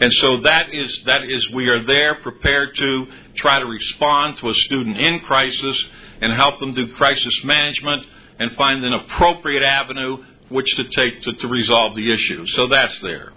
And 0.00 0.12
so 0.14 0.40
that 0.42 0.72
is, 0.72 0.98
that 1.06 1.24
is, 1.24 1.46
we 1.54 1.68
are 1.68 1.84
there 1.84 2.16
prepared 2.22 2.70
to 2.76 3.06
try 3.36 3.58
to 3.58 3.66
respond 3.66 4.38
to 4.38 4.48
a 4.48 4.54
student 4.54 4.96
in 4.96 5.20
crisis 5.20 5.84
and 6.20 6.32
help 6.34 6.60
them 6.60 6.74
do 6.74 6.94
crisis 6.94 7.40
management 7.44 8.04
and 8.38 8.52
find 8.56 8.84
an 8.84 8.92
appropriate 8.92 9.62
avenue 9.62 10.18
which 10.50 10.66
to 10.76 10.84
take 10.84 11.22
to, 11.22 11.32
to 11.34 11.48
resolve 11.48 11.96
the 11.96 12.12
issue. 12.12 12.46
So 12.54 12.68
that's 12.68 12.94
there. 13.02 13.32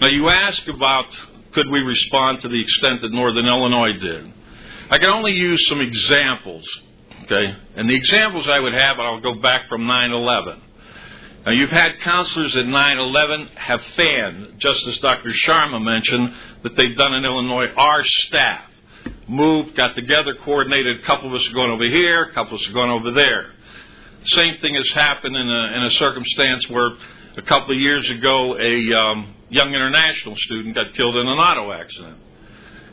Now 0.00 0.08
you 0.08 0.28
ask 0.28 0.60
about 0.68 1.06
could 1.54 1.70
we 1.70 1.78
respond 1.78 2.42
to 2.42 2.48
the 2.48 2.60
extent 2.60 3.02
that 3.02 3.12
Northern 3.12 3.46
Illinois 3.46 3.92
did. 3.92 4.32
I 4.90 4.98
can 4.98 5.08
only 5.08 5.32
use 5.32 5.64
some 5.68 5.80
examples, 5.80 6.68
okay? 7.24 7.56
And 7.76 7.88
the 7.88 7.94
examples 7.94 8.46
I 8.48 8.58
would 8.58 8.74
have, 8.74 8.98
I'll 8.98 9.20
go 9.20 9.40
back 9.40 9.68
from 9.68 9.86
9 9.86 10.10
11. 10.10 10.62
Now, 11.44 11.52
you've 11.52 11.70
had 11.70 12.00
counselors 12.02 12.56
at 12.56 12.64
9 12.64 12.98
11 12.98 13.48
have 13.56 13.80
fanned, 13.96 14.54
just 14.58 14.86
as 14.88 14.98
Dr. 14.98 15.30
Sharma 15.46 15.82
mentioned, 15.82 16.34
that 16.62 16.74
they've 16.76 16.96
done 16.96 17.12
in 17.14 17.24
Illinois. 17.24 17.66
Our 17.76 18.02
staff 18.04 18.70
moved, 19.28 19.76
got 19.76 19.94
together, 19.94 20.34
coordinated. 20.42 21.02
A 21.02 21.06
couple 21.06 21.28
of 21.28 21.34
us 21.34 21.46
are 21.46 21.52
going 21.52 21.70
over 21.70 21.84
here, 21.84 22.24
a 22.24 22.32
couple 22.32 22.56
of 22.56 22.62
us 22.62 22.68
are 22.68 22.72
going 22.72 22.90
over 22.90 23.12
there. 23.12 23.52
Same 24.24 24.56
thing 24.62 24.74
has 24.74 24.88
happened 24.94 25.36
in 25.36 25.48
a, 25.48 25.76
in 25.76 25.82
a 25.84 25.90
circumstance 25.98 26.66
where 26.70 26.92
a 27.36 27.42
couple 27.42 27.74
of 27.74 27.80
years 27.80 28.08
ago 28.08 28.56
a 28.58 28.96
um, 28.96 29.34
young 29.50 29.68
international 29.74 30.36
student 30.46 30.74
got 30.74 30.94
killed 30.94 31.16
in 31.16 31.26
an 31.26 31.38
auto 31.38 31.72
accident. 31.72 32.18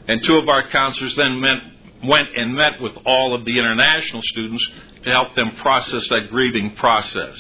And 0.10 0.22
two 0.26 0.36
of 0.36 0.50
our 0.50 0.68
counselors 0.70 1.16
then 1.16 1.40
met, 1.40 1.58
went 2.04 2.36
and 2.36 2.54
met 2.54 2.82
with 2.82 2.94
all 3.06 3.34
of 3.34 3.46
the 3.46 3.58
international 3.58 4.22
students 4.24 4.66
to 5.04 5.10
help 5.10 5.36
them 5.36 5.56
process 5.62 6.06
that 6.10 6.28
grieving 6.30 6.76
process. 6.76 7.36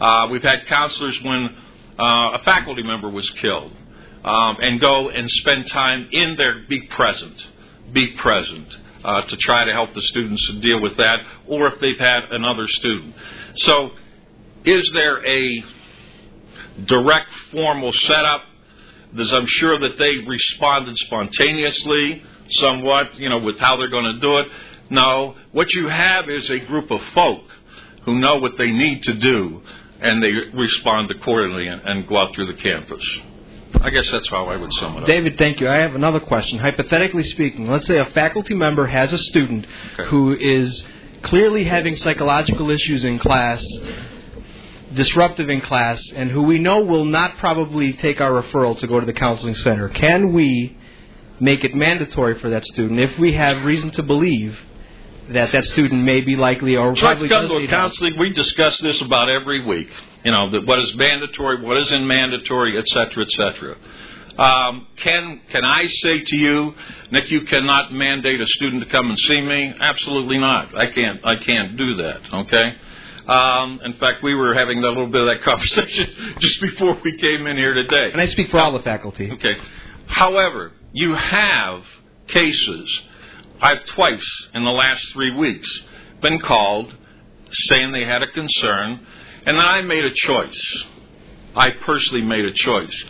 Uh, 0.00 0.28
we've 0.30 0.42
had 0.42 0.66
counselors 0.66 1.18
when 1.22 1.48
uh, 1.98 2.38
a 2.38 2.40
faculty 2.44 2.82
member 2.82 3.08
was 3.08 3.28
killed 3.40 3.72
um, 4.24 4.56
and 4.60 4.80
go 4.80 5.08
and 5.08 5.30
spend 5.30 5.68
time 5.70 6.08
in 6.12 6.34
there, 6.36 6.64
be 6.68 6.86
present, 6.88 7.46
be 7.92 8.14
present. 8.18 8.68
Uh, 9.04 9.22
to 9.26 9.36
try 9.36 9.64
to 9.64 9.72
help 9.72 9.94
the 9.94 10.00
students 10.00 10.42
deal 10.62 10.80
with 10.80 10.96
that, 10.96 11.20
or 11.46 11.68
if 11.68 11.78
they've 11.80 12.00
had 12.00 12.24
another 12.32 12.66
student. 12.66 13.14
So, 13.58 13.90
is 14.64 14.90
there 14.94 15.24
a 15.24 15.64
direct 16.86 17.28
formal 17.52 17.92
setup? 17.92 18.40
There's, 19.14 19.32
I'm 19.32 19.46
sure 19.46 19.78
that 19.78 19.96
they 19.96 20.26
responded 20.26 20.96
spontaneously, 21.06 22.22
somewhat, 22.50 23.14
you 23.16 23.28
know, 23.28 23.38
with 23.38 23.58
how 23.58 23.76
they're 23.76 23.90
going 23.90 24.12
to 24.12 24.18
do 24.18 24.38
it. 24.38 24.48
No, 24.90 25.36
what 25.52 25.72
you 25.72 25.88
have 25.88 26.28
is 26.28 26.50
a 26.50 26.58
group 26.66 26.90
of 26.90 27.00
folk 27.14 27.44
who 28.04 28.18
know 28.18 28.38
what 28.38 28.52
they 28.58 28.72
need 28.72 29.02
to 29.04 29.14
do, 29.14 29.62
and 30.00 30.22
they 30.22 30.32
respond 30.56 31.10
accordingly 31.10 31.66
and, 31.68 31.80
and 31.84 32.06
go 32.06 32.18
out 32.18 32.34
through 32.34 32.46
the 32.46 32.54
campus. 32.60 33.04
I 33.80 33.90
guess 33.90 34.04
that's 34.10 34.28
how 34.28 34.46
I 34.46 34.56
would 34.56 34.72
sum 34.74 34.96
it 34.96 35.00
up. 35.02 35.06
David, 35.06 35.36
thank 35.38 35.60
you. 35.60 35.68
I 35.68 35.78
have 35.78 35.94
another 35.94 36.20
question. 36.20 36.58
Hypothetically 36.58 37.24
speaking, 37.24 37.68
let's 37.68 37.86
say 37.86 37.98
a 37.98 38.06
faculty 38.06 38.54
member 38.54 38.86
has 38.86 39.12
a 39.12 39.18
student 39.18 39.66
Okay. 39.98 40.08
who 40.08 40.34
is 40.34 40.82
clearly 41.22 41.64
having 41.64 41.96
psychological 41.96 42.70
issues 42.70 43.04
in 43.04 43.18
class, 43.18 43.62
disruptive 44.94 45.50
in 45.50 45.60
class, 45.60 46.02
and 46.14 46.30
who 46.30 46.42
we 46.42 46.58
know 46.58 46.82
will 46.82 47.04
not 47.04 47.38
probably 47.38 47.92
take 47.94 48.20
our 48.20 48.42
referral 48.42 48.78
to 48.78 48.86
go 48.86 49.00
to 49.00 49.06
the 49.06 49.12
counseling 49.12 49.54
center. 49.56 49.88
Can 49.88 50.32
we 50.32 50.76
make 51.40 51.64
it 51.64 51.74
mandatory 51.74 52.38
for 52.38 52.50
that 52.50 52.64
student 52.66 52.98
if 53.00 53.18
we 53.18 53.34
have 53.34 53.62
reason 53.64 53.90
to 53.90 54.02
believe 54.02 54.56
that 55.32 55.52
that 55.52 55.64
student 55.66 56.02
may 56.04 56.20
be 56.20 56.36
likely 56.36 56.76
or 56.76 56.94
probably 56.94 57.28
come 57.28 57.42
does 57.42 57.50
to 57.50 57.56
a 57.56 57.60
help? 57.66 57.70
counseling. 57.70 58.18
We 58.18 58.32
discuss 58.32 58.78
this 58.80 59.00
about 59.02 59.28
every 59.28 59.64
week. 59.64 59.88
You 60.24 60.32
know, 60.32 60.50
that 60.50 60.66
what 60.66 60.78
is 60.80 60.92
mandatory, 60.96 61.62
what 61.62 61.76
isn't 61.82 62.06
mandatory, 62.06 62.78
et 62.78 62.86
cetera, 62.88 63.24
et 63.24 63.30
cetera. 63.30 63.76
Um, 64.38 64.86
can 65.02 65.40
can 65.50 65.64
I 65.64 65.86
say 65.88 66.22
to 66.24 66.36
you, 66.36 66.74
Nick, 67.10 67.30
you 67.30 67.42
cannot 67.42 67.92
mandate 67.92 68.40
a 68.40 68.46
student 68.46 68.84
to 68.84 68.90
come 68.90 69.08
and 69.08 69.18
see 69.18 69.40
me? 69.40 69.72
Absolutely 69.80 70.38
not. 70.38 70.76
I 70.76 70.92
can't. 70.92 71.24
I 71.24 71.36
can't 71.44 71.76
do 71.76 71.96
that. 71.96 72.20
Okay. 72.34 72.74
Um, 73.28 73.80
in 73.84 73.94
fact, 73.94 74.22
we 74.22 74.34
were 74.34 74.54
having 74.54 74.78
a 74.78 74.86
little 74.86 75.06
bit 75.08 75.22
of 75.22 75.26
that 75.28 75.42
conversation 75.44 76.36
just 76.40 76.60
before 76.60 77.00
we 77.02 77.16
came 77.18 77.46
in 77.46 77.56
here 77.56 77.74
today. 77.74 78.10
And 78.12 78.20
I 78.20 78.28
speak 78.28 78.50
for 78.50 78.58
all 78.60 78.72
the 78.72 78.84
faculty. 78.84 79.30
Okay. 79.32 79.54
However, 80.06 80.72
you 80.92 81.14
have 81.14 81.82
cases. 82.28 83.00
I've 83.60 83.84
twice 83.94 84.46
in 84.54 84.64
the 84.64 84.70
last 84.70 85.02
three 85.12 85.34
weeks 85.34 85.68
been 86.20 86.38
called 86.40 86.94
saying 87.68 87.92
they 87.92 88.04
had 88.04 88.22
a 88.22 88.30
concern, 88.30 89.06
and 89.46 89.58
I 89.58 89.80
made 89.82 90.04
a 90.04 90.12
choice. 90.14 90.84
I 91.54 91.70
personally 91.84 92.22
made 92.22 92.44
a 92.44 92.52
choice 92.52 93.04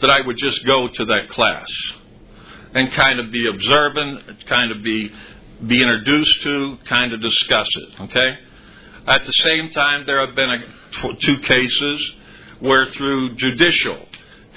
that 0.00 0.10
I 0.10 0.26
would 0.26 0.36
just 0.36 0.66
go 0.66 0.88
to 0.88 1.04
that 1.04 1.28
class 1.30 1.68
and 2.74 2.92
kind 2.92 3.20
of 3.20 3.30
be 3.30 3.46
observant, 3.48 4.46
kind 4.48 4.72
of 4.72 4.82
be 4.82 5.10
be 5.66 5.80
introduced 5.80 6.42
to, 6.42 6.76
kind 6.88 7.12
of 7.12 7.20
discuss 7.20 7.68
it. 7.74 8.00
Okay. 8.00 8.38
At 9.06 9.24
the 9.24 9.32
same 9.32 9.70
time, 9.70 10.04
there 10.06 10.26
have 10.26 10.34
been 10.34 10.50
a, 10.50 11.16
two 11.20 11.38
cases 11.38 12.12
where 12.58 12.86
through 12.96 13.36
judicial 13.36 14.06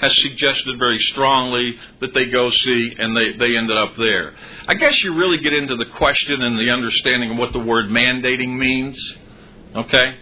has 0.01 0.15
suggested 0.21 0.77
very 0.77 0.99
strongly 1.11 1.75
that 2.01 2.13
they 2.13 2.25
go 2.25 2.49
see 2.51 2.95
and 2.99 3.15
they, 3.15 3.37
they 3.37 3.55
ended 3.55 3.77
up 3.77 3.93
there. 3.97 4.35
I 4.67 4.73
guess 4.73 4.93
you 5.03 5.15
really 5.15 5.37
get 5.37 5.53
into 5.53 5.75
the 5.77 5.85
question 5.97 6.41
and 6.41 6.59
the 6.59 6.69
understanding 6.71 7.31
of 7.31 7.37
what 7.37 7.53
the 7.53 7.59
word 7.59 7.89
mandating 7.89 8.57
means, 8.57 9.15
okay? 9.75 10.15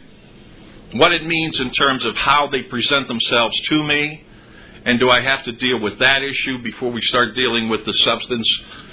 What 0.95 1.11
it 1.11 1.25
means 1.25 1.59
in 1.59 1.71
terms 1.71 2.05
of 2.05 2.15
how 2.15 2.49
they 2.51 2.63
present 2.63 3.07
themselves 3.07 3.59
to 3.69 3.83
me, 3.83 4.23
and 4.85 4.99
do 4.99 5.09
I 5.09 5.21
have 5.21 5.43
to 5.45 5.51
deal 5.53 5.79
with 5.79 5.97
that 5.99 6.21
issue 6.21 6.61
before 6.61 6.91
we 6.91 7.01
start 7.03 7.35
dealing 7.35 7.69
with 7.69 7.85
the 7.85 7.93
substance 8.05 8.47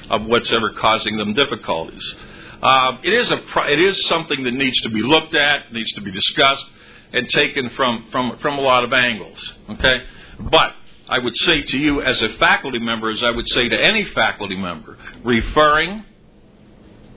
of 0.09 0.25
what's 0.25 0.51
ever 0.51 0.73
causing 0.81 1.19
them 1.19 1.35
difficulties? 1.35 2.15
Uh, 2.63 2.99
it 3.03 3.11
is 3.11 3.31
a 3.31 3.39
it 3.73 3.81
is 3.81 4.07
something 4.09 4.45
that 4.45 4.53
needs 4.53 4.79
to 4.83 4.91
be 4.91 5.01
looked 5.01 5.35
at, 5.35 5.73
needs 5.73 5.91
to 5.93 6.01
be 6.03 6.13
discussed, 6.13 6.65
and 7.13 7.29
taken 7.31 7.71
from 7.71 8.07
from 8.13 8.39
from 8.41 8.59
a 8.59 8.61
lot 8.61 8.85
of 8.85 8.93
angles. 8.93 9.39
Okay, 9.71 10.05
but 10.51 10.75
I 11.09 11.19
would 11.19 11.37
say 11.39 11.63
to 11.63 11.77
you 11.77 12.01
as 12.03 12.21
a 12.23 12.39
faculty 12.39 12.79
member, 12.79 13.11
as 13.11 13.23
I 13.23 13.31
would 13.31 13.49
say 13.49 13.69
to 13.69 13.77
any 13.77 14.05
faculty 14.15 14.57
member, 14.57 14.97
referring. 15.25 16.05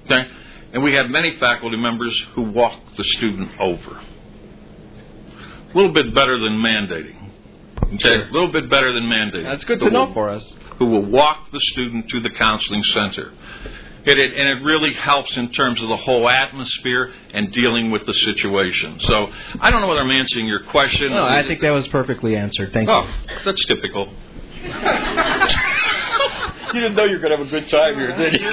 Okay, 0.05 0.27
and 0.73 0.83
we 0.83 0.93
have 0.95 1.09
many 1.09 1.37
faculty 1.39 1.77
members 1.77 2.19
who 2.33 2.41
walk 2.41 2.79
the 2.97 3.03
student 3.03 3.51
over. 3.59 4.01
A 5.71 5.75
little 5.75 5.93
bit 5.93 6.13
better 6.13 6.37
than 6.39 6.53
mandating. 6.61 7.15
Okay, 7.95 8.21
a 8.29 8.31
little 8.31 8.51
bit 8.51 8.69
better 8.69 8.91
than 8.93 9.03
mandating. 9.03 9.43
That's 9.43 9.65
good 9.65 9.79
Who 9.79 9.85
to 9.87 9.91
know 9.93 10.05
will- 10.05 10.13
for 10.13 10.29
us. 10.29 10.43
Who 10.79 10.85
will 10.87 11.05
walk 11.05 11.51
the 11.51 11.59
student 11.71 12.09
to 12.09 12.19
the 12.19 12.31
counseling 12.31 12.83
center. 12.83 13.31
It, 14.05 14.19
it, 14.19 14.33
and 14.37 14.59
it 14.59 14.63
really 14.65 14.93
helps 14.93 15.31
in 15.37 15.49
terms 15.53 15.81
of 15.81 15.87
the 15.87 15.95
whole 15.95 16.27
atmosphere 16.29 17.11
and 17.33 17.51
dealing 17.53 17.89
with 17.89 18.05
the 18.05 18.13
situation. 18.13 18.99
So 19.01 19.27
I 19.61 19.71
don't 19.71 19.79
know 19.81 19.87
whether 19.87 20.01
I'm 20.01 20.11
answering 20.11 20.45
your 20.45 20.63
question. 20.65 21.11
No, 21.11 21.23
I 21.23 21.41
think 21.47 21.61
that 21.61 21.69
was 21.71 21.87
perfectly 21.87 22.35
answered. 22.35 22.73
Thank 22.73 22.89
Oh, 22.89 23.03
you. 23.03 23.09
that's 23.45 23.65
typical. 23.65 24.13
you 24.63 24.71
didn't 26.73 26.95
know 26.95 27.03
you 27.05 27.13
were 27.13 27.19
going 27.19 27.31
to 27.31 27.37
have 27.37 27.47
a 27.47 27.49
good 27.49 27.69
time 27.69 27.95
here, 27.95 28.15
did 28.17 28.41
you? 28.41 28.51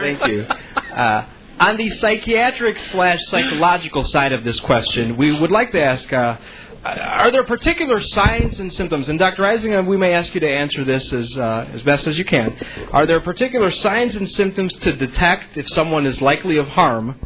Thank 0.00 0.26
you. 0.26 0.42
Uh, 0.42 1.26
on 1.60 1.76
the 1.76 1.90
psychiatric 1.90 2.78
slash 2.90 3.18
psychological 3.28 4.04
side 4.04 4.32
of 4.32 4.44
this 4.44 4.58
question, 4.60 5.16
we 5.16 5.38
would 5.38 5.50
like 5.50 5.72
to 5.72 5.82
ask: 5.82 6.10
uh, 6.12 6.36
Are 6.84 7.30
there 7.30 7.44
particular 7.44 8.00
signs 8.00 8.58
and 8.58 8.72
symptoms? 8.72 9.08
And 9.08 9.16
Dr. 9.16 9.42
Eisinger, 9.44 9.86
we 9.86 9.96
may 9.96 10.14
ask 10.14 10.34
you 10.34 10.40
to 10.40 10.48
answer 10.50 10.84
this 10.84 11.12
as 11.12 11.38
uh, 11.38 11.70
as 11.72 11.82
best 11.82 12.08
as 12.08 12.18
you 12.18 12.24
can. 12.24 12.58
Are 12.90 13.06
there 13.06 13.20
particular 13.20 13.70
signs 13.70 14.16
and 14.16 14.28
symptoms 14.32 14.74
to 14.82 14.96
detect 14.96 15.56
if 15.56 15.68
someone 15.70 16.06
is 16.06 16.20
likely 16.20 16.56
of 16.56 16.66
harm 16.68 17.20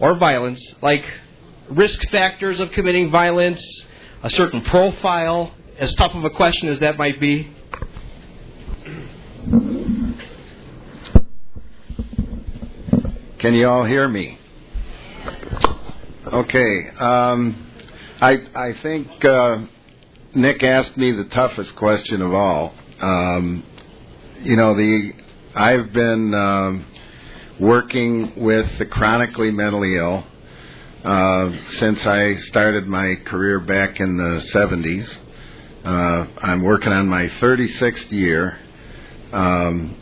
or 0.00 0.16
violence, 0.16 0.60
like 0.82 1.04
risk 1.68 2.00
factors 2.10 2.58
of 2.58 2.72
committing 2.72 3.12
violence, 3.12 3.62
a 4.24 4.30
certain 4.30 4.62
profile? 4.62 5.54
As 5.78 5.94
tough 5.94 6.14
of 6.14 6.24
a 6.24 6.30
question 6.30 6.68
as 6.68 6.80
that 6.80 6.98
might 6.98 7.18
be. 7.20 7.54
Can 13.38 13.54
you 13.54 13.66
all 13.68 13.84
hear 13.84 14.06
me? 14.06 14.38
Okay. 16.26 16.88
Um, 16.98 17.69
I 18.20 18.32
I 18.54 18.72
think 18.82 19.24
uh, 19.24 19.64
Nick 20.34 20.62
asked 20.62 20.94
me 20.98 21.10
the 21.12 21.24
toughest 21.24 21.74
question 21.76 22.20
of 22.20 22.34
all. 22.34 22.74
Um, 23.00 23.64
you 24.40 24.56
know, 24.56 24.76
the 24.76 25.12
I've 25.54 25.90
been 25.94 26.34
um, 26.34 26.86
working 27.58 28.34
with 28.36 28.78
the 28.78 28.84
chronically 28.84 29.50
mentally 29.50 29.96
ill 29.96 30.24
uh, 31.02 31.50
since 31.78 32.04
I 32.04 32.36
started 32.48 32.86
my 32.86 33.14
career 33.24 33.58
back 33.58 33.98
in 34.00 34.18
the 34.18 34.42
70s. 34.54 35.08
Uh, 35.82 36.26
I'm 36.42 36.62
working 36.62 36.92
on 36.92 37.08
my 37.08 37.26
36th 37.40 38.10
year 38.10 38.58
um, 39.32 39.96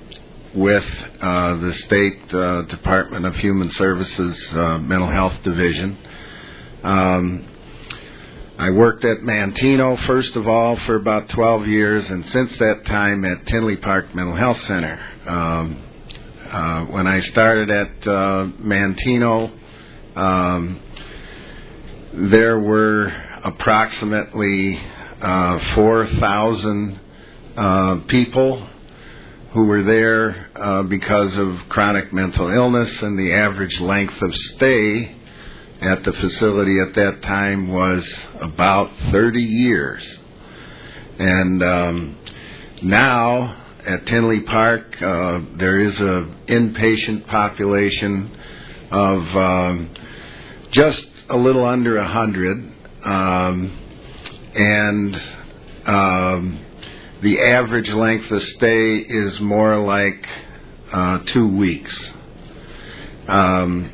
with 0.56 0.84
uh, 1.20 1.54
the 1.56 1.72
State 1.86 2.34
uh, 2.34 2.62
Department 2.62 3.26
of 3.26 3.36
Human 3.36 3.70
Services 3.70 4.36
uh, 4.54 4.78
Mental 4.78 5.08
Health 5.08 5.40
Division. 5.44 5.96
Um, 6.82 7.48
I 8.60 8.70
worked 8.70 9.04
at 9.04 9.18
Manteno, 9.18 10.04
first 10.08 10.34
of 10.34 10.48
all, 10.48 10.74
for 10.84 10.96
about 10.96 11.28
12 11.28 11.68
years, 11.68 12.04
and 12.10 12.24
since 12.26 12.58
that 12.58 12.86
time 12.86 13.24
at 13.24 13.46
Tinley 13.46 13.76
Park 13.76 14.12
Mental 14.16 14.34
Health 14.34 14.60
Center. 14.66 15.00
Um, 15.28 15.80
uh, 16.50 16.84
when 16.86 17.06
I 17.06 17.20
started 17.20 17.70
at 17.70 18.08
uh, 18.08 18.48
Manteno, 18.60 19.52
um, 20.16 20.80
there 22.32 22.58
were 22.58 23.06
approximately 23.44 24.76
uh, 25.22 25.74
4,000 25.76 27.00
uh, 27.56 27.96
people 28.08 28.68
who 29.52 29.66
were 29.66 29.84
there 29.84 30.50
uh, 30.56 30.82
because 30.82 31.36
of 31.36 31.60
chronic 31.68 32.12
mental 32.12 32.50
illness, 32.50 33.02
and 33.02 33.16
the 33.16 33.34
average 33.34 33.78
length 33.78 34.20
of 34.20 34.34
stay 34.56 35.14
at 35.80 36.02
the 36.04 36.12
facility 36.12 36.80
at 36.80 36.94
that 36.94 37.22
time 37.22 37.68
was 37.68 38.04
about 38.40 38.90
30 39.12 39.40
years. 39.42 40.04
And 41.18 41.62
um, 41.62 42.18
now 42.82 43.64
at 43.86 44.06
Tinley 44.06 44.40
Park, 44.40 45.00
uh, 45.00 45.40
there 45.56 45.80
is 45.80 45.98
an 46.00 46.36
inpatient 46.48 47.26
population 47.26 48.36
of 48.90 49.36
um, 49.36 49.94
just 50.72 51.06
a 51.30 51.36
little 51.36 51.64
under 51.64 52.02
hundred, 52.02 52.56
um, 53.04 53.78
and 54.54 55.16
um, 55.86 56.64
the 57.22 57.40
average 57.40 57.88
length 57.90 58.30
of 58.30 58.42
stay 58.42 58.96
is 58.96 59.40
more 59.40 59.78
like 59.78 60.26
uh, 60.92 61.18
two 61.26 61.56
weeks. 61.56 62.10
Um, 63.26 63.92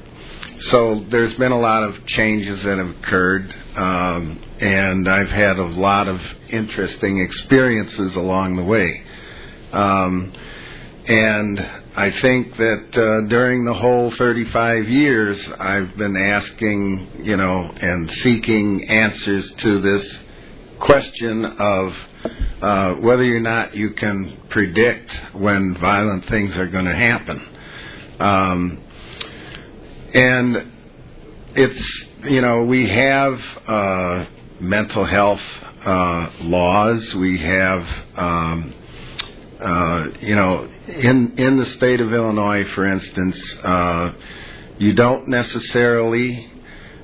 so 0.71 1.05
there's 1.11 1.35
been 1.35 1.53
a 1.53 1.61
lot 1.61 1.83
of 1.83 2.07
changes 2.07 2.63
that 2.65 2.79
have 2.79 2.89
occurred, 2.89 3.55
um, 3.77 4.43
and 4.61 5.09
I've 5.09 5.29
had 5.29 5.59
a 5.59 5.67
lot 5.67 6.09
of 6.09 6.21
interesting 6.49 7.21
experiences 7.21 8.17
along 8.17 8.57
the 8.57 8.65
way. 8.65 9.05
Um, 9.73 10.33
and 11.07 11.61
I 11.97 12.11
think 12.21 12.57
that 12.57 12.89
uh, 12.93 13.29
during 13.29 13.65
the 13.65 13.75
whole 13.75 14.11
35 14.17 14.89
years, 14.89 15.39
I've 15.59 15.97
been 15.97 16.17
asking, 16.17 17.23
you 17.25 17.37
know, 17.37 17.71
and 17.81 18.11
seeking 18.23 18.89
answers 18.89 19.53
to 19.59 19.81
this 19.81 20.07
question 20.81 21.45
of 21.45 21.95
uh, 22.63 22.95
whether 22.95 23.25
or 23.25 23.41
not 23.41 23.75
you 23.77 23.91
can 23.91 24.39
predict 24.49 25.11
when 25.35 25.77
violent 25.79 26.29
things 26.29 26.57
are 26.57 26.69
going 26.69 26.87
to 26.87 26.97
happen. 26.97 27.49
Um, 28.21 28.84
and 30.15 30.73
it's, 31.55 32.05
you 32.25 32.41
know, 32.41 32.65
we 32.65 32.89
have 32.89 33.41
uh, 33.67 34.27
mental 34.61 35.05
health 35.05 35.41
uh, 35.85 36.31
laws, 36.41 37.15
we 37.15 37.39
have. 37.39 37.87
Um, 38.17 38.75
uh, 39.61 40.09
you 40.21 40.35
know, 40.35 40.69
in 40.89 41.39
in 41.39 41.57
the 41.57 41.65
state 41.77 42.01
of 42.01 42.13
Illinois, 42.13 42.65
for 42.75 42.85
instance, 42.85 43.55
uh, 43.63 44.13
you 44.79 44.93
don't 44.93 45.27
necessarily 45.29 46.51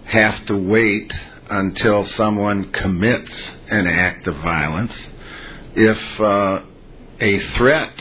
have 0.05 0.45
to 0.47 0.57
wait 0.57 1.11
until 1.49 2.05
someone 2.05 2.71
commits 2.73 3.33
an 3.69 3.87
act 3.87 4.27
of 4.27 4.37
violence. 4.37 4.93
If 5.75 6.21
uh, 6.21 6.63
a 7.21 7.39
threat 7.55 7.95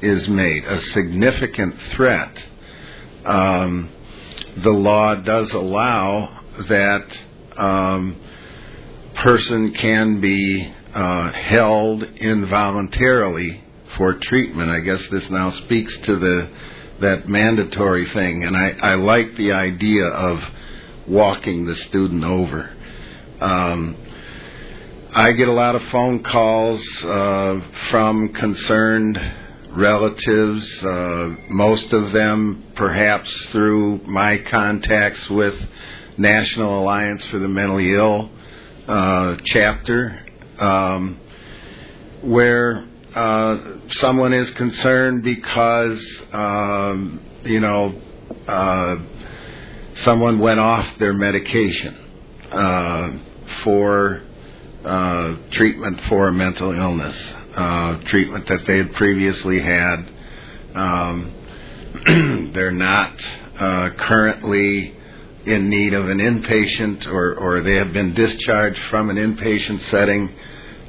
is 0.00 0.28
made, 0.28 0.64
a 0.64 0.80
significant 0.92 1.74
threat, 1.94 2.32
um, 3.24 3.90
the 4.56 4.70
law 4.70 5.14
does 5.14 5.50
allow 5.52 6.40
that 6.68 7.06
um, 7.56 8.20
person 9.16 9.72
can 9.74 10.20
be 10.20 10.74
uh, 10.94 11.32
held 11.32 12.02
involuntarily 12.02 13.62
for 13.96 14.14
treatment. 14.14 14.70
I 14.70 14.80
guess 14.80 15.00
this 15.10 15.24
now 15.30 15.50
speaks 15.50 15.96
to 16.04 16.18
the 16.18 16.50
that 17.00 17.28
mandatory 17.28 18.08
thing, 18.12 18.44
and 18.44 18.56
I, 18.56 18.70
I 18.70 18.94
like 18.94 19.36
the 19.36 19.52
idea 19.52 20.04
of 20.04 20.40
walking 21.08 21.66
the 21.66 21.74
student 21.74 22.22
over. 22.22 22.70
Um, 23.40 23.96
I 25.12 25.32
get 25.32 25.48
a 25.48 25.52
lot 25.52 25.74
of 25.74 25.82
phone 25.90 26.22
calls 26.22 26.80
uh, 27.04 27.60
from 27.90 28.32
concerned 28.34 29.18
relatives, 29.76 30.82
uh, 30.82 31.34
most 31.48 31.92
of 31.92 32.12
them 32.12 32.72
perhaps 32.76 33.30
through 33.46 33.98
my 34.04 34.38
contacts 34.38 35.28
with 35.30 35.54
National 36.18 36.80
Alliance 36.80 37.22
for 37.30 37.38
the 37.38 37.48
Mentally 37.48 37.94
Ill 37.94 38.30
uh, 38.86 39.36
chapter, 39.44 40.26
um, 40.58 41.18
where 42.22 42.86
uh, 43.14 43.56
someone 44.00 44.32
is 44.32 44.50
concerned 44.52 45.22
because 45.22 46.00
um, 46.32 47.20
you 47.44 47.60
know 47.60 48.00
uh, 48.46 48.96
someone 50.02 50.38
went 50.38 50.60
off 50.60 50.86
their 50.98 51.12
medication 51.12 51.94
uh, 52.50 53.10
for 53.64 54.22
uh, 54.84 55.36
treatment 55.52 56.00
for 56.08 56.28
a 56.28 56.32
mental 56.32 56.72
illness, 56.72 57.16
uh, 57.56 58.00
treatment 58.04 58.48
that 58.48 58.66
they 58.66 58.78
had 58.78 58.92
previously 58.94 59.60
had. 59.60 60.10
Um, 60.74 61.32
they're 62.54 62.70
not 62.70 63.14
uh, 63.58 63.90
currently 63.96 64.96
in 65.44 65.68
need 65.68 65.92
of 65.94 66.08
an 66.08 66.18
inpatient, 66.18 67.06
or, 67.06 67.34
or 67.34 67.62
they 67.62 67.74
have 67.74 67.92
been 67.92 68.14
discharged 68.14 68.80
from 68.90 69.10
an 69.10 69.16
inpatient 69.16 69.90
setting. 69.90 70.34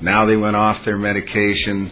Now 0.01 0.25
they 0.25 0.37
went 0.37 0.55
off 0.55 0.85
their 0.85 0.97
medication 0.97 1.91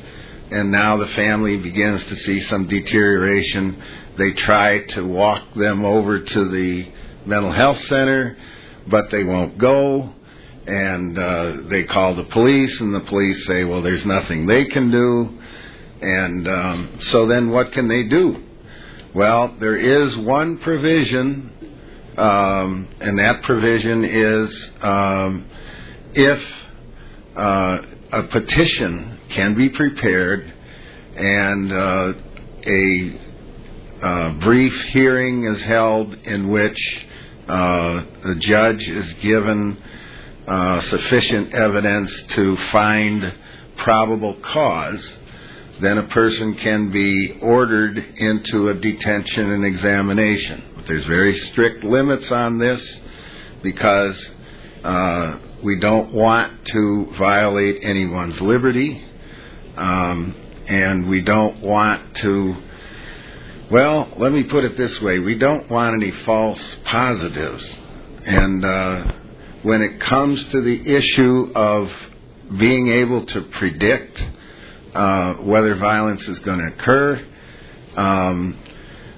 and 0.52 0.70
now 0.70 0.98
the 0.98 1.08
family 1.08 1.58
begins 1.58 2.04
to 2.04 2.16
see 2.18 2.42
some 2.42 2.68
deterioration. 2.68 3.82
They 4.18 4.34
try 4.34 4.80
to 4.96 5.02
walk 5.02 5.54
them 5.56 5.86
over 5.86 6.20
to 6.20 6.50
the 6.50 6.92
mental 7.26 7.54
health 7.54 7.80
center, 7.86 8.38
but 8.88 9.10
they 9.12 9.24
won't 9.24 9.58
go. 9.58 10.14
And 10.68 11.18
uh, 11.18 11.57
they 11.70 11.84
call 11.84 12.16
the 12.16 12.24
police, 12.26 12.80
and 12.80 12.93
the 12.93 13.01
police 13.01 13.45
say, 13.47 13.64
well, 13.64 13.82
there's 13.82 14.05
nothing 14.05 14.45
they 14.45 14.66
can 14.66 14.91
do. 14.91 15.39
And 16.01 16.47
um, 16.47 16.99
so 17.12 17.28
then 17.28 17.49
what 17.49 17.72
can 17.72 17.88
they 17.88 18.03
do? 18.03 18.43
Well, 19.14 19.55
there 19.59 19.76
is 19.76 20.16
one 20.18 20.59
provision, 20.59 21.51
um, 22.18 22.88
and 22.99 23.20
that 23.20 23.43
provision 23.43 24.05
is 24.05 24.70
um, 24.82 25.45
if 26.14 26.41
uh, 27.36 27.78
a 28.14 28.24
petition 28.24 29.20
can 29.32 29.55
be 29.55 29.70
prepared 29.70 30.53
and 31.16 31.72
uh, 31.72 32.14
a 32.66 33.20
uh, 34.01 34.30
brief 34.39 34.74
hearing 34.91 35.45
is 35.45 35.62
held 35.64 36.14
in 36.14 36.49
which 36.49 36.80
uh, 37.47 38.03
the 38.24 38.36
judge 38.39 38.82
is 38.82 39.14
given 39.22 39.78
uh, 40.52 40.82
sufficient 40.82 41.54
evidence 41.54 42.12
to 42.36 42.58
find 42.74 43.34
probable 43.78 44.34
cause, 44.41 45.16
then 45.80 45.97
a 45.97 46.08
person 46.10 46.56
can 46.56 46.91
be 46.91 47.39
ordered 47.41 47.97
into 47.97 48.68
a 48.68 48.74
detention 48.74 49.49
and 49.52 49.64
examination. 49.64 50.74
But 50.76 50.88
there's 50.88 51.06
very 51.06 51.39
strict 51.52 51.86
limits 51.86 52.30
on 52.32 52.58
this 52.58 52.82
because 53.64 54.30
uh, 54.84 55.38
we 55.64 55.80
don't 55.80 56.14
want 56.14 56.66
to 56.66 57.14
violate 57.18 57.82
anyone's 57.84 58.41
liberty. 58.41 59.02
Um, 59.78 60.36
and 60.68 61.08
we 61.08 61.22
don't 61.22 61.62
want 61.62 62.16
to. 62.18 62.56
Well, 63.72 64.14
let 64.18 64.34
me 64.34 64.43
put 64.43 64.66
it 64.66 64.78
this 64.78 64.99
way: 64.99 65.20
we 65.20 65.36
don't 65.36 65.70
want 65.70 65.95
any 65.95 66.12
false 66.26 66.62
positives, 66.84 67.64
and 68.26 68.66
uh, 68.66 69.14
when 69.64 69.82
it 69.82 69.99
comes 70.01 70.43
to 70.51 70.62
the 70.62 70.95
issue 70.95 71.51
of 71.55 71.89
being 72.57 72.88
able 72.89 73.26
to 73.26 73.41
predict 73.41 74.22
uh, 74.93 75.34
whether 75.36 75.76
violence 75.76 76.22
is 76.28 76.39
going 76.39 76.59
to 76.59 76.68
occur, 76.68 77.26
um, 77.95 78.57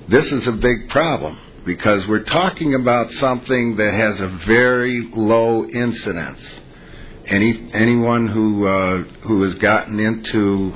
this 0.09 0.25
is 0.31 0.47
a 0.47 0.51
big 0.51 0.89
problem 0.89 1.37
because 1.65 2.05
we're 2.07 2.23
talking 2.23 2.75
about 2.75 3.09
something 3.13 3.77
that 3.77 3.93
has 3.93 4.19
a 4.19 4.45
very 4.45 5.09
low 5.15 5.65
incidence. 5.65 6.41
any 7.25 7.71
anyone 7.73 8.27
who 8.27 8.67
uh, 8.67 9.03
who 9.27 9.43
has 9.43 9.55
gotten 9.55 9.97
into 9.99 10.73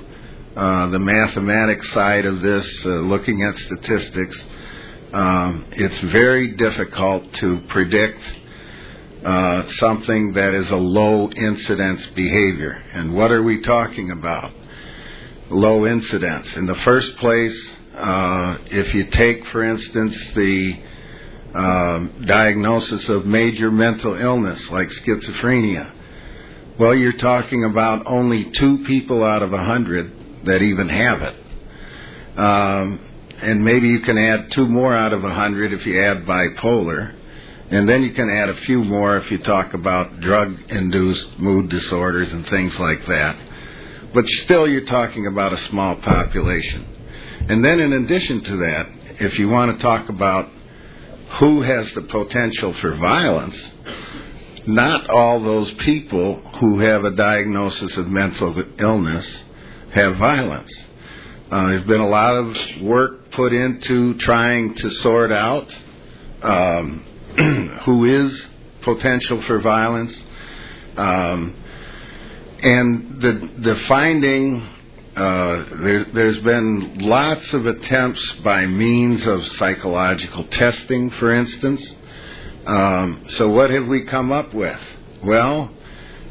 uh, 0.55 0.87
the 0.89 0.99
mathematics 0.99 1.91
side 1.93 2.25
of 2.25 2.41
this, 2.41 2.65
uh, 2.85 2.89
looking 2.89 3.43
at 3.43 3.57
statistics, 3.59 4.37
um, 5.13 5.65
it's 5.73 5.99
very 6.11 6.55
difficult 6.55 7.31
to 7.33 7.59
predict 7.67 8.21
uh, 9.25 9.63
something 9.79 10.33
that 10.33 10.53
is 10.53 10.69
a 10.69 10.75
low 10.75 11.29
incidence 11.29 12.05
behavior. 12.15 12.71
And 12.93 13.15
what 13.15 13.31
are 13.31 13.43
we 13.43 13.61
talking 13.61 14.11
about? 14.11 14.51
Low 15.49 15.85
incidence. 15.87 16.47
In 16.55 16.65
the 16.65 16.75
first 16.75 17.15
place, 17.17 17.69
uh, 17.95 18.57
if 18.67 18.93
you 18.93 19.05
take, 19.05 19.47
for 19.47 19.63
instance, 19.63 20.15
the 20.35 20.79
um, 21.55 22.23
diagnosis 22.25 23.09
of 23.09 23.25
major 23.25 23.71
mental 23.71 24.15
illness 24.15 24.59
like 24.69 24.89
schizophrenia, 24.89 25.93
well, 26.79 26.93
you're 26.93 27.13
talking 27.13 27.63
about 27.63 28.05
only 28.05 28.51
two 28.51 28.83
people 28.85 29.23
out 29.23 29.41
of 29.41 29.51
a 29.51 29.63
hundred 29.63 30.45
that 30.45 30.61
even 30.61 30.89
have 30.89 31.21
it. 31.23 31.35
Um, 32.37 32.99
and 33.41 33.63
maybe 33.63 33.87
you 33.87 34.01
can 34.01 34.17
add 34.17 34.51
two 34.51 34.67
more 34.67 34.95
out 34.95 35.11
of 35.11 35.23
a 35.23 35.33
hundred 35.33 35.73
if 35.73 35.85
you 35.87 36.03
add 36.03 36.25
bipolar. 36.25 37.16
And 37.69 37.87
then 37.87 38.03
you 38.03 38.13
can 38.13 38.29
add 38.29 38.49
a 38.49 38.61
few 38.61 38.83
more 38.83 39.17
if 39.17 39.29
you 39.29 39.39
talk 39.39 39.73
about 39.73 40.21
drug 40.21 40.57
induced 40.69 41.37
mood 41.37 41.69
disorders 41.69 42.31
and 42.31 42.47
things 42.47 42.77
like 42.79 43.05
that. 43.07 43.37
But 44.13 44.25
still, 44.45 44.67
you're 44.67 44.85
talking 44.85 45.27
about 45.27 45.51
a 45.51 45.57
small 45.69 45.95
population. 45.97 46.85
And 47.49 47.63
then, 47.63 47.79
in 47.79 47.93
addition 47.93 48.43
to 48.43 48.57
that, 48.57 48.87
if 49.19 49.37
you 49.37 49.49
want 49.49 49.77
to 49.77 49.83
talk 49.83 50.07
about 50.07 50.49
who 51.39 51.61
has 51.61 51.91
the 51.93 52.03
potential 52.03 52.73
for 52.79 52.95
violence, 52.95 53.57
not 54.65 55.09
all 55.09 55.43
those 55.43 55.71
people 55.79 56.35
who 56.59 56.79
have 56.79 57.03
a 57.03 57.11
diagnosis 57.11 57.97
of 57.97 58.07
mental 58.07 58.63
illness 58.79 59.25
have 59.93 60.17
violence. 60.17 60.71
Uh, 61.51 61.67
there's 61.67 61.87
been 61.87 62.01
a 62.01 62.09
lot 62.09 62.33
of 62.33 62.81
work 62.81 63.31
put 63.31 63.53
into 63.53 64.13
trying 64.19 64.75
to 64.75 64.89
sort 65.01 65.31
out 65.31 65.67
um, 66.43 67.05
who 67.85 68.05
is 68.05 68.47
potential 68.81 69.41
for 69.43 69.59
violence. 69.59 70.13
Um, 70.95 71.55
and 72.61 73.21
the 73.21 73.51
the 73.59 73.75
finding 73.87 74.67
uh, 75.15 75.65
there, 75.81 76.05
there's 76.13 76.39
been 76.39 76.99
lots 76.99 77.51
of 77.53 77.65
attempts 77.65 78.23
by 78.43 78.67
means 78.67 79.25
of 79.25 79.47
psychological 79.57 80.43
testing, 80.45 81.09
for 81.11 81.33
instance. 81.33 81.83
Um, 82.67 83.25
so 83.37 83.49
what 83.49 83.71
have 83.71 83.87
we 83.87 84.03
come 84.05 84.31
up 84.31 84.53
with? 84.53 84.79
Well, 85.23 85.71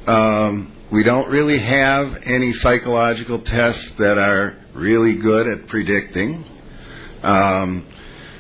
um, 0.07 0.73
we 0.93 1.03
don't 1.03 1.29
really 1.29 1.59
have 1.59 2.17
any 2.25 2.53
psychological 2.55 3.41
tests 3.41 3.91
that 3.99 4.19
are 4.19 4.57
really 4.73 5.15
good 5.17 5.49
at 5.49 5.67
predicting. 5.67 6.45
Um, 7.25 7.87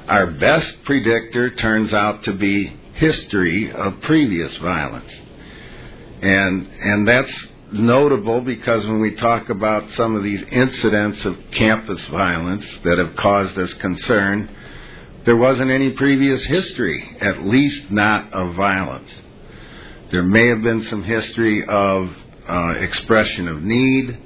our 0.08 0.26
best 0.26 0.84
predictor 0.84 1.50
turns 1.50 1.92
out 1.92 2.24
to 2.24 2.32
be 2.32 2.76
history 2.94 3.72
of 3.72 4.00
previous 4.02 4.56
violence. 4.58 5.10
And, 6.22 6.68
and 6.80 7.08
that's 7.08 7.32
notable 7.72 8.40
because 8.40 8.86
when 8.86 9.00
we 9.00 9.14
talk 9.16 9.48
about 9.48 9.90
some 9.94 10.16
of 10.16 10.22
these 10.22 10.42
incidents 10.50 11.24
of 11.24 11.36
campus 11.52 12.00
violence 12.10 12.64
that 12.84 12.98
have 12.98 13.16
caused 13.16 13.58
us 13.58 13.72
concern, 13.74 14.48
there 15.24 15.36
wasn't 15.36 15.70
any 15.70 15.90
previous 15.90 16.44
history, 16.44 17.16
at 17.20 17.42
least 17.44 17.90
not 17.90 18.32
of 18.32 18.54
violence. 18.54 19.10
There 20.12 20.22
may 20.22 20.48
have 20.48 20.62
been 20.62 20.84
some 20.84 21.02
history 21.02 21.66
of 21.66 22.10
uh, 22.48 22.68
expression 22.78 23.48
of 23.48 23.60
need, 23.60 24.18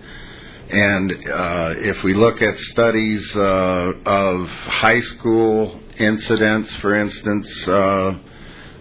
and 0.72 1.10
uh, 1.10 1.74
if 1.78 2.02
we 2.04 2.14
look 2.14 2.40
at 2.40 2.56
studies 2.72 3.28
uh, 3.34 3.92
of 4.06 4.46
high 4.48 5.00
school 5.00 5.80
incidents, 5.98 6.72
for 6.76 6.94
instance, 6.94 7.48
uh, 7.66 8.14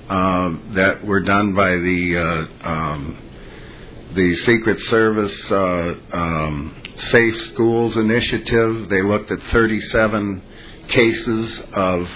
uh, 0.07 0.57
that 0.75 1.03
were 1.03 1.21
done 1.21 1.55
by 1.55 1.71
the 1.71 2.47
uh, 2.63 2.67
um, 2.69 3.17
the 4.13 4.35
Secret 4.35 4.79
Service 4.81 5.51
um, 5.51 6.75
Safe 7.09 7.41
Schools 7.53 7.95
Initiative, 7.95 8.89
they 8.89 9.01
looked 9.01 9.31
at 9.31 9.39
37 9.51 10.43
cases 10.89 11.59
of 11.73 12.07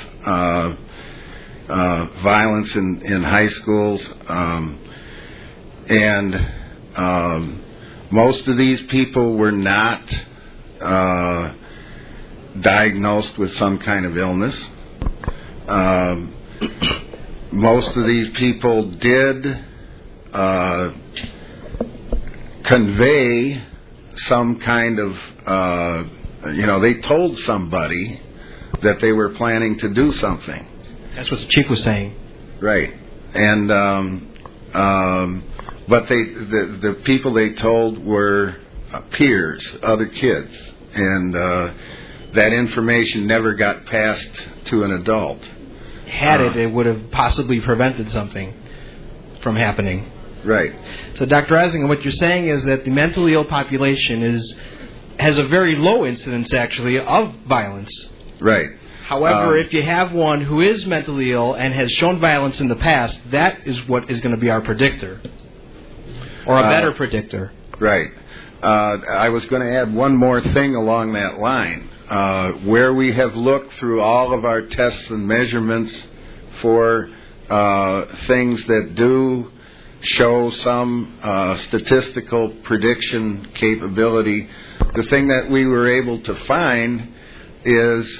violence 2.21 2.75
in, 2.75 3.01
in 3.03 3.23
high 3.23 3.49
schools, 3.49 4.07
um, 4.27 4.79
and 5.87 6.51
um, 6.95 7.62
most 8.13 8.47
of 8.47 8.57
these 8.57 8.79
people 8.91 9.37
were 9.37 9.51
not 9.51 10.03
uh, 10.79 11.55
diagnosed 12.61 13.39
with 13.39 13.51
some 13.57 13.79
kind 13.79 14.05
of 14.05 14.15
illness. 14.15 14.55
Um, 15.67 16.35
most 17.51 17.97
of 17.97 18.05
these 18.05 18.29
people 18.37 18.91
did 18.91 19.65
uh, 20.31 20.91
convey 22.65 23.65
some 24.27 24.59
kind 24.59 24.99
of, 24.99 25.11
uh, 25.47 26.03
you 26.51 26.67
know, 26.67 26.79
they 26.81 27.01
told 27.01 27.39
somebody 27.39 28.21
that 28.83 29.01
they 29.01 29.11
were 29.11 29.29
planning 29.29 29.79
to 29.79 29.91
do 29.91 30.11
something. 30.13 30.67
That's 31.15 31.31
what 31.31 31.39
the 31.39 31.47
chief 31.47 31.67
was 31.67 31.81
saying. 31.81 32.15
Right. 32.61 32.93
And 33.33 33.71
um, 33.71 34.35
um, 34.75 35.52
but 35.87 36.07
they 36.07 36.15
the 36.15 36.79
the 36.81 37.01
people 37.05 37.33
they 37.33 37.53
told 37.53 38.03
were 38.03 38.55
uh, 38.91 39.01
peers, 39.11 39.65
other 39.81 40.07
kids, 40.07 40.51
and 40.93 41.35
uh, 41.35 41.73
that 42.35 42.53
information 42.53 43.27
never 43.27 43.53
got 43.53 43.85
passed 43.85 44.29
to 44.65 44.83
an 44.83 44.91
adult. 44.91 45.39
Had 46.07 46.41
uh, 46.41 46.45
it, 46.45 46.57
it 46.57 46.71
would 46.71 46.85
have 46.85 47.11
possibly 47.11 47.59
prevented 47.59 48.11
something 48.11 48.53
from 49.41 49.55
happening. 49.55 50.09
Right. 50.45 50.73
So, 51.17 51.25
Dr. 51.25 51.55
Eisinger, 51.55 51.87
what 51.87 52.03
you're 52.03 52.11
saying 52.11 52.49
is 52.49 52.63
that 52.65 52.83
the 52.83 52.91
mentally 52.91 53.33
ill 53.33 53.45
population 53.45 54.23
is 54.23 54.55
has 55.19 55.37
a 55.37 55.47
very 55.47 55.75
low 55.75 56.05
incidence, 56.05 56.53
actually, 56.53 56.99
of 56.99 57.33
violence. 57.47 57.89
Right. 58.39 58.67
However, 59.05 59.53
Um, 59.53 59.65
if 59.65 59.73
you 59.73 59.83
have 59.83 60.11
one 60.11 60.41
who 60.41 60.61
is 60.61 60.85
mentally 60.85 61.31
ill 61.31 61.53
and 61.53 61.73
has 61.73 61.91
shown 61.93 62.19
violence 62.19 62.59
in 62.59 62.67
the 62.67 62.75
past, 62.75 63.17
that 63.31 63.59
is 63.65 63.87
what 63.87 64.09
is 64.09 64.19
going 64.21 64.33
to 64.33 64.41
be 64.41 64.49
our 64.49 64.61
predictor, 64.61 65.19
or 66.45 66.59
a 66.59 66.63
Uh, 66.63 66.69
better 66.69 66.91
predictor. 66.91 67.51
Right. 67.79 68.09
Uh, 68.61 68.97
I 69.09 69.29
was 69.29 69.45
going 69.45 69.61
to 69.61 69.71
add 69.75 69.93
one 69.93 70.15
more 70.15 70.39
thing 70.41 70.75
along 70.75 71.13
that 71.13 71.39
line. 71.39 71.89
Uh, 72.09 72.51
where 72.65 72.93
we 72.93 73.13
have 73.13 73.35
looked 73.35 73.73
through 73.79 74.01
all 74.01 74.33
of 74.37 74.45
our 74.45 74.61
tests 74.61 75.09
and 75.09 75.27
measurements 75.27 75.91
for 76.61 77.09
uh, 77.49 78.05
things 78.27 78.63
that 78.67 78.95
do 78.95 79.51
show 80.01 80.51
some 80.63 81.17
uh, 81.23 81.57
statistical 81.69 82.49
prediction 82.63 83.47
capability, 83.55 84.47
the 84.95 85.03
thing 85.03 85.29
that 85.29 85.49
we 85.49 85.65
were 85.65 85.87
able 85.87 86.19
to 86.19 86.35
find 86.45 87.13
is 87.65 88.19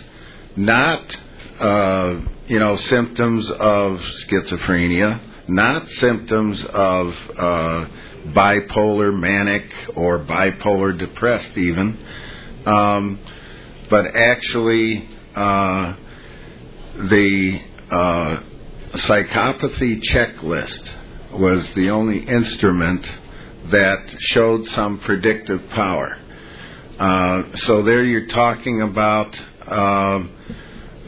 not, 0.56 1.18
uh, 1.60 2.20
you 2.48 2.58
know, 2.58 2.76
symptoms 2.90 3.52
of 3.60 4.00
schizophrenia, 4.26 5.20
not 5.48 5.88
symptoms 6.00 6.64
of 6.70 7.08
uh, 7.38 7.86
bipolar 8.28 9.18
manic 9.18 9.66
or 9.96 10.20
bipolar 10.20 10.98
depressed 10.98 11.58
even, 11.58 11.98
um, 12.66 13.20
but 13.90 14.06
actually 14.16 15.10
uh, 15.36 15.96
the 16.96 17.62
uh, 17.92 18.40
psychopathy 18.96 20.02
checklist 20.12 20.90
was 21.34 21.68
the 21.76 21.90
only 21.90 22.20
instrument 22.20 23.06
that 23.72 24.16
showed 24.20 24.66
some 24.68 25.00
predictive 25.00 25.68
power. 25.70 26.18
Uh, 27.00 27.44
so 27.66 27.82
there 27.84 28.04
you're 28.04 28.28
talking 28.28 28.82
about 28.82 29.36
um 29.68 30.30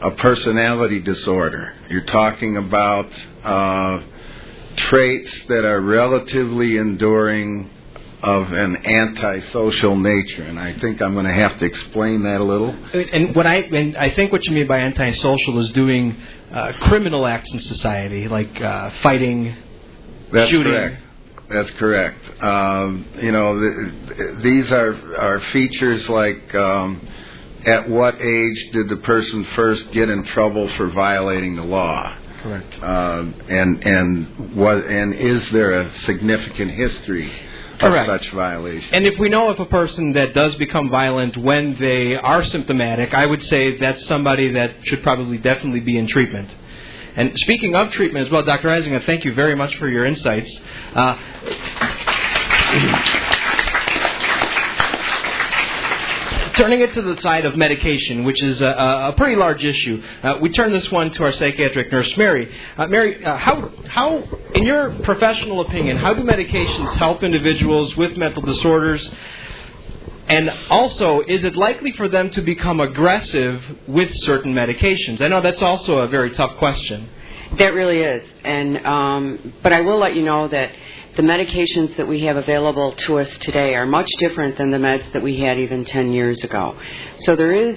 a 0.00 0.10
personality 0.10 1.00
disorder. 1.00 1.74
You're 1.88 2.04
talking 2.04 2.56
about 2.56 3.06
uh, 3.42 4.02
traits 4.76 5.30
that 5.48 5.64
are 5.64 5.80
relatively 5.80 6.76
enduring 6.76 7.70
of 8.22 8.50
an 8.52 8.76
antisocial 8.86 9.96
nature, 9.96 10.42
and 10.42 10.58
I 10.58 10.78
think 10.80 11.00
I'm 11.02 11.12
going 11.14 11.26
to 11.26 11.32
have 11.32 11.58
to 11.58 11.64
explain 11.64 12.22
that 12.24 12.40
a 12.40 12.44
little. 12.44 12.70
And 12.94 13.34
what 13.36 13.46
I 13.46 13.56
and 13.56 13.96
I 13.96 14.10
think 14.10 14.32
what 14.32 14.44
you 14.46 14.52
mean 14.52 14.66
by 14.66 14.78
antisocial 14.78 15.60
is 15.60 15.70
doing 15.72 16.16
uh, 16.52 16.72
criminal 16.82 17.26
acts 17.26 17.52
in 17.52 17.60
society, 17.60 18.26
like 18.26 18.60
uh, 18.60 18.90
fighting, 19.02 19.54
That's 20.32 20.50
shooting. 20.50 20.72
correct. 20.72 21.02
That's 21.48 21.70
correct. 21.78 22.42
Um, 22.42 23.06
you 23.20 23.30
know, 23.32 23.60
th- 23.60 24.42
these 24.42 24.72
are 24.72 25.16
are 25.18 25.40
features 25.52 26.08
like 26.08 26.54
um, 26.54 27.06
at 27.66 27.88
what 27.88 28.14
age 28.20 28.70
did 28.72 28.88
the 28.88 28.96
person 28.96 29.44
first 29.54 29.92
get 29.92 30.08
in 30.08 30.24
trouble 30.24 30.68
for 30.76 30.88
violating 30.88 31.54
the 31.54 31.62
law? 31.64 32.16
Correct. 32.46 32.82
Um, 32.82 33.34
and 33.48 33.84
and 33.84 34.56
was 34.56 34.84
and 34.88 35.14
is 35.14 35.42
there 35.50 35.80
a 35.80 35.98
significant 36.02 36.70
history 36.70 37.32
of 37.80 38.06
such 38.06 38.30
violations? 38.30 38.88
And 38.92 39.04
if 39.04 39.18
we 39.18 39.28
know 39.28 39.48
of 39.48 39.58
a 39.58 39.66
person 39.66 40.12
that 40.12 40.32
does 40.32 40.54
become 40.54 40.88
violent 40.88 41.36
when 41.36 41.76
they 41.80 42.14
are 42.14 42.44
symptomatic, 42.44 43.14
I 43.14 43.26
would 43.26 43.42
say 43.44 43.78
that's 43.78 44.06
somebody 44.06 44.52
that 44.52 44.76
should 44.84 45.02
probably 45.02 45.38
definitely 45.38 45.80
be 45.80 45.98
in 45.98 46.06
treatment. 46.06 46.48
And 47.16 47.36
speaking 47.36 47.74
of 47.74 47.90
treatment 47.92 48.26
as 48.26 48.32
well, 48.32 48.44
Dr. 48.44 48.68
Eisinger, 48.68 49.04
thank 49.06 49.24
you 49.24 49.34
very 49.34 49.56
much 49.56 49.74
for 49.78 49.88
your 49.88 50.04
insights. 50.04 50.50
Uh, 50.94 51.16
turning 56.56 56.80
it 56.80 56.94
to 56.94 57.02
the 57.02 57.20
side 57.20 57.44
of 57.44 57.56
medication, 57.56 58.24
which 58.24 58.42
is 58.42 58.60
a, 58.60 58.66
a 58.66 59.14
pretty 59.16 59.36
large 59.36 59.62
issue, 59.62 60.02
uh, 60.22 60.38
we 60.40 60.48
turn 60.50 60.72
this 60.72 60.90
one 60.90 61.10
to 61.10 61.22
our 61.22 61.32
psychiatric 61.32 61.92
nurse, 61.92 62.12
Mary. 62.16 62.50
Uh, 62.76 62.86
Mary, 62.86 63.22
uh, 63.24 63.36
how, 63.36 63.70
how, 63.88 64.18
in 64.54 64.64
your 64.64 64.98
professional 65.02 65.60
opinion, 65.60 65.98
how 65.98 66.14
do 66.14 66.22
medications 66.22 66.96
help 66.96 67.22
individuals 67.22 67.94
with 67.96 68.16
mental 68.16 68.42
disorders? 68.42 69.08
And 70.28 70.50
also, 70.70 71.20
is 71.20 71.44
it 71.44 71.54
likely 71.54 71.92
for 71.92 72.08
them 72.08 72.30
to 72.30 72.40
become 72.40 72.80
aggressive 72.80 73.62
with 73.86 74.10
certain 74.14 74.54
medications? 74.54 75.20
I 75.20 75.28
know 75.28 75.40
that's 75.40 75.62
also 75.62 75.98
a 75.98 76.08
very 76.08 76.34
tough 76.34 76.56
question. 76.56 77.08
That 77.58 77.74
really 77.74 78.00
is, 78.00 78.28
and 78.42 78.84
um, 78.84 79.54
but 79.62 79.72
I 79.72 79.80
will 79.82 80.00
let 80.00 80.16
you 80.16 80.24
know 80.24 80.48
that 80.48 80.72
the 81.16 81.22
medications 81.22 81.96
that 81.96 82.06
we 82.06 82.24
have 82.24 82.36
available 82.36 82.92
to 82.92 83.18
us 83.18 83.28
today 83.40 83.74
are 83.74 83.86
much 83.86 84.08
different 84.18 84.58
than 84.58 84.70
the 84.70 84.76
meds 84.76 85.10
that 85.14 85.22
we 85.22 85.40
had 85.40 85.58
even 85.58 85.84
10 85.86 86.12
years 86.12 86.38
ago. 86.44 86.78
So 87.24 87.36
there 87.36 87.52
is 87.52 87.76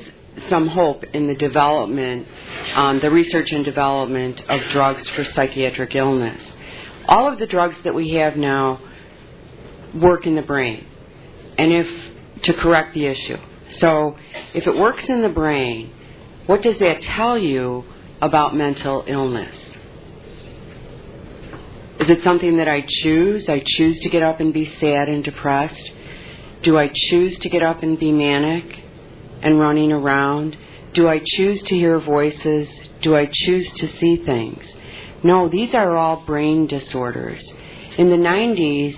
some 0.50 0.68
hope 0.68 1.06
in 1.14 1.28
the 1.28 1.36
development, 1.36 2.28
um, 2.76 3.00
the 3.00 3.10
research 3.10 3.52
and 3.52 3.64
development 3.64 4.42
of 4.50 4.60
drugs 4.72 5.08
for 5.12 5.24
psychiatric 5.24 5.96
illness. 5.96 6.42
All 7.08 7.32
of 7.32 7.40
the 7.40 7.48
drugs 7.48 7.76
that 7.86 7.96
we 7.96 8.12
have 8.16 8.36
now 8.36 8.82
work 9.96 10.28
in 10.28 10.36
the 10.36 10.42
brain, 10.42 10.86
and 11.58 11.72
if 11.72 12.44
to 12.44 12.54
correct 12.54 12.94
the 12.94 13.06
issue. 13.06 13.38
So 13.80 14.18
if 14.54 14.68
it 14.68 14.76
works 14.76 15.04
in 15.08 15.22
the 15.22 15.30
brain, 15.30 15.94
what 16.46 16.62
does 16.62 16.78
that 16.80 17.02
tell 17.02 17.38
you 17.38 17.86
about 18.22 18.54
mental 18.54 19.06
illness? 19.08 19.56
Is 22.00 22.10
it 22.10 22.24
something 22.24 22.58
that 22.58 22.70
I 22.70 22.86
choose? 22.88 23.50
I 23.50 23.62
choose 23.66 24.00
to 24.04 24.10
get 24.10 24.24
up 24.24 24.40
and 24.40 24.54
be 24.54 24.74
sad 24.80 25.10
and 25.10 25.22
depressed? 25.22 25.92
Do 26.64 26.78
I 26.78 26.90
choose 26.94 27.38
to 27.40 27.50
get 27.50 27.62
up 27.62 27.84
and 27.84 28.00
be 28.00 28.14
manic 28.14 28.64
and 29.42 29.60
running 29.60 29.92
around? 29.92 30.56
Do 30.94 31.10
I 31.10 31.20
choose 31.24 31.62
to 31.64 31.76
hear 31.76 32.00
voices? 32.00 32.70
Do 33.02 33.18
I 33.18 33.30
choose 33.32 33.70
to 33.80 33.98
see 34.00 34.24
things? 34.26 34.64
No, 35.26 35.50
these 35.50 35.76
are 35.76 35.98
all 35.98 36.24
brain 36.26 36.68
disorders. 36.68 37.44
In 37.98 38.10
the 38.10 38.16
90s, 38.16 38.98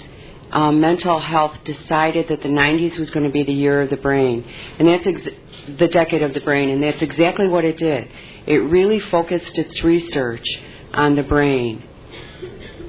um, 0.51 0.79
mental 0.79 1.19
health 1.19 1.57
decided 1.65 2.27
that 2.27 2.43
the 2.43 2.49
90s 2.49 2.99
was 2.99 3.09
going 3.09 3.25
to 3.25 3.31
be 3.31 3.43
the 3.43 3.53
year 3.53 3.81
of 3.81 3.89
the 3.89 3.97
brain, 3.97 4.45
and 4.77 4.87
that's 4.87 5.07
ex- 5.07 5.35
the 5.79 5.87
decade 5.87 6.21
of 6.21 6.35
the 6.35 6.41
brain, 6.41 6.69
and 6.69 6.83
that's 6.83 7.01
exactly 7.01 7.47
what 7.47 7.65
it 7.65 7.77
did. 7.77 8.07
It 8.45 8.57
really 8.57 8.99
focused 8.99 9.57
its 9.57 9.83
research 9.83 10.45
on 10.93 11.15
the 11.15 11.23
brain 11.23 11.87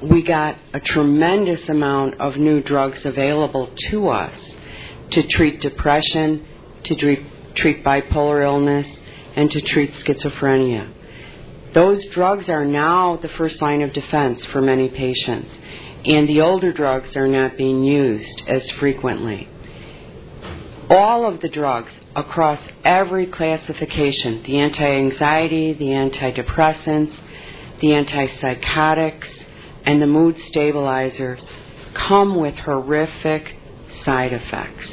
we 0.09 0.21
got 0.21 0.57
a 0.73 0.79
tremendous 0.79 1.67
amount 1.69 2.19
of 2.19 2.35
new 2.35 2.61
drugs 2.61 2.99
available 3.05 3.73
to 3.89 4.09
us 4.09 4.37
to 5.11 5.23
treat 5.27 5.61
depression, 5.61 6.45
to 6.83 6.95
treat, 6.95 7.55
treat 7.55 7.83
bipolar 7.83 8.43
illness, 8.43 8.87
and 9.35 9.49
to 9.51 9.61
treat 9.61 9.93
schizophrenia. 9.93 10.93
Those 11.73 12.05
drugs 12.13 12.49
are 12.49 12.65
now 12.65 13.17
the 13.21 13.29
first 13.29 13.61
line 13.61 13.81
of 13.81 13.93
defense 13.93 14.45
for 14.51 14.61
many 14.61 14.89
patients, 14.89 15.49
and 16.05 16.27
the 16.27 16.41
older 16.41 16.73
drugs 16.73 17.15
are 17.15 17.27
not 17.27 17.57
being 17.57 17.83
used 17.83 18.41
as 18.47 18.69
frequently. 18.79 19.47
All 20.89 21.25
of 21.25 21.39
the 21.41 21.49
drugs 21.49 21.91
across 22.15 22.59
every 22.83 23.25
classification 23.27 24.43
the 24.43 24.59
anti 24.59 24.83
anxiety, 24.83 25.73
the 25.73 25.85
antidepressants, 25.85 27.15
the 27.79 27.87
antipsychotics, 27.87 29.42
and 29.85 30.01
the 30.01 30.07
mood 30.07 30.35
stabilizers 30.49 31.41
come 31.93 32.35
with 32.39 32.55
horrific 32.55 33.55
side 34.05 34.33
effects. 34.33 34.89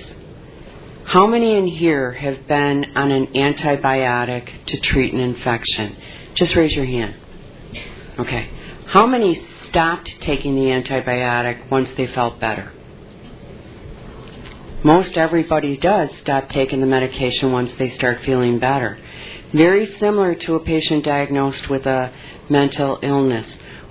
How 1.05 1.27
many 1.27 1.57
in 1.57 1.67
here 1.67 2.13
have 2.13 2.47
been 2.47 2.85
on 2.95 3.11
an 3.11 3.29
antibiotic 3.29 4.67
to 4.67 4.81
treat 4.81 5.13
an 5.13 5.21
infection? 5.21 5.97
Just 6.35 6.55
raise 6.55 6.73
your 6.73 6.85
hand. 6.85 7.17
Okay. 8.19 8.49
How 8.87 9.07
many 9.07 9.45
stopped 9.69 10.11
taking 10.23 10.55
the 10.55 10.63
antibiotic 10.63 11.71
once 11.71 11.89
they 11.97 12.07
felt 12.09 12.39
better? 12.41 12.73
Most 14.85 15.17
everybody 15.17 15.77
does 15.77 16.11
stop 16.23 16.49
taking 16.49 16.81
the 16.81 16.87
medication 16.87 17.53
once 17.53 17.71
they 17.79 17.95
start 17.97 18.21
feeling 18.25 18.59
better. 18.59 18.99
Very 19.53 19.97
similar 19.99 20.35
to 20.35 20.55
a 20.55 20.61
patient 20.61 21.05
diagnosed 21.05 21.69
with 21.69 21.87
a 21.87 22.13
mental 22.49 22.99
illness. 23.03 23.47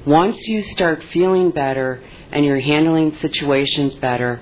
Once 0.05 0.37
you 0.47 0.63
start 0.73 1.03
feeling 1.11 1.51
better 1.51 2.01
and 2.31 2.45
you're 2.45 2.59
handling 2.59 3.15
situations 3.21 3.95
better, 3.95 4.41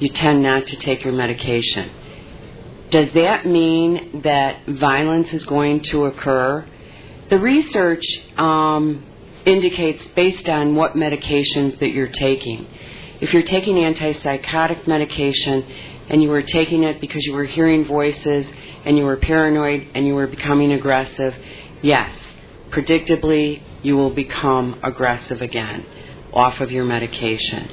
you 0.00 0.08
tend 0.08 0.42
not 0.42 0.66
to 0.66 0.76
take 0.76 1.04
your 1.04 1.12
medication. 1.12 1.90
Does 2.90 3.08
that 3.14 3.46
mean 3.46 4.22
that 4.24 4.66
violence 4.66 5.28
is 5.32 5.44
going 5.44 5.84
to 5.90 6.06
occur? 6.06 6.66
The 7.30 7.38
research 7.38 8.04
um, 8.36 9.04
indicates 9.44 10.02
based 10.16 10.48
on 10.48 10.74
what 10.74 10.94
medications 10.94 11.78
that 11.80 11.90
you're 11.90 12.08
taking. 12.08 12.66
If 13.20 13.32
you're 13.32 13.42
taking 13.42 13.74
antipsychotic 13.76 14.86
medication 14.88 15.64
and 16.08 16.22
you 16.22 16.28
were 16.28 16.42
taking 16.42 16.84
it 16.84 17.00
because 17.00 17.24
you 17.24 17.34
were 17.34 17.44
hearing 17.44 17.86
voices 17.86 18.46
and 18.84 18.96
you 18.96 19.04
were 19.04 19.16
paranoid 19.16 19.88
and 19.94 20.06
you 20.06 20.14
were 20.14 20.26
becoming 20.26 20.72
aggressive, 20.72 21.34
yes, 21.82 22.16
predictably 22.70 23.62
you 23.82 23.96
will 23.96 24.14
become 24.14 24.80
aggressive 24.82 25.40
again 25.40 25.84
off 26.32 26.60
of 26.60 26.70
your 26.70 26.84
medication. 26.84 27.70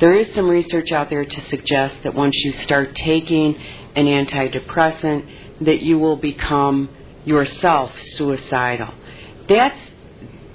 There 0.00 0.14
is 0.14 0.34
some 0.34 0.48
research 0.48 0.90
out 0.92 1.10
there 1.10 1.24
to 1.24 1.48
suggest 1.48 1.96
that 2.02 2.14
once 2.14 2.34
you 2.36 2.52
start 2.62 2.94
taking 2.94 3.54
an 3.94 4.06
antidepressant, 4.06 5.64
that 5.64 5.80
you 5.80 5.98
will 5.98 6.16
become 6.16 6.94
yourself 7.24 7.92
suicidal. 8.16 8.92
That's 9.48 9.78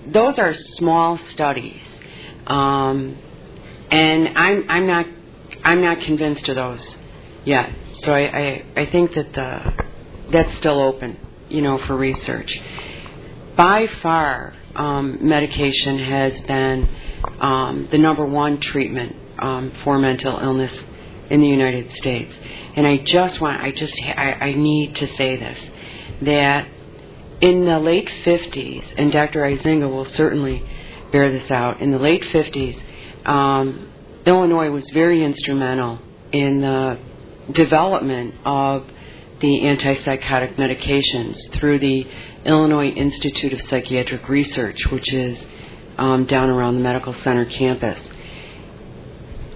those 0.08 0.38
are 0.40 0.54
small 0.78 1.20
studies, 1.34 1.82
um, 2.48 3.18
and 3.92 4.38
I'm 4.38 4.66
I'm 4.70 4.88
not 4.88 5.06
I'm 5.64 5.82
not 5.82 6.02
convinced 6.02 6.48
of 6.50 6.56
those 6.56 6.82
yet. 7.46 7.70
So 8.04 8.14
I, 8.14 8.22
I, 8.22 8.66
I 8.78 8.86
think 8.88 9.14
that 9.14 9.34
the 9.34 10.32
that's 10.32 10.58
still 10.58 10.82
open, 10.82 11.18
you 11.50 11.62
know, 11.62 11.80
for 11.86 11.96
research. 11.96 12.52
By 13.60 13.88
far, 14.02 14.54
um, 14.74 15.28
medication 15.28 16.00
has 16.00 16.32
been 16.48 16.90
um, 17.42 17.90
the 17.92 17.98
number 17.98 18.26
one 18.26 18.62
treatment 18.62 19.14
um, 19.38 19.74
for 19.84 20.00
mental 20.00 20.40
illness 20.40 20.72
in 21.30 21.42
the 21.42 21.48
United 21.48 21.94
States. 21.98 22.34
And 22.78 22.88
I 22.88 23.00
just 23.00 23.42
want, 23.42 23.62
I 23.62 23.72
just, 23.72 23.94
I, 24.16 24.32
I 24.32 24.54
need 24.54 24.96
to 24.96 25.08
say 25.18 25.36
this, 25.36 25.58
that 26.22 26.70
in 27.42 27.66
the 27.66 27.80
late 27.80 28.08
50s, 28.26 28.94
and 28.98 29.12
Dr. 29.12 29.42
Izinga 29.42 29.92
will 29.92 30.08
certainly 30.16 30.64
bear 31.12 31.30
this 31.30 31.52
out, 31.52 31.82
in 31.82 31.92
the 31.92 32.00
late 32.00 32.24
50s, 32.34 32.82
um, 33.28 33.92
Illinois 34.26 34.70
was 34.70 34.90
very 34.94 35.22
instrumental 35.22 36.00
in 36.32 36.62
the 36.62 36.98
development 37.54 38.36
of 38.46 38.86
the 39.42 39.60
antipsychotic 39.64 40.56
medications 40.56 41.60
through 41.60 41.80
the 41.80 42.06
Illinois 42.46 42.90
Institute 42.90 43.54
of 43.54 43.62
Psychiatric 43.70 44.28
Research, 44.28 44.80
which 44.92 45.14
is 45.14 45.38
um, 45.98 46.26
down 46.26 46.50
around 46.50 46.76
the 46.76 46.82
medical 46.82 47.14
center 47.24 47.46
campus. 47.46 48.00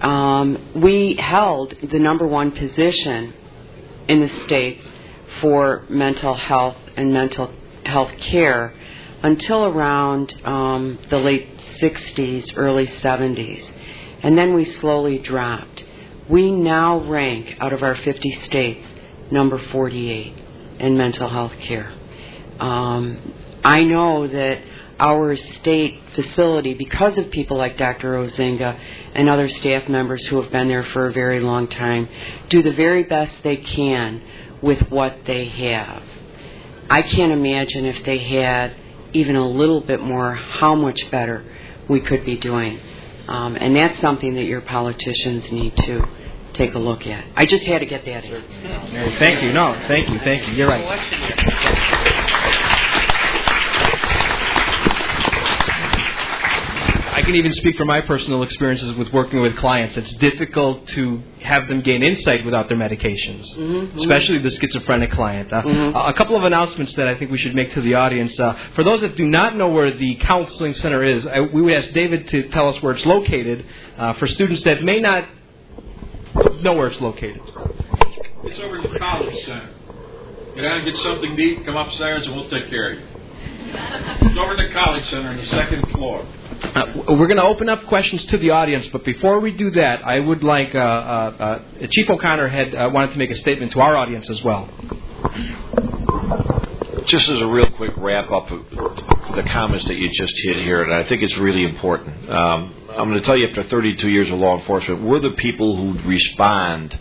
Um, 0.00 0.72
we 0.82 1.16
held 1.18 1.74
the 1.90 1.98
number 1.98 2.26
one 2.26 2.52
position 2.52 3.32
in 4.08 4.20
the 4.20 4.44
states 4.46 4.86
for 5.40 5.84
mental 5.88 6.34
health 6.34 6.76
and 6.96 7.12
mental 7.12 7.52
health 7.84 8.12
care 8.30 8.74
until 9.22 9.64
around 9.64 10.34
um, 10.44 10.98
the 11.10 11.16
late 11.16 11.48
60s, 11.80 12.52
early 12.56 12.86
70s. 12.86 13.70
And 14.22 14.36
then 14.36 14.54
we 14.54 14.78
slowly 14.80 15.18
dropped. 15.18 15.82
We 16.28 16.50
now 16.50 17.00
rank 17.08 17.56
out 17.60 17.72
of 17.72 17.82
our 17.82 17.96
50 17.96 18.42
states 18.46 18.86
number 19.30 19.58
48 19.72 20.34
in 20.80 20.96
mental 20.96 21.28
health 21.28 21.52
care. 21.66 21.92
Um, 22.60 23.34
I 23.64 23.82
know 23.82 24.26
that 24.26 24.62
our 24.98 25.36
state 25.36 26.00
facility, 26.14 26.74
because 26.74 27.18
of 27.18 27.30
people 27.30 27.56
like 27.56 27.76
Dr. 27.76 28.14
Ozinga 28.14 28.78
and 29.14 29.28
other 29.28 29.48
staff 29.48 29.88
members 29.88 30.24
who 30.26 30.40
have 30.40 30.52
been 30.52 30.68
there 30.68 30.84
for 30.92 31.08
a 31.08 31.12
very 31.12 31.40
long 31.40 31.68
time, 31.68 32.08
do 32.48 32.62
the 32.62 32.72
very 32.72 33.02
best 33.02 33.32
they 33.42 33.56
can 33.56 34.22
with 34.62 34.80
what 34.90 35.18
they 35.26 35.46
have. 35.48 36.02
I 36.88 37.02
can't 37.02 37.32
imagine 37.32 37.86
if 37.86 38.04
they 38.04 38.18
had 38.18 38.76
even 39.12 39.36
a 39.36 39.48
little 39.48 39.80
bit 39.80 40.00
more 40.00 40.34
how 40.34 40.74
much 40.74 41.00
better 41.10 41.44
we 41.88 42.00
could 42.00 42.24
be 42.24 42.36
doing. 42.36 42.80
Um, 43.26 43.56
and 43.56 43.74
that's 43.74 44.00
something 44.00 44.34
that 44.34 44.44
your 44.44 44.60
politicians 44.60 45.44
need 45.50 45.76
to 45.76 46.06
take 46.54 46.74
a 46.74 46.78
look 46.78 47.06
at. 47.06 47.24
I 47.36 47.46
just 47.46 47.64
had 47.64 47.80
to 47.80 47.86
get 47.86 48.04
that 48.04 48.24
in. 48.24 48.42
Thank 49.18 49.42
you. 49.42 49.52
No, 49.52 49.74
thank 49.88 50.08
you. 50.08 50.18
Thank 50.20 50.48
you. 50.48 50.54
You're 50.54 50.68
right. 50.68 50.84
I 57.16 57.22
can 57.22 57.36
even 57.36 57.54
speak 57.54 57.76
from 57.76 57.86
my 57.86 58.00
personal 58.00 58.42
experiences 58.42 58.92
with 58.96 59.12
working 59.12 59.40
with 59.40 59.56
clients. 59.56 59.96
It's 59.96 60.12
difficult 60.14 60.86
to 60.88 61.22
have 61.42 61.68
them 61.68 61.80
gain 61.80 62.02
insight 62.02 62.44
without 62.44 62.68
their 62.68 62.76
medications, 62.76 63.44
Mhm. 63.56 63.96
especially 63.96 64.38
the 64.38 64.50
schizophrenic 64.50 65.12
client. 65.12 65.52
Uh, 65.52 65.62
Mhm. 65.62 66.08
A 66.08 66.12
couple 66.12 66.34
of 66.36 66.42
announcements 66.44 66.92
that 66.94 67.06
I 67.06 67.14
think 67.14 67.30
we 67.30 67.38
should 67.38 67.54
make 67.54 67.72
to 67.74 67.80
the 67.80 67.94
audience. 67.94 68.38
Uh, 68.38 68.54
for 68.74 68.82
those 68.82 69.00
that 69.02 69.16
do 69.16 69.26
not 69.26 69.56
know 69.56 69.68
where 69.68 69.92
the 69.92 70.14
counseling 70.16 70.74
center 70.74 71.04
is, 71.04 71.24
I, 71.26 71.40
we 71.40 71.62
would 71.62 71.74
ask 71.74 71.92
David 71.92 72.26
to 72.28 72.42
tell 72.48 72.68
us 72.68 72.82
where 72.82 72.92
it's 72.94 73.06
located 73.06 73.64
uh, 73.96 74.14
for 74.14 74.26
students 74.26 74.62
that 74.62 74.82
may 74.82 74.98
not 75.00 75.24
know 76.62 76.74
where 76.74 76.88
it's 76.88 77.00
located. 77.00 77.40
It's 78.44 78.60
over 78.60 78.78
at 78.78 78.82
the 78.82 78.98
College 78.98 79.34
Center. 79.46 79.70
Get 80.54 80.62
down 80.62 80.78
and 80.80 80.86
get 80.86 81.02
something 81.02 81.36
to 81.36 81.42
eat, 81.42 81.64
come 81.64 81.76
upstairs, 81.76 82.26
and 82.26 82.36
we'll 82.36 82.50
take 82.50 82.68
care 82.68 82.92
of 82.92 82.98
you. 82.98 83.06
It's 83.74 84.38
over 84.38 84.52
at 84.52 84.68
the 84.68 84.72
College 84.72 85.04
Center 85.10 85.28
on 85.30 85.36
the 85.36 85.46
second 85.46 85.82
floor. 85.92 86.26
Uh, 86.62 87.16
we're 87.18 87.26
going 87.26 87.38
to 87.38 87.44
open 87.44 87.68
up 87.68 87.86
questions 87.86 88.24
to 88.26 88.38
the 88.38 88.50
audience, 88.50 88.86
but 88.92 89.04
before 89.04 89.40
we 89.40 89.52
do 89.52 89.70
that, 89.72 90.04
I 90.04 90.20
would 90.20 90.44
like 90.44 90.74
uh, 90.74 90.78
uh, 90.78 90.82
uh, 90.82 91.86
Chief 91.90 92.08
O'Connor 92.08 92.48
had 92.48 92.74
uh, 92.74 92.90
wanted 92.92 93.12
to 93.12 93.18
make 93.18 93.30
a 93.30 93.36
statement 93.36 93.72
to 93.72 93.80
our 93.80 93.96
audience 93.96 94.30
as 94.30 94.42
well. 94.44 94.68
Just 97.06 97.28
as 97.28 97.40
a 97.40 97.46
real 97.46 97.70
quick 97.76 97.92
wrap 97.96 98.30
up 98.30 98.50
of 98.50 98.70
the 98.70 99.44
comments 99.52 99.86
that 99.88 99.96
you 99.96 100.08
just 100.08 100.34
hit 100.44 100.56
here, 100.56 100.82
and 100.82 100.92
I 100.92 101.08
think 101.08 101.22
it's 101.22 101.36
really 101.38 101.64
important. 101.64 102.30
Um, 102.30 102.74
I'm 102.90 103.08
going 103.08 103.20
to 103.20 103.26
tell 103.26 103.36
you, 103.36 103.48
after 103.48 103.64
32 103.64 104.08
years 104.08 104.28
of 104.28 104.38
law 104.38 104.58
enforcement, 104.58 105.02
we're 105.02 105.20
the 105.20 105.32
people 105.32 105.76
who 105.76 106.08
respond 106.08 106.98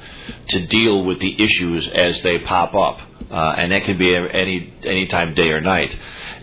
to 0.49 0.67
deal 0.67 1.05
with 1.05 1.19
the 1.19 1.33
issues 1.43 1.87
as 1.93 2.19
they 2.23 2.39
pop 2.39 2.73
up, 2.73 2.99
uh, 3.31 3.55
and 3.57 3.71
that 3.71 3.83
can 3.85 3.97
be 3.97 4.15
any 4.15 4.73
any 4.83 5.07
time, 5.07 5.33
day 5.33 5.49
or 5.49 5.61
night. 5.61 5.95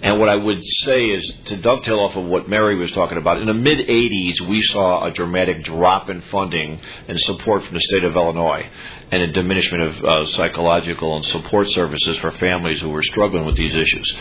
And 0.03 0.18
what 0.18 0.28
I 0.28 0.36
would 0.36 0.64
say 0.64 1.05
is 1.05 1.32
to 1.46 1.57
dovetail 1.59 2.01
off 2.01 2.16
of 2.16 2.24
what 2.24 2.48
Mary 2.48 2.76
was 2.76 2.90
talking 2.92 3.18
about. 3.18 3.40
In 3.40 3.46
the 3.46 3.55
mid 3.55 3.86
80s, 3.86 4.48
we 4.48 4.62
saw 4.62 5.05
a 5.05 5.11
dramatic 5.11 5.64
drop 5.64 6.09
in 6.09 6.22
funding 6.30 6.80
and 7.07 7.20
support 7.20 7.64
from 7.64 7.74
the 7.74 7.80
state 7.80 8.05
of 8.05 8.16
Illinois, 8.16 8.66
and 9.11 9.22
a 9.22 9.32
diminishment 9.32 9.82
of 9.82 10.05
uh, 10.05 10.36
psychological 10.36 11.16
and 11.16 11.24
support 11.26 11.68
services 11.70 12.16
for 12.18 12.32
families 12.32 12.80
who 12.80 12.90
were 12.90 13.03
struggling 13.03 13.44
with 13.44 13.57
these 13.57 13.74
issues. 13.74 14.14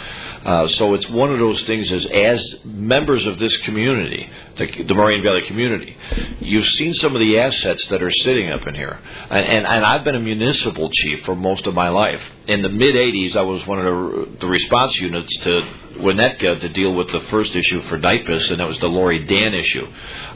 Uh, 0.43 0.67
so 0.69 0.93
it's 0.93 1.07
one 1.09 1.31
of 1.31 1.39
those 1.39 1.61
things 1.63 1.91
as 1.91 2.05
as 2.05 2.55
members 2.63 3.25
of 3.25 3.39
this 3.39 3.55
community, 3.65 4.29
the, 4.57 4.83
the 4.83 4.93
Valley 4.93 5.41
community, 5.47 5.95
you've 6.39 6.67
seen 6.77 6.93
some 6.95 7.13
of 7.13 7.19
the 7.19 7.37
assets 7.39 7.85
that 7.89 8.01
are 8.01 8.11
sitting 8.23 8.49
up 8.49 8.65
in 8.65 8.73
here, 8.73 8.99
and, 9.29 9.45
and 9.45 9.67
and 9.67 9.85
I've 9.85 10.03
been 10.03 10.15
a 10.15 10.21
municipal 10.21 10.89
chief 10.91 11.25
for 11.25 11.35
most 11.35 11.67
of 11.67 11.73
my 11.73 11.89
life. 11.89 12.21
In 12.47 12.61
the 12.61 12.69
mid 12.69 12.95
'80s, 12.95 13.35
I 13.35 13.41
was 13.41 13.65
one 13.67 13.79
of 13.79 13.85
the, 13.85 14.37
the 14.41 14.47
response 14.47 14.95
units 14.95 15.37
to 15.43 15.68
Winnetka 15.99 16.61
to 16.61 16.69
deal 16.69 16.93
with 16.93 17.11
the 17.11 17.19
first 17.29 17.53
issue 17.53 17.81
for 17.89 17.97
NIPAS, 17.97 18.51
and 18.51 18.59
that 18.59 18.67
was 18.67 18.79
the 18.79 18.87
Laurie 18.87 19.25
Dann 19.25 19.53
issue. 19.53 19.87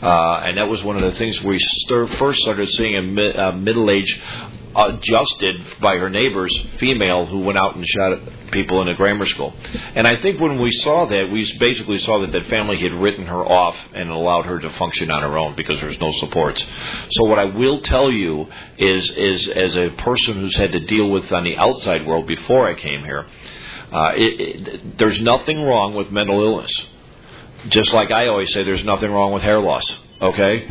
Uh, 0.02 0.42
and 0.46 0.58
that 0.58 0.68
was 0.68 0.84
one 0.84 0.98
of 1.02 1.12
the 1.12 1.18
things 1.18 1.42
we 1.42 1.58
stir, 1.60 2.08
first 2.18 2.42
started 2.42 2.70
seeing 2.72 2.98
a, 2.98 3.02
mi- 3.02 3.34
a 3.34 3.54
middle-aged, 3.54 4.22
adjusted 4.76 5.56
by 5.82 5.98
her 5.98 6.10
neighbors, 6.10 6.54
female 6.80 7.26
who 7.28 7.40
went 7.40 7.58
out 7.58 7.76
and 7.76 7.86
shot 7.86 8.20
people 8.52 8.82
in 8.82 8.88
a 8.88 8.96
grammar 8.96 9.26
school. 9.28 9.54
And 9.96 10.08
I 10.08 10.22
think 10.22 10.40
when 10.40 10.60
we 10.62 10.72
saw 10.84 11.06
that, 11.06 11.30
we 11.32 11.58
basically 11.60 12.00
saw 12.00 12.22
that 12.22 12.32
that 12.32 12.48
family 12.48 12.78
had 12.78 12.92
written 12.94 13.26
her 13.26 13.44
off 13.46 13.76
and 13.94 14.10
allowed 14.10 14.46
her 14.46 14.60
to 14.60 14.70
function 14.78 15.12
on 15.12 15.22
her 15.22 15.38
own 15.38 15.56
because 15.56 15.80
there's 15.80 16.00
no 16.00 16.12
supports. 16.20 16.64
So 17.12 17.26
what 17.26 17.40
I 17.40 17.46
will 17.46 17.82
tell 17.82 18.12
you 18.12 18.48
is, 18.78 19.10
is 19.12 19.48
as 19.48 19.76
a 19.76 19.90
person 19.92 20.36
who's 20.36 20.56
had 20.56 20.72
to 20.72 20.80
deal 20.82 21.10
with 21.10 21.32
on 21.32 21.44
the 21.44 21.56
outside 21.56 22.06
world 22.06 22.28
before 22.28 22.68
I 22.68 22.74
came 22.74 23.04
here, 23.04 23.26
uh, 23.94 24.12
it, 24.16 24.68
it, 24.68 24.98
there's 24.98 25.22
nothing 25.22 25.62
wrong 25.62 25.94
with 25.94 26.12
mental 26.12 26.42
illness. 26.44 26.86
Just 27.70 27.94
like 27.94 28.12
I 28.12 28.28
always 28.28 28.52
say, 28.52 28.64
there's 28.64 28.84
nothing 28.84 29.12
wrong 29.12 29.34
with 29.34 29.44
hair 29.44 29.60
loss. 29.60 29.86
Okay? 30.22 30.68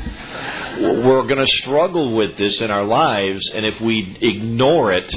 We're 0.81 1.23
going 1.27 1.39
to 1.45 1.53
struggle 1.63 2.17
with 2.17 2.37
this 2.37 2.61
in 2.61 2.71
our 2.71 2.85
lives, 2.85 3.49
and 3.55 3.65
if 3.65 3.81
we 3.81 4.17
ignore 4.21 4.93
it, 4.93 5.15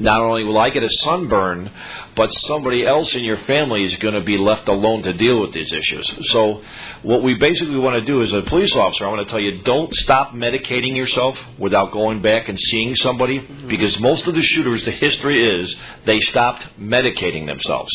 not 0.00 0.20
only 0.20 0.44
will 0.44 0.58
I 0.58 0.70
get 0.70 0.82
a 0.82 0.88
sunburn, 1.04 1.70
but 2.16 2.30
somebody 2.48 2.86
else 2.86 3.14
in 3.14 3.24
your 3.24 3.38
family 3.46 3.84
is 3.84 3.94
going 3.96 4.14
to 4.14 4.20
be 4.20 4.36
left 4.36 4.68
alone 4.68 5.02
to 5.02 5.12
deal 5.12 5.40
with 5.40 5.52
these 5.52 5.72
issues. 5.72 6.10
So, 6.32 6.62
what 7.02 7.22
we 7.22 7.34
basically 7.34 7.78
want 7.78 7.94
to 7.94 8.04
do 8.04 8.22
as 8.22 8.32
a 8.32 8.42
police 8.42 8.74
officer, 8.74 9.06
I 9.06 9.08
want 9.08 9.26
to 9.26 9.30
tell 9.30 9.40
you 9.40 9.62
don't 9.62 9.92
stop 9.94 10.32
medicating 10.32 10.96
yourself 10.96 11.36
without 11.58 11.92
going 11.92 12.22
back 12.22 12.48
and 12.48 12.58
seeing 12.58 12.94
somebody, 12.96 13.40
mm-hmm. 13.40 13.68
because 13.68 13.98
most 14.00 14.26
of 14.26 14.34
the 14.34 14.42
shooters, 14.42 14.84
the 14.84 14.92
history 14.92 15.62
is 15.62 15.74
they 16.06 16.20
stopped 16.20 16.64
medicating 16.78 17.46
themselves. 17.46 17.92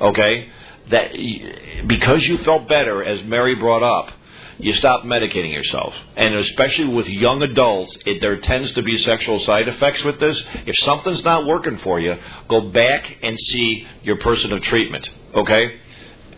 Okay? 0.00 0.48
That 0.90 1.12
because 1.86 2.22
you 2.22 2.38
felt 2.44 2.68
better, 2.68 3.02
as 3.02 3.24
Mary 3.24 3.56
brought 3.56 3.82
up, 3.82 4.12
you 4.58 4.74
stop 4.74 5.04
medicating 5.04 5.52
yourself. 5.52 5.94
And 6.16 6.34
especially 6.34 6.86
with 6.86 7.06
young 7.06 7.42
adults, 7.42 7.96
it, 8.06 8.20
there 8.20 8.38
tends 8.38 8.72
to 8.72 8.82
be 8.82 8.96
sexual 8.98 9.40
side 9.40 9.68
effects 9.68 10.02
with 10.04 10.18
this. 10.20 10.40
If 10.66 10.74
something's 10.84 11.22
not 11.24 11.46
working 11.46 11.78
for 11.78 12.00
you, 12.00 12.16
go 12.48 12.70
back 12.70 13.18
and 13.22 13.38
see 13.38 13.86
your 14.02 14.16
person 14.18 14.52
of 14.52 14.62
treatment. 14.62 15.08
Okay? 15.34 15.80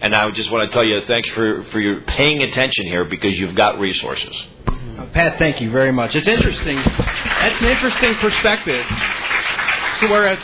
And 0.00 0.14
I 0.14 0.30
just 0.30 0.50
want 0.50 0.68
to 0.68 0.74
tell 0.74 0.84
you 0.84 1.00
thanks 1.06 1.28
for, 1.30 1.64
for 1.72 1.80
your 1.80 2.02
paying 2.02 2.42
attention 2.42 2.86
here 2.86 3.04
because 3.04 3.36
you've 3.38 3.56
got 3.56 3.78
resources. 3.78 4.34
Uh, 4.66 5.06
Pat, 5.12 5.38
thank 5.38 5.60
you 5.60 5.70
very 5.70 5.92
much. 5.92 6.14
It's 6.14 6.28
interesting. 6.28 6.76
That's 6.76 7.60
an 7.60 7.68
interesting 7.68 8.14
perspective. 8.16 8.84
So, 10.00 10.08
whereas 10.08 10.38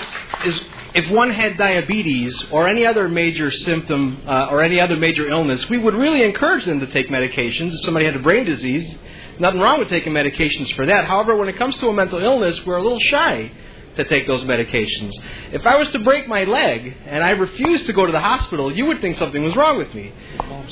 is 0.44 0.60
if 0.94 1.10
one 1.10 1.30
had 1.30 1.58
diabetes 1.58 2.40
or 2.52 2.68
any 2.68 2.86
other 2.86 3.08
major 3.08 3.50
symptom 3.50 4.22
uh, 4.26 4.46
or 4.50 4.62
any 4.62 4.80
other 4.80 4.96
major 4.96 5.28
illness, 5.28 5.68
we 5.68 5.76
would 5.76 5.94
really 5.94 6.22
encourage 6.22 6.64
them 6.64 6.78
to 6.80 6.86
take 6.86 7.08
medications. 7.08 7.74
If 7.74 7.84
somebody 7.84 8.06
had 8.06 8.14
a 8.14 8.20
brain 8.20 8.44
disease, 8.44 8.94
nothing 9.40 9.58
wrong 9.58 9.80
with 9.80 9.88
taking 9.88 10.12
medications 10.12 10.72
for 10.76 10.86
that. 10.86 11.06
However, 11.06 11.36
when 11.36 11.48
it 11.48 11.56
comes 11.56 11.76
to 11.78 11.88
a 11.88 11.92
mental 11.92 12.20
illness, 12.20 12.60
we're 12.64 12.76
a 12.76 12.82
little 12.82 13.00
shy 13.00 13.50
to 13.96 14.04
take 14.04 14.26
those 14.26 14.42
medications. 14.44 15.10
If 15.52 15.66
I 15.66 15.76
was 15.76 15.88
to 15.90 15.98
break 15.98 16.28
my 16.28 16.44
leg 16.44 16.96
and 17.06 17.24
I 17.24 17.30
refused 17.30 17.86
to 17.86 17.92
go 17.92 18.06
to 18.06 18.12
the 18.12 18.20
hospital, 18.20 18.72
you 18.72 18.86
would 18.86 19.00
think 19.00 19.18
something 19.18 19.42
was 19.42 19.56
wrong 19.56 19.78
with 19.78 19.92
me. 19.94 20.12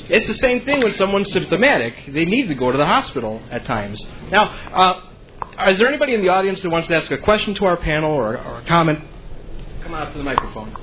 It's 0.08 0.26
the 0.26 0.38
same 0.40 0.64
thing 0.64 0.82
when 0.82 0.94
someone's 0.94 1.32
symptomatic. 1.32 1.94
They 2.08 2.24
need 2.24 2.46
to 2.46 2.54
go 2.54 2.70
to 2.70 2.78
the 2.78 2.86
hospital 2.86 3.42
at 3.50 3.64
times. 3.64 4.00
Now, 4.30 4.44
uh, 5.58 5.70
is 5.70 5.78
there 5.78 5.88
anybody 5.88 6.14
in 6.14 6.22
the 6.22 6.28
audience 6.28 6.60
that 6.62 6.70
wants 6.70 6.88
to 6.88 6.96
ask 6.96 7.10
a 7.10 7.18
question 7.18 7.54
to 7.56 7.64
our 7.64 7.76
panel 7.76 8.12
or, 8.12 8.38
or 8.38 8.58
a 8.60 8.64
comment? 8.66 9.00
Come 9.82 9.94
on 9.94 10.02
up 10.02 10.12
to 10.12 10.18
the 10.18 10.24
microphone. 10.24 10.76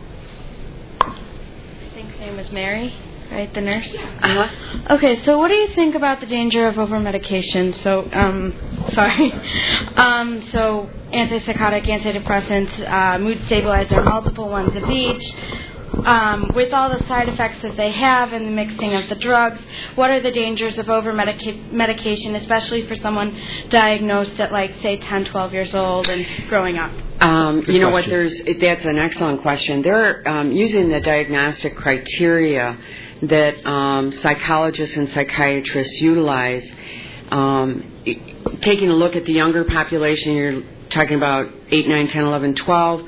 I 1.00 1.90
think 1.94 2.10
her 2.12 2.20
name 2.20 2.36
was 2.36 2.52
Mary, 2.52 2.94
right? 3.32 3.54
The 3.54 3.62
nurse. 3.62 3.88
Uh-huh. 3.96 4.96
Okay, 4.96 5.24
so 5.24 5.38
what 5.38 5.48
do 5.48 5.54
you 5.54 5.74
think 5.74 5.96
about 5.96 6.20
the 6.20 6.26
danger 6.26 6.68
of 6.68 6.78
over 6.78 7.00
medication? 7.00 7.74
So, 7.84 8.10
um, 8.12 8.90
sorry. 8.94 9.32
Um, 9.90 10.48
so, 10.54 10.90
antipsychotic, 11.12 11.86
antidepressants, 11.86 12.90
uh, 12.90 13.20
mood 13.20 13.42
stabilizer, 13.48 14.02
multiple 14.02 14.48
ones 14.48 14.74
of 14.76 14.90
each. 14.90 15.24
Um, 16.06 16.52
with 16.56 16.72
all 16.72 16.90
the 16.90 17.06
side 17.08 17.28
effects 17.28 17.62
that 17.64 17.76
they 17.76 17.92
have 17.92 18.32
and 18.32 18.46
the 18.48 18.52
mixing 18.52 18.96
of 18.96 19.10
the 19.10 19.16
drugs, 19.16 19.60
what 19.96 20.10
are 20.10 20.22
the 20.22 20.32
dangers 20.32 20.78
of 20.78 20.90
over 20.90 21.12
medication, 21.12 22.36
especially 22.36 22.88
for 22.88 22.96
someone 22.98 23.38
diagnosed 23.70 24.40
at, 24.40 24.54
like, 24.54 24.72
say, 24.82 24.98
10, 24.98 25.26
12 25.26 25.54
years 25.54 25.74
old 25.74 26.08
and 26.08 26.26
growing 26.48 26.78
up? 26.78 26.92
Um, 27.22 27.66
you 27.68 27.80
know 27.80 27.90
what? 27.90 28.06
There's 28.06 28.34
that's 28.62 28.86
an 28.86 28.98
excellent 28.98 29.42
question. 29.42 29.82
They're 29.82 30.28
um, 30.28 30.52
using 30.52 30.90
the 30.90 31.02
diagnostic 31.02 31.76
criteria 31.76 32.78
that 33.24 33.66
um, 33.68 34.14
psychologists 34.22 34.96
and 34.96 35.12
psychiatrists 35.12 36.00
utilize. 36.00 36.64
Um, 37.30 38.04
taking 38.62 38.90
a 38.90 38.94
look 38.94 39.16
at 39.16 39.26
the 39.26 39.34
younger 39.34 39.66
population, 39.66 40.34
you're 40.34 40.64
talking 40.90 41.18
about 41.18 41.50
8, 41.70 41.88
9, 41.88 42.08
10, 42.08 42.24
11, 42.24 42.56
12. 42.56 43.02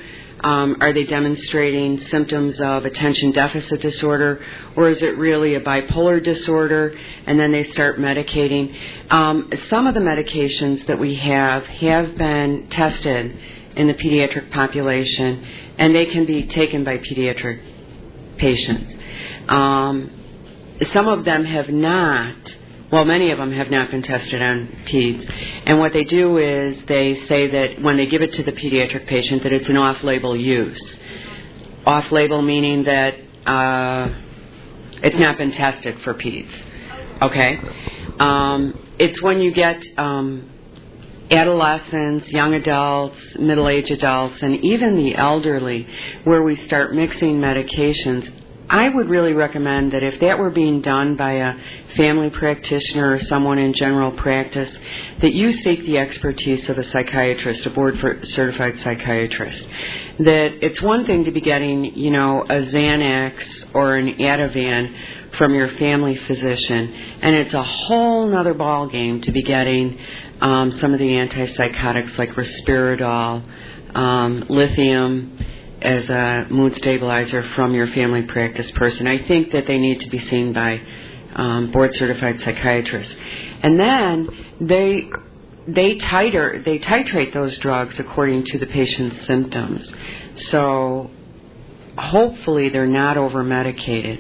Um, 0.43 0.77
are 0.81 0.91
they 0.91 1.03
demonstrating 1.03 1.99
symptoms 2.09 2.59
of 2.59 2.85
attention 2.85 3.31
deficit 3.31 3.79
disorder, 3.81 4.43
or 4.75 4.89
is 4.89 5.01
it 5.01 5.17
really 5.17 5.55
a 5.55 5.61
bipolar 5.61 6.23
disorder? 6.23 6.97
And 7.27 7.39
then 7.39 7.51
they 7.51 7.71
start 7.71 7.99
medicating. 7.99 8.75
Um, 9.11 9.51
some 9.69 9.87
of 9.87 9.93
the 9.93 9.99
medications 9.99 10.85
that 10.87 10.99
we 10.99 11.15
have 11.15 11.63
have 11.65 12.17
been 12.17 12.67
tested 12.71 13.39
in 13.75 13.87
the 13.87 13.93
pediatric 13.93 14.51
population, 14.51 15.45
and 15.77 15.95
they 15.95 16.05
can 16.07 16.25
be 16.25 16.47
taken 16.47 16.83
by 16.83 16.97
pediatric 16.97 17.61
patients. 18.37 18.93
Um, 19.47 20.11
some 20.93 21.07
of 21.07 21.25
them 21.25 21.45
have 21.45 21.69
not. 21.69 22.35
Well, 22.91 23.05
many 23.05 23.31
of 23.31 23.37
them 23.37 23.53
have 23.53 23.71
not 23.71 23.89
been 23.89 24.01
tested 24.01 24.41
on 24.41 24.67
peds. 24.85 25.63
And 25.65 25.79
what 25.79 25.93
they 25.93 26.03
do 26.03 26.37
is 26.37 26.77
they 26.87 27.25
say 27.27 27.47
that 27.49 27.81
when 27.81 27.95
they 27.97 28.05
give 28.05 28.21
it 28.21 28.33
to 28.33 28.43
the 28.43 28.51
pediatric 28.51 29.07
patient 29.07 29.43
that 29.43 29.53
it's 29.53 29.69
an 29.69 29.77
off-label 29.77 30.35
use. 30.35 30.81
Off-label 31.85 32.41
meaning 32.41 32.83
that 32.83 33.15
uh, 33.45 34.09
It's 35.03 35.15
not 35.17 35.37
been 35.37 35.51
tested 35.51 35.97
for 36.03 36.13
peds. 36.13 36.51
Okay? 37.23 37.59
Um, 38.19 38.77
it's 38.99 39.21
when 39.21 39.41
you 39.41 39.51
get 39.51 39.83
um, 39.97 40.50
adolescents, 41.31 42.27
young 42.27 42.53
adults, 42.53 43.17
middle 43.39 43.69
aged 43.69 43.91
adults, 43.91 44.37
and 44.41 44.63
even 44.63 44.95
the 44.95 45.15
elderly 45.15 45.87
where 46.25 46.43
we 46.43 46.65
start 46.67 46.93
mixing 46.93 47.39
medications. 47.39 48.29
I 48.69 48.87
would 48.87 49.09
really 49.09 49.33
recommend 49.33 49.91
that 49.91 50.01
if 50.01 50.21
that 50.21 50.39
were 50.39 50.49
being 50.49 50.81
done 50.81 51.17
by 51.17 51.33
a 51.33 51.53
family 51.97 52.29
practitioner 52.29 53.11
or 53.11 53.19
someone 53.27 53.57
in 53.57 53.73
general 53.73 54.11
practice, 54.11 54.69
that 55.21 55.33
you 55.33 55.51
seek 55.61 55.81
the 55.85 55.97
expertise 55.97 56.69
of 56.69 56.77
a 56.77 56.89
psychiatrist, 56.89 57.65
a 57.65 57.69
board 57.69 57.97
certified 58.29 58.75
psychiatrist. 58.81 59.67
That 60.19 60.65
it's 60.65 60.81
one 60.81 61.05
thing 61.05 61.25
to 61.25 61.31
be 61.31 61.41
getting, 61.41 61.83
you 61.97 62.11
know, 62.11 62.43
a 62.43 62.61
Xanax 62.71 63.33
or 63.73 63.97
an 63.97 64.07
Ativan 64.15 65.37
from 65.37 65.53
your 65.53 65.69
family 65.77 66.15
physician, 66.27 66.93
and 67.21 67.35
it's 67.35 67.53
a 67.53 67.63
whole 67.63 68.35
other 68.35 68.53
ball 68.53 68.87
game 68.87 69.21
to 69.21 69.31
be 69.31 69.43
getting 69.43 69.97
um, 70.41 70.77
some 70.81 70.93
of 70.93 70.99
the 70.99 71.05
antipsychotics 71.05 72.17
like 72.17 72.31
risperidol, 72.31 73.43
um, 73.95 74.45
lithium 74.49 75.37
as 75.81 76.09
a 76.09 76.47
mood 76.49 76.75
stabilizer 76.77 77.43
from 77.55 77.73
your 77.73 77.87
family 77.87 78.23
practice 78.23 78.69
person. 78.71 79.07
I 79.07 79.27
think 79.27 79.51
that 79.51 79.67
they 79.67 79.77
need 79.77 80.01
to 80.01 80.09
be 80.09 80.19
seen 80.29 80.53
by 80.53 80.81
um, 81.35 81.71
board 81.71 81.93
certified 81.95 82.39
psychiatrists. 82.43 83.13
And 83.63 83.79
then 83.79 84.29
they 84.61 85.09
they 85.67 85.95
titer 85.95 86.63
they 86.65 86.79
titrate 86.79 87.33
those 87.33 87.57
drugs 87.59 87.95
according 87.99 88.45
to 88.45 88.59
the 88.59 88.65
patient's 88.65 89.27
symptoms. 89.27 89.87
So 90.49 91.11
hopefully 91.97 92.69
they're 92.69 92.87
not 92.87 93.17
over 93.17 93.43
medicated. 93.43 94.19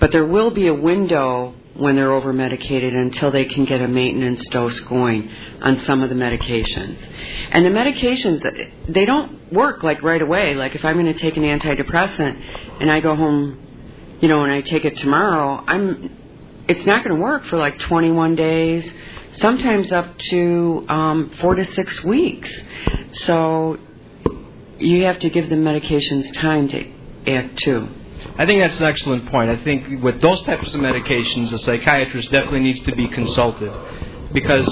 But 0.00 0.12
there 0.12 0.26
will 0.26 0.50
be 0.50 0.66
a 0.66 0.74
window 0.74 1.54
when 1.76 1.96
they're 1.96 2.12
over 2.12 2.32
medicated 2.32 2.94
until 2.94 3.30
they 3.30 3.44
can 3.44 3.64
get 3.64 3.80
a 3.80 3.88
maintenance 3.88 4.46
dose 4.50 4.78
going 4.80 5.28
on 5.60 5.82
some 5.86 6.02
of 6.02 6.08
the 6.08 6.14
medications. 6.14 6.96
And 7.50 7.64
the 7.64 7.70
medications, 7.70 8.92
they 8.92 9.04
don't 9.04 9.52
work 9.52 9.82
like 9.82 10.02
right 10.02 10.22
away. 10.22 10.54
Like 10.54 10.74
if 10.74 10.84
I'm 10.84 10.94
going 10.94 11.12
to 11.12 11.18
take 11.18 11.36
an 11.36 11.42
antidepressant 11.42 12.80
and 12.80 12.90
I 12.90 13.00
go 13.00 13.16
home, 13.16 14.18
you 14.20 14.28
know, 14.28 14.44
and 14.44 14.52
I 14.52 14.60
take 14.60 14.84
it 14.84 14.96
tomorrow, 14.98 15.64
I'm, 15.66 16.64
it's 16.68 16.86
not 16.86 17.04
going 17.04 17.16
to 17.16 17.22
work 17.22 17.44
for 17.46 17.56
like 17.56 17.78
21 17.80 18.36
days, 18.36 18.90
sometimes 19.40 19.90
up 19.90 20.16
to 20.30 20.86
um, 20.88 21.32
four 21.40 21.56
to 21.56 21.64
six 21.74 22.04
weeks. 22.04 22.48
So 23.26 23.78
you 24.78 25.04
have 25.04 25.18
to 25.20 25.30
give 25.30 25.48
the 25.50 25.56
medications 25.56 26.32
time 26.40 26.68
to 26.68 26.92
act 27.26 27.58
too. 27.58 27.88
I 28.36 28.46
think 28.46 28.60
that's 28.60 28.78
an 28.78 28.86
excellent 28.86 29.30
point. 29.30 29.50
I 29.50 29.62
think 29.62 30.02
with 30.02 30.20
those 30.20 30.42
types 30.42 30.74
of 30.74 30.80
medications, 30.80 31.52
a 31.52 31.58
psychiatrist 31.58 32.30
definitely 32.30 32.60
needs 32.60 32.80
to 32.82 32.94
be 32.94 33.08
consulted 33.08 33.72
because 34.32 34.66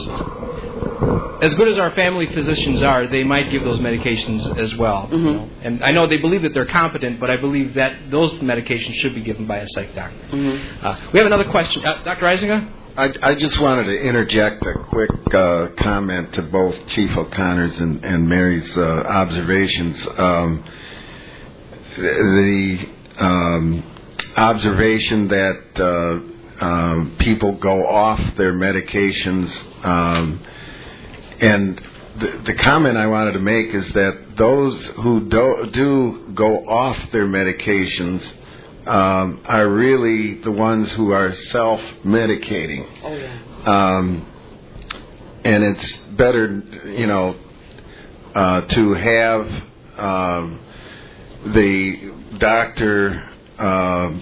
as 1.43 1.55
good 1.55 1.69
as 1.69 1.79
our 1.79 1.91
family 1.93 2.27
physicians 2.27 2.83
are, 2.83 3.09
they 3.09 3.25
might 3.25 3.51
give 3.51 3.65
those 3.65 3.79
medications 3.79 4.59
as 4.59 4.75
well. 4.77 5.05
Mm-hmm. 5.05 5.27
You 5.27 5.33
know? 5.33 5.51
And 5.63 5.85
I 5.85 5.91
know 5.91 6.07
they 6.07 6.19
believe 6.19 6.43
that 6.43 6.55
they're 6.55 6.67
competent, 6.67 7.19
but 7.19 7.31
I 7.31 7.37
believe 7.37 7.75
that 7.75 8.11
those 8.11 8.33
medications 8.35 8.95
should 9.01 9.15
be 9.15 9.23
given 9.23 9.47
by 9.47 9.59
a 9.59 9.69
psych 9.69 9.95
doctor. 9.95 10.17
Mm-hmm. 10.29 10.87
Uh, 10.87 11.11
we 11.13 11.19
have 11.19 11.27
another 11.27 11.51
question. 11.51 11.85
Uh, 11.85 12.05
Dr. 12.05 12.27
Eisinger? 12.27 12.73
I, 12.97 13.13
I, 13.23 13.35
just 13.37 13.59
wanted 13.59 13.85
to 13.85 13.99
interject 13.99 14.63
a 14.67 14.75
quick 14.91 15.11
uh, 15.35 15.69
comment 15.79 16.35
to 16.35 16.43
both 16.43 16.75
Chief 16.89 17.11
O'Connor's 17.17 17.79
and, 17.79 18.05
and 18.05 18.29
Mary's 18.29 18.71
uh, 18.77 18.81
observations. 18.81 19.97
Um, 20.19 20.65
the 21.97 22.87
um, 23.19 23.83
observation 24.37 25.29
that 25.29 25.63
uh, 25.77 26.65
uh, 26.65 27.05
people 27.19 27.59
go 27.59 27.87
off 27.87 28.21
their 28.37 28.53
medications, 28.53 29.85
um, 29.85 30.45
and 31.41 31.81
the, 32.21 32.43
the, 32.47 32.55
comment 32.55 32.97
I 32.97 33.07
wanted 33.07 33.33
to 33.33 33.41
make 33.41 33.75
is 33.75 33.93
that 33.95 34.35
those 34.37 34.79
who 35.03 35.29
do, 35.29 35.71
do 35.73 36.33
go 36.35 36.69
off 36.69 36.97
their 37.11 37.27
medications 37.27 38.23
um, 38.87 39.43
are 39.47 39.69
really 39.69 40.41
the 40.43 40.53
ones 40.53 40.91
who 40.93 41.13
are 41.13 41.35
self-medicating. 41.51 42.87
Oh 43.03 43.15
yeah. 43.15 43.39
Um, 43.67 44.27
and 45.45 45.65
it's 45.65 45.93
better, 46.17 46.63
you 46.87 47.07
know, 47.07 47.37
uh, 48.35 48.61
to 48.63 48.95
have 48.95 49.47
um, 49.99 50.61
the 51.47 52.13
doctor 52.39 53.31
uh, 53.59 54.13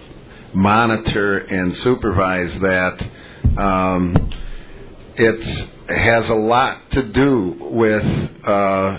monitor 0.55 1.39
and 1.39 1.77
supervise 1.79 2.61
that. 2.61 3.11
Um, 3.59 4.33
it 5.16 5.68
has 5.89 6.29
a 6.31 6.35
lot 6.35 6.91
to 6.93 7.03
do 7.03 7.57
with 7.61 8.47
uh, 8.47 8.99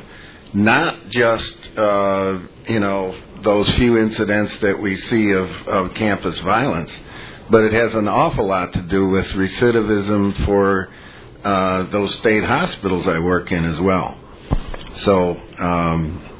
not 0.53 1.09
just 1.09 1.53
uh, 1.77 2.39
you 2.67 2.79
know 2.79 3.19
those 3.43 3.67
few 3.75 3.97
incidents 3.97 4.53
that 4.61 4.79
we 4.79 4.95
see 4.95 5.31
of, 5.31 5.49
of 5.67 5.93
campus 5.95 6.37
violence, 6.39 6.91
but 7.49 7.63
it 7.63 7.73
has 7.73 7.93
an 7.95 8.07
awful 8.07 8.47
lot 8.47 8.71
to 8.73 8.81
do 8.83 9.09
with 9.09 9.25
recidivism 9.27 10.45
for 10.45 10.89
uh, 11.43 11.89
those 11.91 12.13
state 12.19 12.43
hospitals 12.43 13.07
I 13.07 13.19
work 13.19 13.51
in 13.51 13.65
as 13.65 13.79
well. 13.79 14.17
So 15.05 15.41
um, 15.57 16.30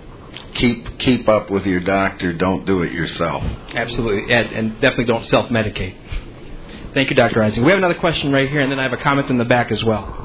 keep 0.55 0.99
keep 0.99 1.27
up 1.27 1.49
with 1.49 1.65
your 1.65 1.79
doctor. 1.79 2.33
Don't 2.33 2.65
do 2.65 2.81
it 2.83 2.91
yourself. 2.91 3.43
Absolutely, 3.73 4.33
and, 4.33 4.47
and 4.51 4.73
definitely 4.75 5.05
don't 5.05 5.25
self 5.27 5.49
medicate. 5.49 5.95
Thank 6.93 7.09
you, 7.09 7.15
Dr. 7.15 7.39
Eisinger. 7.39 7.63
We 7.63 7.69
have 7.69 7.77
another 7.77 7.99
question 7.99 8.33
right 8.33 8.49
here, 8.49 8.59
and 8.59 8.71
then 8.71 8.79
I 8.79 8.83
have 8.83 8.93
a 8.93 9.01
comment 9.01 9.29
in 9.29 9.37
the 9.37 9.45
back 9.45 9.71
as 9.71 9.83
well. 9.83 10.21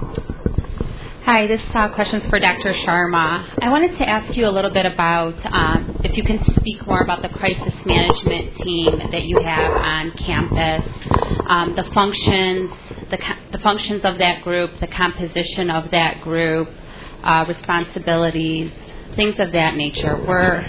Hi, 1.27 1.47
this 1.49 1.61
uh, 1.74 1.89
question's 1.89 2.24
for 2.27 2.39
Dr. 2.39 2.72
Sharma. 2.72 3.59
I 3.61 3.68
wanted 3.68 3.99
to 3.99 4.09
ask 4.09 4.37
you 4.37 4.47
a 4.47 4.51
little 4.51 4.70
bit 4.70 4.87
about 4.87 5.35
um, 5.47 6.01
if 6.05 6.16
you 6.16 6.22
can 6.22 6.41
speak 6.61 6.87
more 6.87 7.01
about 7.01 7.20
the 7.20 7.29
crisis 7.29 7.74
management 7.85 8.57
team 8.59 9.11
that 9.11 9.24
you 9.24 9.41
have 9.41 9.72
on 9.72 10.12
campus, 10.18 10.89
um, 11.49 11.74
the 11.74 11.83
functions, 11.93 12.70
the, 13.11 13.18
the, 13.51 13.59
functions 13.59 14.03
of 14.05 14.18
that 14.18 14.43
group, 14.43 14.70
the 14.79 14.87
composition 14.87 15.68
of 15.68 15.91
that 15.91 16.20
group, 16.20 16.68
uh, 17.24 17.45
responsibilities, 17.49 18.70
things 19.15 19.37
of 19.39 19.53
that 19.53 19.77
nature. 19.77 20.17
We're 20.27 20.69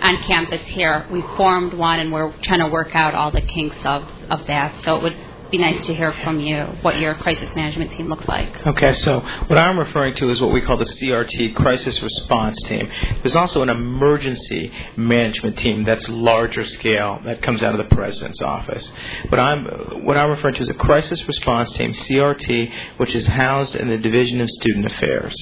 on 0.00 0.22
campus 0.26 0.60
here. 0.66 1.06
We 1.10 1.22
formed 1.36 1.74
one, 1.74 2.00
and 2.00 2.12
we're 2.12 2.32
trying 2.42 2.60
to 2.60 2.68
work 2.68 2.94
out 2.94 3.14
all 3.14 3.30
the 3.30 3.40
kinks 3.40 3.76
of, 3.84 4.02
of 4.30 4.46
that. 4.46 4.84
So 4.84 4.96
it 4.96 5.02
would 5.02 5.16
be 5.56 5.62
nice 5.62 5.86
to 5.86 5.94
hear 5.94 6.12
from 6.24 6.40
you 6.40 6.64
what 6.82 6.98
your 6.98 7.14
crisis 7.14 7.48
management 7.54 7.92
team 7.92 8.08
looks 8.08 8.26
like. 8.26 8.66
Okay, 8.66 8.92
so 8.94 9.20
what 9.20 9.56
I'm 9.56 9.78
referring 9.78 10.16
to 10.16 10.30
is 10.30 10.40
what 10.40 10.52
we 10.52 10.60
call 10.60 10.76
the 10.76 10.84
CRT 10.84 11.54
Crisis 11.54 12.02
Response 12.02 12.60
Team. 12.64 12.90
There's 13.22 13.36
also 13.36 13.62
an 13.62 13.68
emergency 13.68 14.72
management 14.96 15.56
team 15.58 15.84
that's 15.84 16.08
larger 16.08 16.64
scale 16.64 17.20
that 17.24 17.40
comes 17.42 17.62
out 17.62 17.78
of 17.78 17.88
the 17.88 17.94
president's 17.94 18.42
office. 18.42 18.84
What 19.28 19.38
I'm 19.38 20.04
what 20.04 20.16
I'm 20.16 20.30
referring 20.30 20.54
to 20.56 20.62
is 20.62 20.70
a 20.70 20.74
crisis 20.74 21.22
response 21.28 21.72
team, 21.74 21.92
CRT, 21.92 22.96
which 22.96 23.14
is 23.14 23.24
housed 23.26 23.76
in 23.76 23.88
the 23.88 23.98
Division 23.98 24.40
of 24.40 24.50
Student 24.50 24.86
Affairs. 24.86 25.34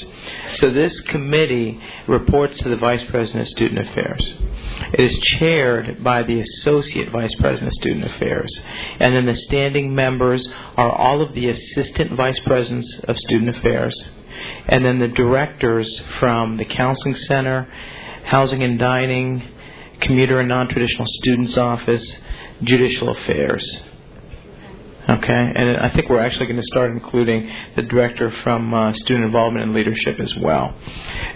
So 0.55 0.71
this 0.71 1.01
committee 1.03 1.81
reports 2.07 2.61
to 2.61 2.69
the 2.69 2.77
Vice 2.77 3.05
President 3.05 3.43
of 3.43 3.49
Student 3.49 3.89
Affairs. 3.89 4.35
It 4.93 5.01
is 5.01 5.17
chaired 5.39 6.03
by 6.03 6.23
the 6.23 6.41
Associate 6.41 7.11
Vice 7.11 7.35
President 7.37 7.69
of 7.69 7.75
Student 7.75 8.05
Affairs. 8.07 8.53
And 9.01 9.15
then 9.15 9.27
the 9.27 9.37
standing 9.37 9.95
members 10.05 10.43
are 10.77 10.91
all 10.91 11.23
of 11.23 11.35
the 11.35 11.49
Assistant 11.49 12.13
Vice 12.13 12.41
Presidents 12.41 12.91
of 13.09 13.17
Student 13.19 13.57
Affairs. 13.57 13.97
And 14.67 14.85
then 14.85 14.99
the 14.99 15.09
directors 15.09 15.89
from 16.19 16.57
the 16.57 16.65
Counseling 16.65 17.15
Center, 17.29 17.59
Housing 18.25 18.63
and 18.63 18.79
Dining, 18.79 19.31
Commuter 20.01 20.41
and 20.41 20.49
Non-Traditional 20.49 21.07
Students 21.07 21.57
Office, 21.57 22.05
Judicial 22.63 23.11
Affairs. 23.11 23.65
Okay, 25.09 25.53
and 25.57 25.79
I 25.79 25.91
think 25.91 26.09
we're 26.09 26.21
actually 26.21 26.47
going 26.47 26.61
to 26.61 26.71
start 26.75 26.93
including 26.93 27.51
the 27.75 27.83
director 27.83 28.31
from 28.45 28.73
uh, 28.73 28.93
student 28.95 29.25
involvement 29.27 29.65
and 29.67 29.75
leadership 29.75 30.21
as 30.21 30.33
well. 30.37 30.75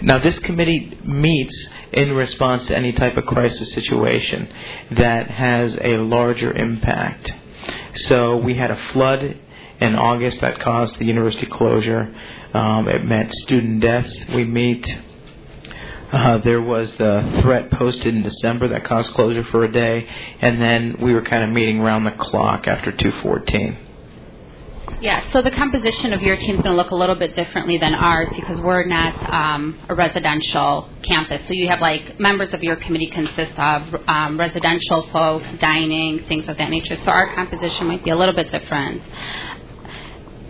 Now, 0.01 0.19
this 0.19 0.39
committee 0.39 0.97
meets 1.03 1.55
in 1.91 2.13
response 2.13 2.65
to 2.67 2.77
any 2.77 2.93
type 2.93 3.17
of 3.17 3.25
crisis 3.25 3.73
situation 3.73 4.47
that 4.91 5.29
has 5.29 5.77
a 5.81 5.97
larger 5.97 6.51
impact. 6.53 7.31
So, 8.07 8.37
we 8.37 8.55
had 8.55 8.71
a 8.71 8.91
flood 8.93 9.37
in 9.79 9.95
August 9.95 10.41
that 10.41 10.59
caused 10.59 10.97
the 10.99 11.05
university 11.05 11.45
closure. 11.45 12.13
Um, 12.53 12.87
it 12.87 13.03
meant 13.05 13.33
student 13.33 13.81
deaths. 13.81 14.13
We 14.33 14.43
meet 14.43 14.85
uh, 16.11 16.37
there 16.37 16.61
was 16.61 16.89
the 16.97 17.39
threat 17.41 17.69
posted 17.71 18.15
in 18.15 18.23
December 18.23 18.69
that 18.69 18.85
caused 18.85 19.13
closure 19.13 19.43
for 19.51 19.65
a 19.65 19.71
day, 19.71 20.07
and 20.39 20.61
then 20.61 20.95
we 21.01 21.13
were 21.13 21.21
kind 21.21 21.43
of 21.43 21.49
meeting 21.49 21.81
around 21.81 22.05
the 22.05 22.11
clock 22.11 22.65
after 22.65 22.91
214. 22.93 23.86
Yeah, 24.99 25.31
so 25.31 25.43
the 25.43 25.51
composition 25.51 26.11
of 26.13 26.23
your 26.23 26.37
team 26.37 26.55
is 26.55 26.61
going 26.63 26.75
to 26.75 26.81
look 26.81 26.89
a 26.89 26.95
little 26.95 27.13
bit 27.13 27.35
differently 27.35 27.77
than 27.77 27.93
ours 27.93 28.29
because 28.35 28.59
we're 28.59 28.85
not 28.87 29.31
um, 29.31 29.79
a 29.89 29.93
residential 29.93 30.89
campus. 31.03 31.41
So 31.47 31.53
you 31.53 31.67
have 31.67 31.81
like 31.81 32.19
members 32.19 32.51
of 32.51 32.63
your 32.63 32.77
committee 32.77 33.05
consist 33.05 33.51
of 33.59 33.93
um, 34.07 34.39
residential 34.39 35.07
folks, 35.13 35.45
dining, 35.61 36.25
things 36.27 36.49
of 36.49 36.57
that 36.57 36.71
nature. 36.71 36.97
So 37.05 37.11
our 37.11 37.35
composition 37.35 37.85
might 37.85 38.03
be 38.03 38.09
a 38.09 38.15
little 38.15 38.33
bit 38.33 38.51
different. 38.51 39.03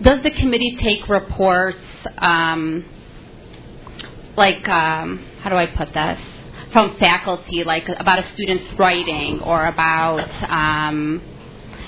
Does 0.02 0.24
the 0.24 0.32
committee 0.32 0.78
take 0.82 1.10
reports, 1.10 1.78
um, 2.20 2.86
like, 4.38 4.66
um, 4.70 5.26
how 5.42 5.50
do 5.50 5.58
I 5.58 5.66
put 5.66 5.94
this? 5.94 6.20
From 6.72 6.98
faculty, 7.00 7.66
like 7.66 7.90
about 7.90 8.20
a 8.20 8.34
student's 8.34 8.80
writing 8.80 9.42
or 9.42 9.66
about 9.66 10.30
um, 10.50 11.22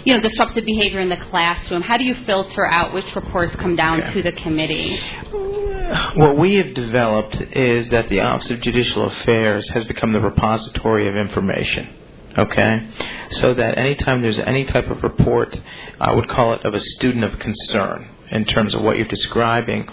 you 0.06 0.14
know, 0.14 0.22
disruptive 0.22 0.66
behavior 0.66 1.00
in 1.00 1.10
the 1.10 1.18
classroom? 1.18 1.82
How 1.82 1.98
do 1.98 2.04
you 2.04 2.16
filter 2.26 2.66
out 2.66 2.94
which 2.94 3.06
reports 3.16 3.56
come 3.58 3.76
down 3.76 4.02
okay. 4.02 4.14
to 4.14 4.24
the 4.24 4.32
committee? 4.32 5.00
What 6.16 6.38
we 6.38 6.56
have 6.56 6.74
developed 6.74 7.36
is 7.36 7.90
that 7.90 8.10
the 8.10 8.20
Office 8.20 8.52
of 8.52 8.62
Judicial 8.62 9.08
Affairs 9.08 9.68
has 9.70 9.86
become 9.86 10.14
the 10.14 10.20
repository 10.20 11.08
of 11.08 11.16
information. 11.16 11.96
Okay? 12.38 12.88
So 13.32 13.54
that 13.56 13.78
anytime 13.78 14.22
there's 14.22 14.40
any 14.40 14.66
type 14.66 14.88
of 14.90 15.02
report, 15.02 15.56
I 16.00 16.14
would 16.14 16.30
call 16.30 16.54
it 16.54 16.64
of 16.64 16.74
a 16.74 16.80
student 16.80 17.24
of 17.24 17.40
concern 17.40 18.10
in 18.32 18.46
terms 18.46 18.76
of 18.76 18.82
what 18.82 18.98
you're 18.98 19.08
describing. 19.08 19.88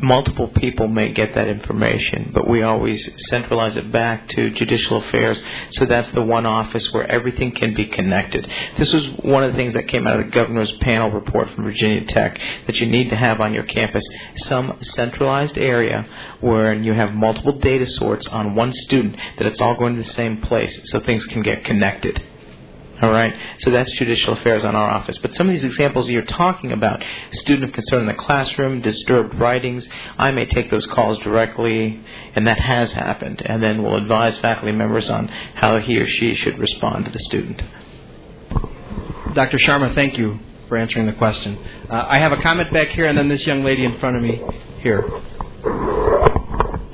Multiple 0.00 0.48
people 0.48 0.88
may 0.88 1.12
get 1.12 1.34
that 1.34 1.48
information, 1.48 2.30
but 2.34 2.48
we 2.48 2.62
always 2.62 3.08
centralize 3.28 3.76
it 3.76 3.90
back 3.92 4.28
to 4.30 4.50
judicial 4.50 4.98
affairs. 4.98 5.40
So 5.72 5.86
that's 5.86 6.08
the 6.14 6.22
one 6.22 6.46
office 6.46 6.88
where 6.92 7.10
everything 7.10 7.52
can 7.52 7.74
be 7.74 7.86
connected. 7.86 8.48
This 8.78 8.92
was 8.92 9.06
one 9.22 9.44
of 9.44 9.52
the 9.52 9.56
things 9.56 9.74
that 9.74 9.88
came 9.88 10.06
out 10.06 10.18
of 10.18 10.26
the 10.26 10.32
governor's 10.32 10.72
panel 10.80 11.10
report 11.10 11.50
from 11.50 11.64
Virginia 11.64 12.04
Tech 12.06 12.38
that 12.66 12.76
you 12.76 12.86
need 12.86 13.10
to 13.10 13.16
have 13.16 13.40
on 13.40 13.52
your 13.54 13.64
campus 13.64 14.04
some 14.36 14.78
centralized 14.82 15.58
area 15.58 16.06
where 16.40 16.72
you 16.74 16.92
have 16.92 17.12
multiple 17.12 17.58
data 17.58 17.86
sorts 17.86 18.26
on 18.28 18.54
one 18.54 18.72
student 18.72 19.16
that 19.38 19.46
it's 19.46 19.60
all 19.60 19.76
going 19.76 19.96
to 19.96 20.02
the 20.02 20.12
same 20.14 20.40
place 20.40 20.78
so 20.90 21.00
things 21.00 21.24
can 21.26 21.42
get 21.42 21.64
connected. 21.64 22.22
All 23.02 23.10
right? 23.10 23.34
So 23.58 23.70
that's 23.70 23.90
judicial 23.92 24.34
affairs 24.34 24.64
on 24.64 24.76
our 24.76 24.88
office. 24.88 25.18
But 25.18 25.34
some 25.34 25.48
of 25.48 25.54
these 25.54 25.64
examples 25.64 26.08
you're 26.08 26.22
talking 26.22 26.70
about, 26.70 27.02
student 27.32 27.64
of 27.64 27.72
concern 27.72 28.02
in 28.02 28.06
the 28.06 28.14
classroom, 28.14 28.80
disturbed 28.80 29.34
writings, 29.34 29.84
I 30.16 30.30
may 30.30 30.46
take 30.46 30.70
those 30.70 30.86
calls 30.86 31.18
directly, 31.18 32.00
and 32.34 32.46
that 32.46 32.60
has 32.60 32.92
happened, 32.92 33.42
and 33.44 33.60
then 33.60 33.82
we'll 33.82 33.96
advise 33.96 34.38
faculty 34.38 34.72
members 34.72 35.10
on 35.10 35.26
how 35.26 35.78
he 35.78 35.98
or 35.98 36.06
she 36.06 36.36
should 36.36 36.58
respond 36.58 37.06
to 37.06 37.10
the 37.10 37.18
student. 37.18 37.60
Dr. 39.34 39.58
Sharma, 39.58 39.94
thank 39.94 40.16
you 40.16 40.38
for 40.68 40.76
answering 40.76 41.06
the 41.06 41.12
question. 41.14 41.58
Uh, 41.90 42.06
I 42.08 42.18
have 42.18 42.32
a 42.32 42.40
comment 42.40 42.72
back 42.72 42.88
here, 42.88 43.06
and 43.06 43.18
then 43.18 43.28
this 43.28 43.44
young 43.46 43.64
lady 43.64 43.84
in 43.84 43.98
front 43.98 44.16
of 44.16 44.22
me 44.22 44.40
here. 44.80 45.02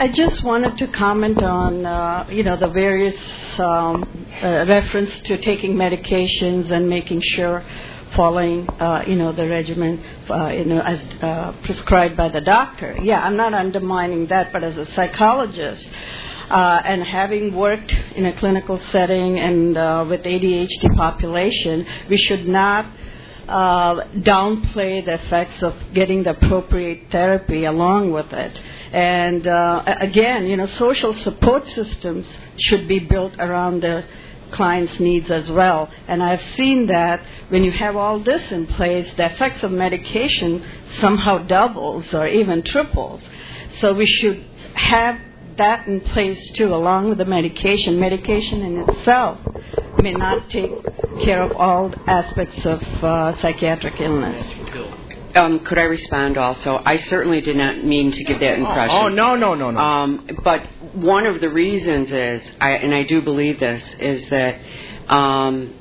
I 0.01 0.07
just 0.07 0.45
wanted 0.45 0.79
to 0.79 0.87
comment 0.97 1.43
on, 1.43 1.85
uh, 1.85 2.29
you 2.31 2.45
know, 2.45 2.57
the 2.57 2.69
various 2.69 3.21
um, 3.59 4.05
uh, 4.41 4.65
reference 4.69 5.11
to 5.25 5.39
taking 5.39 5.75
medications 5.75 6.71
and 6.71 6.89
making 6.89 7.21
sure 7.35 7.65
following, 8.15 8.69
uh, 8.69 9.03
you 9.09 9.17
know, 9.17 9.33
the 9.33 9.49
regimen, 9.49 9.99
uh, 10.31 10.51
you 10.51 10.67
know, 10.67 10.81
as 10.81 11.01
uh, 11.21 11.53
prescribed 11.65 12.17
by 12.17 12.29
the 12.29 12.41
doctor. 12.41 12.97
Yeah, 13.03 13.19
I'm 13.19 13.37
not 13.37 13.55
undermining 13.55 14.29
that, 14.29 14.53
but 14.53 14.63
as 14.63 14.77
a 14.77 14.87
psychologist, 14.95 15.85
uh, 16.49 16.81
and 16.85 17.03
having 17.03 17.53
worked 17.57 17.91
in 18.15 18.25
a 18.25 18.39
clinical 18.39 18.81
setting 18.93 19.41
and 19.41 19.77
uh, 19.77 20.07
with 20.09 20.21
ADHD 20.21 20.95
population, 20.97 21.85
we 22.09 22.19
should 22.19 22.47
not 22.47 22.87
uh, 23.49 24.05
downplay 24.19 25.05
the 25.05 25.15
effects 25.15 25.63
of 25.63 25.75
getting 25.95 26.23
the 26.23 26.31
appropriate 26.31 27.11
therapy 27.11 27.65
along 27.65 28.13
with 28.13 28.33
it. 28.33 28.61
And 28.93 29.47
uh, 29.47 29.83
again, 30.01 30.47
you 30.47 30.57
know, 30.57 30.69
social 30.79 31.15
support 31.23 31.65
systems 31.75 32.27
should 32.59 32.87
be 32.87 32.99
built 32.99 33.35
around 33.39 33.83
the 33.83 34.05
client's 34.53 34.99
needs 35.01 35.31
as 35.31 35.51
well. 35.51 35.91
And 36.07 36.23
I've 36.23 36.43
seen 36.57 36.87
that 36.89 37.25
when 37.49 37.65
you 37.65 37.73
have 37.73 37.97
all 37.97 38.23
this 38.23 38.51
in 38.51 38.67
place, 38.67 39.07
the 39.17 39.33
effects 39.33 39.63
of 39.63 39.71
medication 39.71 40.65
somehow 41.01 41.39
doubles 41.47 42.07
or 42.13 42.27
even 42.27 42.63
triples. 42.63 43.21
So 43.81 43.95
we 43.95 44.07
should 44.07 44.45
have 44.75 45.17
that 45.57 45.87
in 45.87 46.01
place 46.01 46.39
too, 46.57 46.75
along 46.75 47.09
with 47.09 47.19
the 47.19 47.25
medication. 47.25 47.99
Medication 47.99 48.63
in 48.63 48.85
itself 48.89 49.39
may 50.03 50.13
not 50.13 50.49
take 50.51 50.71
care 51.25 51.43
of 51.43 51.53
all 51.57 51.93
aspects 52.07 52.59
of 52.65 52.83
uh, 52.83 53.41
psychiatric 53.41 54.01
illness. 54.01 54.47
Um, 55.35 55.61
could 55.61 55.79
I 55.79 55.83
respond 55.83 56.39
also? 56.39 56.81
I 56.85 56.99
certainly 57.09 57.41
did 57.41 57.57
not 57.57 57.85
mean 57.85 58.13
to 58.13 58.25
give 58.25 58.41
that 58.41 58.55
impression. 58.59 58.97
Oh, 58.97 59.05
oh 59.05 59.09
no, 59.09 59.37
no, 59.37 59.55
no, 59.55 59.71
no. 59.71 59.79
Um, 59.79 60.29
but 60.43 60.63
one 60.95 61.27
of 61.27 61.41
the 61.41 61.51
reasons 61.51 62.11
is, 62.11 62.43
I, 62.61 62.71
and 62.71 62.95
I 62.95 63.05
do 63.05 63.23
believe 63.23 63.61
this, 63.61 63.83
is 64.01 64.31
that 64.31 64.61
um, 65.13 65.75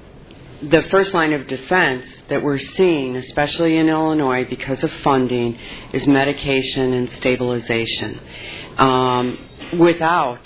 the 0.61 0.83
first 0.91 1.13
line 1.13 1.33
of 1.33 1.47
defense 1.47 2.05
that 2.29 2.43
we're 2.43 2.59
seeing, 2.59 3.15
especially 3.15 3.77
in 3.77 3.87
Illinois, 3.87 4.45
because 4.49 4.83
of 4.83 4.91
funding, 5.03 5.57
is 5.93 6.05
medication 6.07 6.93
and 6.93 7.09
stabilization. 7.19 8.19
Um, 8.77 9.49
without 9.79 10.41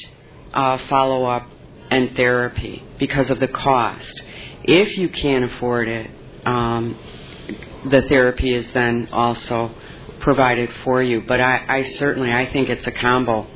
uh, 0.54 0.78
follow 0.90 1.26
up 1.26 1.48
and 1.92 2.16
therapy 2.16 2.84
because 2.98 3.30
of 3.30 3.40
the 3.40 3.48
cost. 3.50 4.22
If 4.64 4.98
you 4.98 5.10
can't 5.10 5.44
afford 5.52 5.88
it, 5.88 6.10
um, 6.46 6.98
the 7.90 8.02
therapy 8.10 8.56
is 8.56 8.66
then 8.74 9.10
also 9.12 9.76
provided 10.22 10.70
for 10.84 11.04
you. 11.04 11.22
But 11.28 11.42
I, 11.42 11.66
I 11.68 11.94
certainly 12.00 12.32
I 12.32 12.52
think 12.52 12.70
it's 12.70 12.88
a 12.88 12.92
combo. 12.92 13.48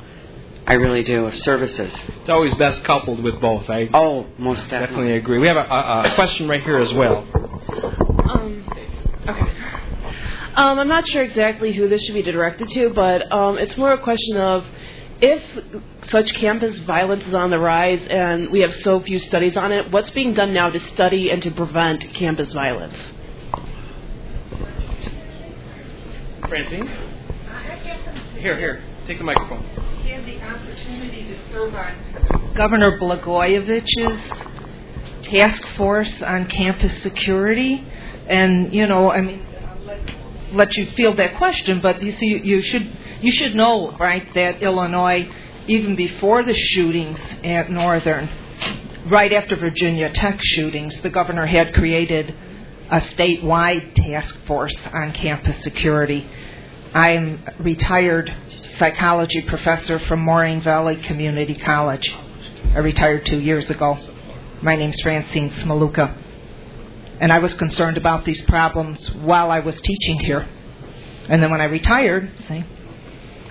I 0.66 0.74
really 0.74 1.04
do 1.04 1.26
of 1.26 1.34
services. 1.42 1.92
It's 2.20 2.28
always 2.28 2.52
best 2.54 2.84
coupled 2.84 3.22
with 3.22 3.40
both. 3.40 3.70
I 3.70 3.88
oh 3.94 4.26
most 4.36 4.62
definitely, 4.62 4.86
definitely 4.86 5.12
agree. 5.16 5.38
We 5.38 5.46
have 5.46 5.56
a, 5.56 5.60
a, 5.60 6.12
a 6.12 6.14
question 6.14 6.48
right 6.48 6.62
here 6.62 6.78
as 6.78 6.92
well. 6.92 7.18
Um, 8.28 8.66
okay. 9.28 9.52
Um, 10.56 10.78
I'm 10.78 10.88
not 10.88 11.06
sure 11.08 11.22
exactly 11.22 11.72
who 11.72 11.88
this 11.88 12.02
should 12.04 12.14
be 12.14 12.22
directed 12.22 12.68
to, 12.70 12.90
but 12.94 13.30
um, 13.30 13.58
it's 13.58 13.76
more 13.76 13.92
a 13.92 14.02
question 14.02 14.38
of 14.38 14.64
if 15.20 15.42
such 16.10 16.32
campus 16.34 16.78
violence 16.80 17.24
is 17.26 17.34
on 17.34 17.50
the 17.50 17.58
rise 17.58 18.00
and 18.08 18.50
we 18.50 18.60
have 18.60 18.72
so 18.84 19.00
few 19.00 19.18
studies 19.18 19.56
on 19.56 19.72
it, 19.72 19.90
what's 19.90 20.10
being 20.10 20.34
done 20.34 20.52
now 20.52 20.70
to 20.70 20.78
study 20.94 21.30
and 21.30 21.42
to 21.42 21.50
prevent 21.50 22.04
campus 22.14 22.52
violence? 22.52 22.94
Francine? 26.48 26.86
Here, 28.38 28.58
here. 28.58 28.84
Take 29.06 29.18
the 29.18 29.24
microphone. 29.24 29.64
Had 29.64 30.24
the 30.24 30.40
opportunity 30.42 31.24
to 31.24 31.50
serve 31.50 31.74
on 31.74 32.54
Governor 32.54 32.98
Blagojevich's 32.98 35.28
task 35.28 35.62
force 35.76 36.12
on 36.24 36.46
campus 36.46 37.02
security. 37.02 37.84
And, 38.28 38.72
you 38.72 38.86
know, 38.86 39.10
I 39.10 39.20
mean, 39.20 39.44
I'll 39.66 39.84
let, 39.84 40.00
let 40.52 40.76
you 40.76 40.90
field 40.96 41.18
that 41.18 41.36
question, 41.36 41.80
but 41.80 42.02
you 42.02 42.16
see, 42.18 42.40
you 42.42 42.62
should 42.62 42.96
you 43.20 43.32
should 43.32 43.54
know, 43.54 43.96
right, 43.98 44.26
that 44.34 44.62
Illinois, 44.62 45.28
even 45.68 45.96
before 45.96 46.44
the 46.44 46.54
shootings 46.54 47.18
at 47.42 47.70
Northern, 47.70 48.28
right 49.10 49.32
after 49.32 49.56
Virginia 49.56 50.10
Tech 50.12 50.38
shootings, 50.40 50.94
the 51.02 51.10
governor 51.10 51.46
had 51.46 51.74
created 51.74 52.34
a 52.90 53.00
statewide 53.00 53.94
task 53.94 54.34
force 54.46 54.74
on 54.92 55.12
campus 55.12 55.56
security. 55.64 56.28
I'm 56.94 57.42
a 57.46 57.62
retired 57.62 58.32
psychology 58.78 59.42
professor 59.42 59.98
from 59.98 60.20
Moraine 60.20 60.62
Valley 60.62 60.96
Community 60.96 61.54
College. 61.54 62.08
I 62.74 62.78
retired 62.78 63.26
two 63.26 63.40
years 63.40 63.68
ago. 63.68 63.98
My 64.62 64.76
name's 64.76 65.00
Francine 65.00 65.50
Smaluka. 65.50 66.22
And 67.20 67.32
I 67.32 67.38
was 67.38 67.54
concerned 67.54 67.96
about 67.96 68.24
these 68.24 68.40
problems 68.42 68.98
while 69.22 69.50
I 69.50 69.60
was 69.60 69.74
teaching 69.80 70.20
here. 70.20 70.46
And 71.28 71.42
then 71.42 71.50
when 71.50 71.60
I 71.60 71.64
retired, 71.64 72.30
see, 72.46 72.64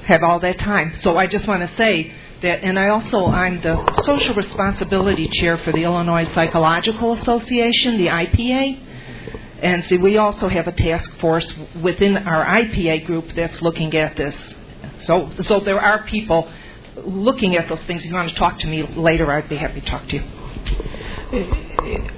have 0.06 0.24
all 0.24 0.40
that 0.40 0.60
time. 0.60 0.98
So 1.02 1.18
I 1.18 1.28
just 1.28 1.48
want 1.48 1.68
to 1.68 1.78
say 1.78 2.14
that, 2.42 2.64
and 2.64 2.78
I 2.78 2.90
also 2.90 3.26
I'm 3.26 3.62
the 3.62 4.04
social 4.04 4.36
responsibility 4.36 5.28
chair 5.30 5.58
for 5.58 5.72
the 5.72 5.84
Illinois 5.84 6.26
Psychological 6.34 7.14
Association, 7.14 7.98
the 7.98 8.08
IPA. 8.08 8.82
And 9.62 9.84
see, 9.86 9.98
we 9.98 10.18
also 10.18 10.48
have 10.48 10.68
a 10.68 10.72
task 10.72 11.10
force 11.20 11.52
within 11.82 12.18
our 12.18 12.46
IPA 12.46 13.06
group 13.06 13.26
that's 13.36 13.62
looking 13.62 13.96
at 13.96 14.16
this. 14.16 14.36
So, 15.06 15.32
so 15.48 15.60
there 15.60 15.80
are 15.80 16.06
people 16.06 16.52
looking 16.98 17.56
at 17.56 17.68
those 17.70 17.80
things. 17.88 18.02
If 18.04 18.10
you 18.10 18.14
want 18.14 18.30
to 18.30 18.36
talk 18.36 18.60
to 18.60 18.68
me 18.68 18.84
later, 18.84 19.32
I'd 19.32 19.50
be 19.50 19.58
happy 19.58 19.82
to 19.82 19.90
talk 19.90 20.08
to 20.10 20.16
you. 20.18 20.24
Uh, 21.34 21.46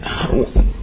uh, 0.03 0.73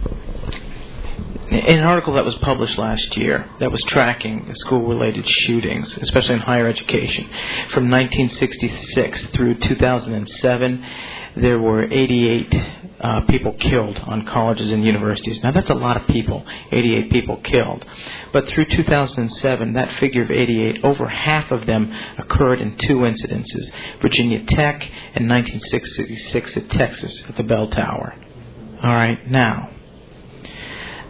in 1.59 1.77
an 1.79 1.83
article 1.83 2.13
that 2.13 2.25
was 2.25 2.35
published 2.35 2.77
last 2.77 3.15
year 3.17 3.49
that 3.59 3.71
was 3.71 3.81
tracking 3.83 4.51
school 4.55 4.87
related 4.87 5.27
shootings, 5.27 5.95
especially 6.01 6.35
in 6.35 6.39
higher 6.39 6.67
education, 6.67 7.25
from 7.71 7.89
1966 7.89 9.27
through 9.33 9.55
2007, 9.55 10.85
there 11.37 11.59
were 11.59 11.83
88 11.83 12.53
uh, 12.99 13.21
people 13.27 13.53
killed 13.53 13.97
on 13.99 14.25
colleges 14.25 14.71
and 14.71 14.85
universities. 14.85 15.41
Now, 15.43 15.51
that's 15.51 15.69
a 15.69 15.75
lot 15.75 15.97
of 15.97 16.07
people, 16.07 16.45
88 16.71 17.11
people 17.11 17.37
killed. 17.37 17.85
But 18.31 18.47
through 18.49 18.65
2007, 18.65 19.73
that 19.73 19.99
figure 19.99 20.23
of 20.23 20.31
88, 20.31 20.83
over 20.83 21.07
half 21.07 21.51
of 21.51 21.65
them 21.65 21.93
occurred 22.17 22.61
in 22.61 22.77
two 22.77 22.99
incidences 22.99 23.69
Virginia 24.01 24.45
Tech 24.45 24.81
and 25.13 25.29
1966 25.29 26.57
at 26.57 26.69
Texas 26.71 27.21
at 27.27 27.35
the 27.35 27.43
Bell 27.43 27.69
Tower. 27.69 28.15
All 28.81 28.93
right, 28.93 29.29
now, 29.29 29.74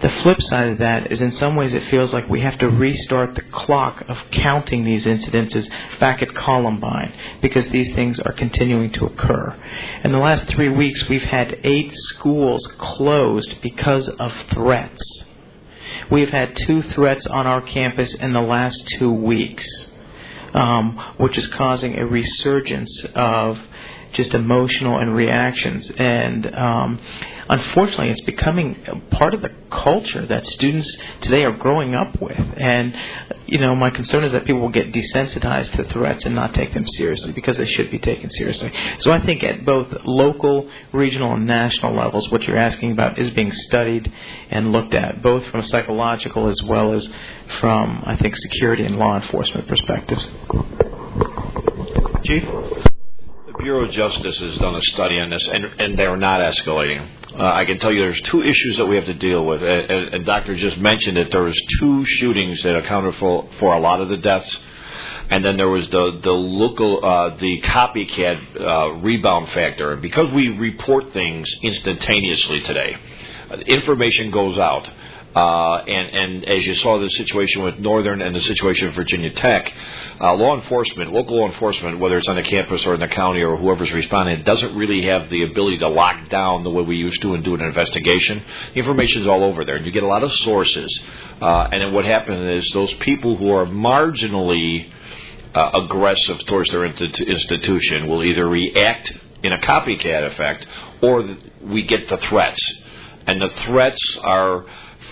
the 0.02 0.10
flip 0.22 0.42
side 0.42 0.68
of 0.70 0.78
that 0.80 1.12
is 1.12 1.22
in 1.22 1.32
some 1.34 1.56
ways 1.56 1.74
it 1.74 1.90
feels 1.90 2.12
like 2.12 2.28
we 2.30 2.42
have 2.42 2.58
to 2.60 2.70
restart 2.70 3.36
the 3.36 3.42
clock 3.42 4.04
of 4.08 4.18
counting 4.32 4.84
these 4.84 5.06
incidences 5.06 5.68
back 6.00 6.22
at 6.22 6.34
Columbine 6.36 7.14
because 7.42 7.68
these 7.70 7.96
things 7.96 8.20
are 8.20 8.34
continuing 8.34 8.92
to 8.94 9.06
occur. 9.06 9.56
In 10.04 10.12
the 10.12 10.18
last 10.18 10.48
three 10.48 10.70
weeks, 10.70 11.08
we've 11.08 11.22
had 11.22 11.60
eight 11.64 11.92
schools 11.96 12.68
closed 12.78 13.62
because 13.62 14.10
of 14.10 14.34
threats. 14.54 15.02
We've 16.12 16.30
had 16.30 16.56
two 16.56 16.82
threats 16.82 17.26
on 17.28 17.48
our 17.48 17.62
campus 17.62 18.14
in 18.16 18.34
the 18.34 18.42
last 18.42 18.86
two 19.00 19.12
weeks, 19.12 19.66
um, 20.54 20.98
which 21.18 21.38
is 21.38 21.48
causing 21.48 21.98
a 21.98 22.06
resurgence 22.06 23.06
of 23.16 23.60
just 24.16 24.34
emotional 24.34 24.98
and 24.98 25.14
reactions. 25.14 25.92
And 25.98 26.56
um, 26.56 27.00
unfortunately, 27.50 28.10
it's 28.10 28.22
becoming 28.22 29.04
part 29.12 29.34
of 29.34 29.42
the 29.42 29.52
culture 29.70 30.26
that 30.26 30.46
students 30.48 30.90
today 31.22 31.44
are 31.44 31.52
growing 31.52 31.96
up 31.96 32.20
with. 32.22 32.40
And, 32.58 32.96
you 33.46 33.60
know, 33.60 33.76
my 33.76 33.90
concern 33.90 34.24
is 34.24 34.32
that 34.32 34.46
people 34.46 34.62
will 34.62 34.70
get 34.70 34.94
desensitized 34.94 35.76
to 35.76 35.84
threats 35.92 36.24
and 36.26 36.34
not 36.34 36.54
take 36.54 36.74
them 36.74 36.88
seriously 36.88 37.34
because 37.34 37.58
they 37.58 37.68
should 37.68 37.92
be 37.92 38.00
taken 38.00 38.32
seriously. 38.32 38.72
So 39.00 39.12
I 39.12 39.24
think 39.26 39.44
at 39.44 39.66
both 39.66 39.88
local, 40.06 40.70
regional, 40.94 41.34
and 41.34 41.46
national 41.46 41.94
levels, 41.94 42.30
what 42.30 42.44
you're 42.44 42.58
asking 42.58 42.94
about 42.94 43.20
is 43.20 43.30
being 43.32 43.52
studied 43.68 44.12
and 44.50 44.72
looked 44.72 44.94
at, 44.94 45.22
both 45.22 45.46
from 45.48 45.60
a 45.60 45.68
psychological 45.68 46.48
as 46.48 46.62
well 46.64 46.94
as 46.94 47.08
from, 47.60 48.02
I 48.06 48.16
think, 48.16 48.36
security 48.38 48.86
and 48.86 48.98
law 48.98 49.20
enforcement 49.20 49.68
perspectives. 49.68 50.28
Chief? 52.24 52.44
Bureau 53.66 53.86
of 53.86 53.92
Justice 53.94 54.38
has 54.38 54.60
done 54.60 54.76
a 54.76 54.82
study 54.94 55.20
on 55.20 55.32
this, 55.32 55.50
and, 55.52 55.66
and 55.66 55.98
they're 55.98 56.16
not 56.18 56.40
escalating. 56.40 57.02
Uh, 57.34 57.52
I 57.52 57.66
can 57.66 57.80
tell 57.80 57.92
you 57.92 58.00
there's 58.00 58.22
two 58.30 58.44
issues 58.44 58.78
that 58.78 58.86
we 58.86 58.96
have 58.96 59.06
to 59.06 59.16
deal 59.16 59.44
with, 59.44 59.64
and, 59.64 60.14
and, 60.14 60.24
Doctor 60.24 60.56
just 60.56 60.78
mentioned 60.78 61.18
that 61.18 61.32
there 61.32 61.42
was 61.42 61.60
two 61.80 62.06
shootings 62.06 62.62
that 62.62 62.76
accounted 62.76 63.16
for 63.16 63.50
for 63.60 63.74
a 63.74 63.80
lot 63.80 64.02
of 64.02 64.10
the 64.10 64.18
deaths, 64.18 64.56
and 65.32 65.44
then 65.44 65.58
there 65.58 65.68
was 65.68 65.84
the 65.90 66.20
the 66.22 66.30
local 66.30 67.04
uh, 67.04 67.36
the 67.38 67.62
copycat 67.62 68.62
uh, 68.62 68.90
rebound 69.02 69.50
factor. 69.50 69.94
And 69.94 70.02
because 70.04 70.32
we 70.32 70.50
report 70.50 71.12
things 71.12 71.52
instantaneously 71.64 72.60
today, 72.68 72.96
uh, 73.50 73.58
information 73.66 74.30
goes 74.30 74.60
out. 74.60 74.88
Uh, 75.36 75.84
and, 75.86 76.16
and 76.16 76.46
as 76.46 76.66
you 76.66 76.76
saw 76.76 76.98
the 76.98 77.10
situation 77.10 77.62
with 77.62 77.78
Northern 77.78 78.22
and 78.22 78.34
the 78.34 78.40
situation 78.42 78.88
with 78.88 78.96
Virginia 78.96 79.32
Tech, 79.32 79.70
uh, 80.22 80.34
law 80.34 80.56
enforcement, 80.60 81.12
local 81.12 81.38
law 81.38 81.52
enforcement, 81.52 82.00
whether 82.00 82.18
it's 82.18 82.30
on 82.30 82.38
the 82.38 82.44
campus 82.44 82.82
or 82.86 82.94
in 82.94 83.02
the 83.02 83.08
county 83.10 83.42
or 83.42 83.58
whoever's 83.58 83.92
responding, 83.92 84.44
doesn't 84.46 84.78
really 84.78 85.06
have 85.06 85.30
the 85.30 85.44
ability 85.44 85.80
to 85.80 85.90
lock 85.90 86.30
down 86.30 86.64
the 86.64 86.70
way 86.70 86.84
we 86.84 86.96
used 86.96 87.22
to 87.22 87.34
and 87.34 87.44
do 87.44 87.54
an 87.54 87.60
investigation. 87.60 88.42
The 88.74 88.80
information's 88.80 89.28
all 89.28 89.44
over 89.44 89.66
there, 89.66 89.76
and 89.76 89.86
you 89.86 89.92
get 89.92 90.04
a 90.04 90.08
lot 90.08 90.24
of 90.24 90.32
sources. 90.32 91.00
Uh, 91.42 91.68
and 91.70 91.82
then 91.82 91.92
what 91.92 92.06
happens 92.06 92.64
is 92.64 92.72
those 92.72 92.94
people 93.02 93.36
who 93.36 93.52
are 93.52 93.66
marginally 93.66 94.90
uh, 95.54 95.82
aggressive 95.84 96.46
towards 96.48 96.70
their 96.70 96.86
institution 96.86 98.08
will 98.08 98.24
either 98.24 98.48
react 98.48 99.12
in 99.44 99.52
a 99.52 99.58
copycat 99.58 100.32
effect, 100.32 100.66
or 101.02 101.28
we 101.62 101.84
get 101.84 102.08
the 102.08 102.18
threats. 102.30 102.62
And 103.28 103.42
the 103.42 103.50
threats 103.66 104.18
are 104.22 104.66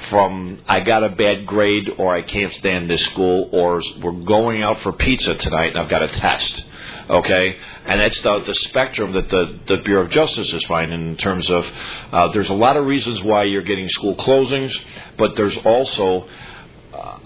from 0.09 0.61
I 0.67 0.81
got 0.81 1.03
a 1.03 1.09
bad 1.09 1.45
grade 1.45 1.89
or 1.97 2.13
I 2.13 2.21
can't 2.21 2.53
stand 2.55 2.89
this 2.89 3.03
school 3.05 3.49
or 3.51 3.81
we're 4.01 4.23
going 4.23 4.63
out 4.63 4.81
for 4.81 4.91
pizza 4.93 5.35
tonight 5.35 5.69
and 5.69 5.79
I've 5.79 5.89
got 5.89 6.03
a 6.03 6.07
test. 6.07 6.63
Okay, 7.09 7.57
and 7.85 7.99
that's 7.99 8.21
the, 8.21 8.43
the 8.47 8.55
spectrum 8.69 9.11
that 9.11 9.29
the, 9.29 9.59
the 9.67 9.77
Bureau 9.83 10.05
of 10.05 10.11
Justice 10.11 10.53
is 10.53 10.63
finding 10.65 11.09
in 11.09 11.17
terms 11.17 11.49
of 11.49 11.65
uh, 12.13 12.31
there's 12.31 12.49
a 12.49 12.53
lot 12.53 12.77
of 12.77 12.85
reasons 12.85 13.21
why 13.23 13.43
you're 13.43 13.61
getting 13.61 13.89
school 13.89 14.15
closings, 14.15 14.73
but 15.17 15.35
there's 15.35 15.57
also 15.65 16.25
uh, 16.93 17.19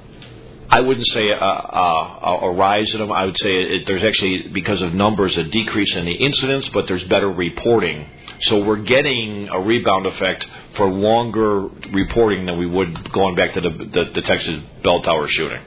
I 0.69 0.81
wouldn't 0.81 1.05
say 1.07 1.29
a, 1.29 1.35
a, 1.35 2.39
a, 2.41 2.51
rise 2.53 2.91
in 2.93 2.99
them. 2.99 3.11
I 3.11 3.25
would 3.25 3.37
say 3.37 3.49
it, 3.49 3.83
there's 3.87 4.03
actually 4.03 4.49
because 4.49 4.81
of 4.81 4.93
numbers 4.93 5.37
a 5.37 5.43
decrease 5.43 5.95
in 5.95 6.05
the 6.05 6.11
incidents, 6.11 6.67
but 6.73 6.87
there's 6.87 7.03
better 7.03 7.31
reporting 7.31 8.07
so 8.43 8.63
we're 8.63 8.83
getting 8.83 9.49
a 9.49 9.59
rebound 9.59 10.05
effect 10.05 10.45
for 10.75 10.87
longer 10.87 11.67
reporting 11.91 12.45
than 12.45 12.57
we 12.57 12.65
would 12.65 13.11
going 13.11 13.35
back 13.35 13.53
to 13.53 13.61
the, 13.61 13.69
the, 13.69 14.11
the 14.13 14.21
Texas 14.21 14.61
Bell 14.83 15.01
Tower 15.01 15.27
shooting. 15.27 15.61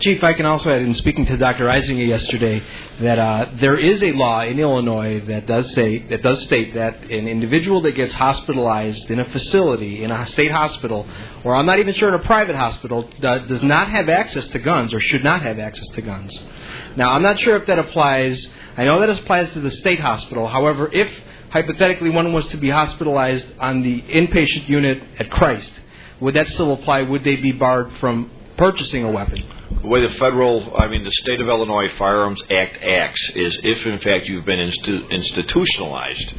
Chief, 0.00 0.22
I 0.22 0.32
can 0.32 0.46
also 0.46 0.70
add 0.70 0.80
in 0.80 0.94
speaking 0.94 1.26
to 1.26 1.36
Dr. 1.36 1.64
Eisinger 1.64 2.06
yesterday 2.06 2.62
that 3.00 3.18
uh, 3.18 3.50
there 3.60 3.76
is 3.76 4.00
a 4.00 4.12
law 4.12 4.42
in 4.42 4.58
Illinois 4.60 5.20
that 5.26 5.46
does 5.46 5.72
say 5.74 6.06
that 6.08 6.22
does 6.22 6.40
state 6.42 6.74
that 6.74 7.02
an 7.02 7.26
individual 7.26 7.82
that 7.82 7.92
gets 7.92 8.12
hospitalized 8.14 9.10
in 9.10 9.18
a 9.18 9.24
facility 9.26 10.04
in 10.04 10.12
a 10.12 10.30
state 10.32 10.52
hospital, 10.52 11.04
or 11.44 11.54
I'm 11.54 11.66
not 11.66 11.80
even 11.80 11.94
sure 11.94 12.08
in 12.08 12.14
a 12.14 12.24
private 12.24 12.54
hospital, 12.54 13.10
does 13.20 13.62
not 13.62 13.90
have 13.90 14.08
access 14.08 14.46
to 14.48 14.58
guns 14.60 14.94
or 14.94 15.00
should 15.00 15.24
not 15.24 15.42
have 15.42 15.58
access 15.58 15.88
to 15.96 16.02
guns. 16.02 16.38
Now, 16.96 17.10
I'm 17.10 17.22
not 17.22 17.40
sure 17.40 17.56
if 17.56 17.66
that 17.66 17.78
applies 17.78 18.46
I 18.78 18.84
know 18.84 19.00
that 19.00 19.10
applies 19.10 19.52
to 19.54 19.60
the 19.60 19.72
state 19.72 19.98
hospital. 19.98 20.46
However, 20.46 20.88
if 20.92 21.08
hypothetically 21.50 22.10
one 22.10 22.32
was 22.32 22.46
to 22.48 22.56
be 22.56 22.70
hospitalized 22.70 23.44
on 23.58 23.82
the 23.82 24.02
inpatient 24.02 24.68
unit 24.68 25.02
at 25.18 25.32
Christ, 25.32 25.72
would 26.20 26.34
that 26.34 26.46
still 26.50 26.72
apply? 26.74 27.02
Would 27.02 27.24
they 27.24 27.34
be 27.34 27.50
barred 27.50 27.90
from 27.98 28.30
purchasing 28.56 29.02
a 29.02 29.10
weapon? 29.10 29.42
The 29.82 29.88
way 29.88 30.06
the 30.06 30.14
federal, 30.14 30.76
I 30.78 30.86
mean, 30.86 31.02
the 31.02 31.10
state 31.10 31.40
of 31.40 31.48
Illinois 31.48 31.88
Firearms 31.98 32.40
Act 32.50 32.80
acts 32.80 33.20
is 33.34 33.58
if, 33.64 33.84
in 33.84 33.98
fact, 33.98 34.26
you've 34.26 34.44
been 34.44 34.60
institu- 34.60 35.10
institutionalized. 35.10 36.34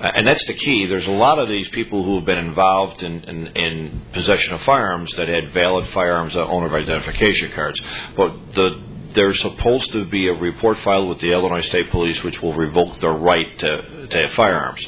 And 0.00 0.26
that's 0.26 0.44
the 0.46 0.54
key. 0.54 0.86
There's 0.86 1.06
a 1.06 1.10
lot 1.10 1.38
of 1.38 1.48
these 1.48 1.68
people 1.68 2.02
who 2.02 2.16
have 2.16 2.24
been 2.24 2.38
involved 2.38 3.02
in, 3.02 3.22
in, 3.24 3.46
in 3.48 4.02
possession 4.14 4.54
of 4.54 4.62
firearms 4.62 5.12
that 5.16 5.28
had 5.28 5.52
valid 5.52 5.88
firearms 5.92 6.34
uh, 6.34 6.40
owner 6.46 6.74
identification 6.74 7.52
cards. 7.54 7.78
But 8.16 8.32
the 8.54 8.91
there's 9.14 9.40
supposed 9.40 9.92
to 9.92 10.04
be 10.06 10.28
a 10.28 10.32
report 10.32 10.78
filed 10.84 11.08
with 11.08 11.20
the 11.20 11.32
Illinois 11.32 11.62
State 11.62 11.90
Police 11.90 12.22
which 12.22 12.40
will 12.40 12.54
revoke 12.54 13.00
their 13.00 13.12
right 13.12 13.58
to, 13.58 14.06
to 14.08 14.16
have 14.16 14.32
firearms. 14.32 14.80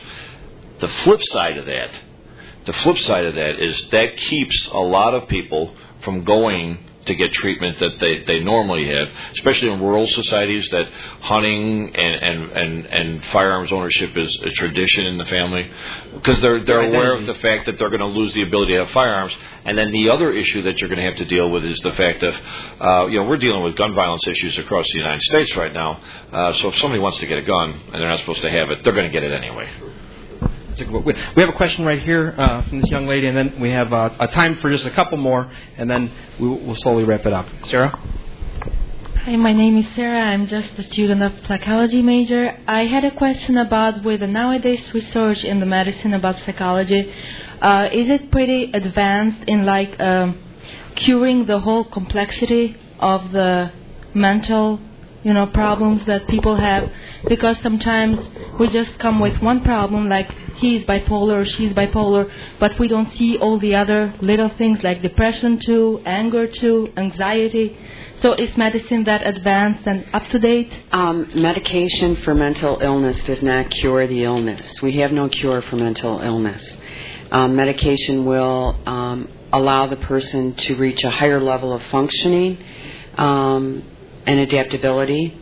The 0.80 0.88
flip 1.04 1.20
side 1.22 1.56
of 1.56 1.66
that, 1.66 1.90
the 2.66 2.72
flip 2.72 2.98
side 2.98 3.26
of 3.26 3.34
that 3.34 3.60
is 3.60 3.82
that 3.90 4.16
keeps 4.16 4.68
a 4.72 4.78
lot 4.78 5.14
of 5.14 5.28
people 5.28 5.74
from 6.04 6.24
going 6.24 6.78
to 7.06 7.14
get 7.14 7.32
treatment 7.32 7.78
that 7.80 7.98
they, 8.00 8.24
they 8.24 8.40
normally 8.40 8.88
have, 8.88 9.08
especially 9.34 9.70
in 9.70 9.80
rural 9.80 10.06
societies 10.06 10.66
that 10.70 10.86
hunting 11.20 11.94
and, 11.94 12.14
and, 12.22 12.52
and, 12.52 12.86
and 12.86 13.24
firearms 13.32 13.70
ownership 13.72 14.10
is 14.16 14.38
a 14.44 14.50
tradition 14.50 15.06
in 15.06 15.18
the 15.18 15.24
family 15.26 15.70
because 16.14 16.40
they're, 16.40 16.64
they're 16.64 16.88
aware 16.88 17.14
of 17.14 17.26
the 17.26 17.34
fact 17.34 17.66
that 17.66 17.78
they're 17.78 17.90
going 17.90 18.00
to 18.00 18.06
lose 18.06 18.32
the 18.34 18.42
ability 18.42 18.72
to 18.72 18.84
have 18.84 18.92
firearms. 18.92 19.32
And 19.64 19.78
then 19.78 19.92
the 19.92 20.10
other 20.10 20.32
issue 20.32 20.62
that 20.62 20.78
you're 20.78 20.88
going 20.88 21.00
to 21.00 21.04
have 21.04 21.16
to 21.16 21.24
deal 21.24 21.50
with 21.50 21.64
is 21.64 21.80
the 21.82 21.92
fact 21.92 22.22
of, 22.22 22.34
uh, 22.34 23.06
you 23.06 23.18
know, 23.18 23.24
we're 23.24 23.38
dealing 23.38 23.62
with 23.62 23.76
gun 23.76 23.94
violence 23.94 24.26
issues 24.26 24.58
across 24.58 24.86
the 24.92 24.98
United 24.98 25.22
States 25.22 25.56
right 25.56 25.72
now. 25.72 26.00
Uh, 26.32 26.52
so 26.58 26.68
if 26.68 26.78
somebody 26.78 27.00
wants 27.00 27.18
to 27.18 27.26
get 27.26 27.38
a 27.38 27.42
gun 27.42 27.70
and 27.70 27.94
they're 27.94 28.08
not 28.08 28.20
supposed 28.20 28.42
to 28.42 28.50
have 28.50 28.70
it, 28.70 28.84
they're 28.84 28.92
going 28.92 29.10
to 29.10 29.12
get 29.12 29.22
it 29.22 29.32
anyway. 29.32 30.03
We 30.76 31.42
have 31.42 31.50
a 31.50 31.56
question 31.56 31.84
right 31.84 32.00
here 32.00 32.34
uh, 32.36 32.68
from 32.68 32.80
this 32.80 32.90
young 32.90 33.06
lady, 33.06 33.28
and 33.28 33.36
then 33.36 33.60
we 33.60 33.70
have 33.70 33.92
uh, 33.92 34.10
a 34.18 34.26
time 34.26 34.58
for 34.60 34.72
just 34.72 34.84
a 34.84 34.90
couple 34.90 35.16
more, 35.18 35.48
and 35.76 35.88
then 35.88 36.10
we 36.40 36.48
will 36.48 36.74
slowly 36.74 37.04
wrap 37.04 37.24
it 37.26 37.32
up. 37.32 37.46
Sarah? 37.70 37.96
Hi, 39.24 39.36
my 39.36 39.52
name 39.52 39.78
is 39.78 39.86
Sarah. 39.94 40.20
I'm 40.20 40.48
just 40.48 40.70
a 40.76 40.82
student 40.82 41.22
of 41.22 41.32
psychology 41.46 42.02
major. 42.02 42.58
I 42.66 42.86
had 42.86 43.04
a 43.04 43.12
question 43.12 43.56
about 43.56 44.02
with 44.02 44.18
the 44.18 44.26
nowadays 44.26 44.82
research 44.92 45.44
in 45.44 45.60
the 45.60 45.66
medicine 45.66 46.12
about 46.12 46.40
psychology. 46.44 47.08
Uh, 47.62 47.88
is 47.92 48.10
it 48.10 48.32
pretty 48.32 48.72
advanced 48.74 49.48
in 49.48 49.64
like 49.64 49.98
um, 50.00 50.42
curing 50.96 51.46
the 51.46 51.60
whole 51.60 51.84
complexity 51.84 52.76
of 52.98 53.30
the 53.30 53.70
mental 54.12 54.80
you 55.24 55.32
know 55.32 55.46
problems 55.46 56.02
that 56.06 56.28
people 56.28 56.56
have. 56.56 56.90
Because 57.28 57.56
sometimes 57.62 58.18
we 58.58 58.68
just 58.68 58.98
come 58.98 59.18
with 59.18 59.40
one 59.42 59.62
problem 59.64 60.08
like 60.08 60.30
he's 60.56 60.84
bipolar 60.84 61.42
or 61.42 61.44
she's 61.44 61.72
bipolar 61.72 62.30
but 62.60 62.78
we 62.78 62.88
don't 62.88 63.12
see 63.16 63.36
all 63.38 63.58
the 63.58 63.74
other 63.74 64.14
little 64.20 64.50
things 64.56 64.78
like 64.82 65.02
depression 65.02 65.58
too 65.64 66.00
anger 66.04 66.46
too 66.46 66.88
anxiety. 66.96 67.76
So 68.22 68.32
is 68.34 68.56
medicine 68.56 69.04
that 69.04 69.26
advanced 69.26 69.86
and 69.86 70.06
up 70.12 70.26
to 70.30 70.38
date? 70.38 70.72
Um, 70.92 71.30
medication 71.34 72.16
for 72.24 72.34
mental 72.34 72.78
illness 72.80 73.18
does 73.26 73.42
not 73.42 73.70
cure 73.70 74.06
the 74.06 74.24
illness. 74.24 74.62
We 74.82 74.96
have 74.98 75.12
no 75.12 75.28
cure 75.28 75.62
for 75.62 75.76
mental 75.76 76.20
illness. 76.20 76.62
Um, 77.30 77.56
medication 77.56 78.24
will 78.24 78.78
um, 78.86 79.28
allow 79.52 79.88
the 79.88 79.96
person 79.96 80.54
to 80.54 80.76
reach 80.76 81.02
a 81.04 81.10
higher 81.10 81.40
level 81.40 81.72
of 81.72 81.82
functioning 81.90 82.58
um, 83.16 83.84
and 84.26 84.40
adaptability, 84.40 85.38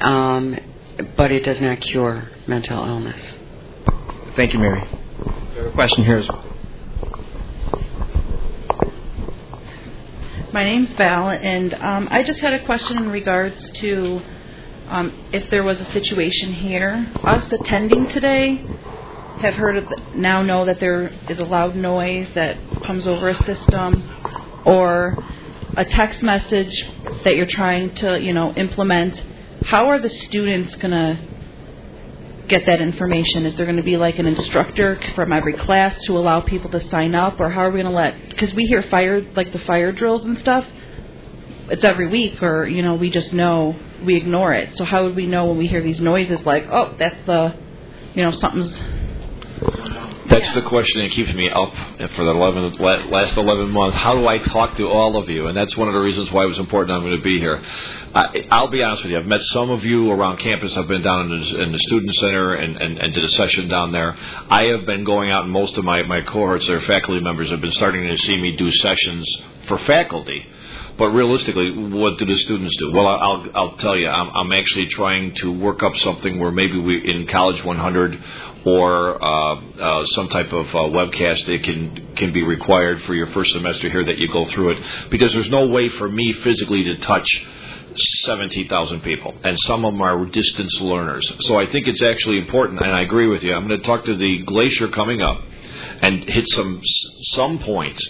um, 0.00 0.58
but 1.16 1.30
it 1.32 1.44
does 1.44 1.60
not 1.60 1.80
cure 1.80 2.28
mental 2.46 2.84
illness. 2.84 3.20
Thank 4.36 4.52
you, 4.52 4.58
Mary. 4.58 4.82
We 5.50 5.56
have 5.58 5.66
a 5.66 5.72
question 5.72 6.04
here 6.04 6.18
as 6.18 6.28
well. 6.28 6.44
My 10.52 10.64
name's 10.64 10.90
Val, 10.96 11.30
and 11.30 11.74
um, 11.74 12.08
I 12.10 12.22
just 12.22 12.38
had 12.38 12.52
a 12.52 12.64
question 12.64 12.96
in 12.98 13.08
regards 13.08 13.56
to 13.80 14.20
um, 14.88 15.28
if 15.32 15.50
there 15.50 15.64
was 15.64 15.78
a 15.78 15.92
situation 15.92 16.54
here. 16.54 17.12
Us 17.24 17.52
attending 17.52 18.08
today 18.10 18.64
have 19.40 19.54
heard 19.54 19.76
of, 19.76 19.84
now 20.14 20.42
know 20.42 20.64
that 20.64 20.78
there 20.78 21.08
is 21.28 21.38
a 21.38 21.44
loud 21.44 21.74
noise 21.74 22.28
that 22.34 22.56
comes 22.84 23.06
over 23.06 23.30
a 23.30 23.44
system, 23.44 24.62
or 24.64 25.16
a 25.76 25.84
text 25.84 26.22
message 26.22 26.84
that 27.24 27.36
you're 27.36 27.50
trying 27.50 27.94
to, 27.96 28.20
you 28.20 28.32
know, 28.32 28.52
implement. 28.54 29.20
How 29.66 29.88
are 29.88 30.00
the 30.00 30.10
students 30.28 30.74
going 30.76 30.90
to 30.90 31.18
get 32.48 32.66
that 32.66 32.80
information? 32.80 33.46
Is 33.46 33.56
there 33.56 33.66
going 33.66 33.78
to 33.78 33.82
be 33.82 33.96
like 33.96 34.18
an 34.18 34.26
instructor 34.26 35.00
from 35.14 35.32
every 35.32 35.54
class 35.54 35.96
to 36.06 36.16
allow 36.16 36.40
people 36.40 36.70
to 36.70 36.88
sign 36.90 37.14
up, 37.14 37.40
or 37.40 37.50
how 37.50 37.62
are 37.62 37.70
we 37.70 37.80
going 37.80 37.92
to 37.92 37.96
let? 37.96 38.28
Because 38.28 38.54
we 38.54 38.66
hear 38.66 38.82
fire, 38.90 39.20
like 39.34 39.52
the 39.52 39.58
fire 39.60 39.90
drills 39.92 40.24
and 40.24 40.38
stuff. 40.38 40.64
It's 41.70 41.82
every 41.82 42.08
week, 42.08 42.42
or 42.42 42.66
you 42.66 42.82
know, 42.82 42.94
we 42.94 43.10
just 43.10 43.32
know 43.32 43.74
we 44.04 44.16
ignore 44.16 44.52
it. 44.52 44.76
So 44.76 44.84
how 44.84 45.04
would 45.04 45.16
we 45.16 45.26
know 45.26 45.46
when 45.46 45.56
we 45.56 45.66
hear 45.66 45.82
these 45.82 45.98
noises? 45.98 46.40
Like, 46.44 46.66
oh, 46.70 46.94
that's 46.98 47.16
the, 47.26 47.54
you 48.14 48.22
know, 48.22 48.32
something's. 48.32 49.03
That's 50.34 50.52
the 50.54 50.62
question 50.62 51.04
that 51.04 51.12
keeps 51.12 51.32
me 51.32 51.48
up 51.48 51.72
for 52.16 52.24
the 52.24 52.32
11, 52.32 52.74
last 53.08 53.36
11 53.36 53.70
months. 53.70 53.96
How 53.98 54.14
do 54.14 54.26
I 54.26 54.38
talk 54.38 54.76
to 54.78 54.88
all 54.88 55.16
of 55.16 55.28
you? 55.28 55.46
And 55.46 55.56
that's 55.56 55.76
one 55.76 55.86
of 55.86 55.94
the 55.94 56.00
reasons 56.00 56.28
why 56.32 56.42
it 56.42 56.48
was 56.48 56.58
important 56.58 56.90
I'm 56.90 57.04
going 57.04 57.16
to 57.16 57.22
be 57.22 57.38
here. 57.38 57.56
I, 57.56 58.44
I'll 58.50 58.66
be 58.66 58.82
honest 58.82 59.04
with 59.04 59.12
you. 59.12 59.18
I've 59.18 59.26
met 59.26 59.42
some 59.52 59.70
of 59.70 59.84
you 59.84 60.10
around 60.10 60.38
campus. 60.38 60.76
I've 60.76 60.88
been 60.88 61.02
down 61.02 61.30
in 61.30 61.40
the, 61.40 61.62
in 61.62 61.70
the 61.70 61.78
student 61.78 62.12
center 62.16 62.54
and, 62.54 62.76
and, 62.76 62.98
and 62.98 63.14
did 63.14 63.22
a 63.22 63.28
session 63.28 63.68
down 63.68 63.92
there. 63.92 64.12
I 64.12 64.64
have 64.76 64.84
been 64.86 65.04
going 65.04 65.30
out, 65.30 65.44
and 65.44 65.52
most 65.52 65.78
of 65.78 65.84
my, 65.84 66.02
my 66.02 66.22
cohorts, 66.22 66.66
their 66.66 66.80
faculty 66.80 67.20
members, 67.20 67.48
have 67.50 67.60
been 67.60 67.70
starting 67.70 68.02
to 68.04 68.18
see 68.26 68.36
me 68.36 68.56
do 68.56 68.72
sessions 68.72 69.38
for 69.68 69.78
faculty. 69.86 70.44
But 70.98 71.10
realistically, 71.10 71.72
what 71.76 72.18
do 72.18 72.24
the 72.24 72.36
students 72.38 72.76
do? 72.78 72.92
Well, 72.92 73.08
I'll 73.08 73.46
I'll 73.54 73.76
tell 73.78 73.96
you, 73.96 74.08
I'm 74.08 74.30
I'm 74.30 74.52
actually 74.52 74.86
trying 74.90 75.34
to 75.42 75.50
work 75.50 75.82
up 75.82 75.92
something 76.04 76.38
where 76.38 76.52
maybe 76.52 76.78
we 76.78 76.98
in 76.98 77.26
College 77.26 77.64
100 77.64 78.24
or 78.64 79.22
uh, 79.22 79.54
uh, 79.56 80.06
some 80.14 80.28
type 80.28 80.52
of 80.52 80.66
uh, 80.66 80.78
webcast 80.94 81.46
that 81.46 81.60
can 81.64 82.14
can 82.16 82.32
be 82.32 82.42
required 82.42 83.02
for 83.06 83.14
your 83.14 83.26
first 83.32 83.52
semester 83.52 83.90
here 83.90 84.04
that 84.04 84.18
you 84.18 84.28
go 84.32 84.48
through 84.54 84.70
it 84.70 84.78
because 85.10 85.32
there's 85.32 85.50
no 85.50 85.66
way 85.68 85.88
for 85.98 86.08
me 86.08 86.32
physically 86.44 86.84
to 86.84 86.96
touch 86.98 87.26
17,000 88.24 89.02
people, 89.02 89.34
and 89.44 89.56
some 89.60 89.84
of 89.84 89.92
them 89.92 90.02
are 90.02 90.24
distance 90.26 90.74
learners. 90.80 91.30
So 91.40 91.56
I 91.58 91.70
think 91.70 91.86
it's 91.86 92.02
actually 92.02 92.38
important, 92.38 92.80
and 92.80 92.90
I 92.90 93.02
agree 93.02 93.28
with 93.28 93.42
you. 93.42 93.54
I'm 93.54 93.68
going 93.68 93.80
to 93.80 93.86
talk 93.86 94.04
to 94.06 94.16
the 94.16 94.42
glacier 94.44 94.88
coming 94.88 95.20
up 95.20 95.40
and 96.02 96.24
hit 96.24 96.44
some 96.48 96.80
some 97.34 97.58
points 97.60 98.04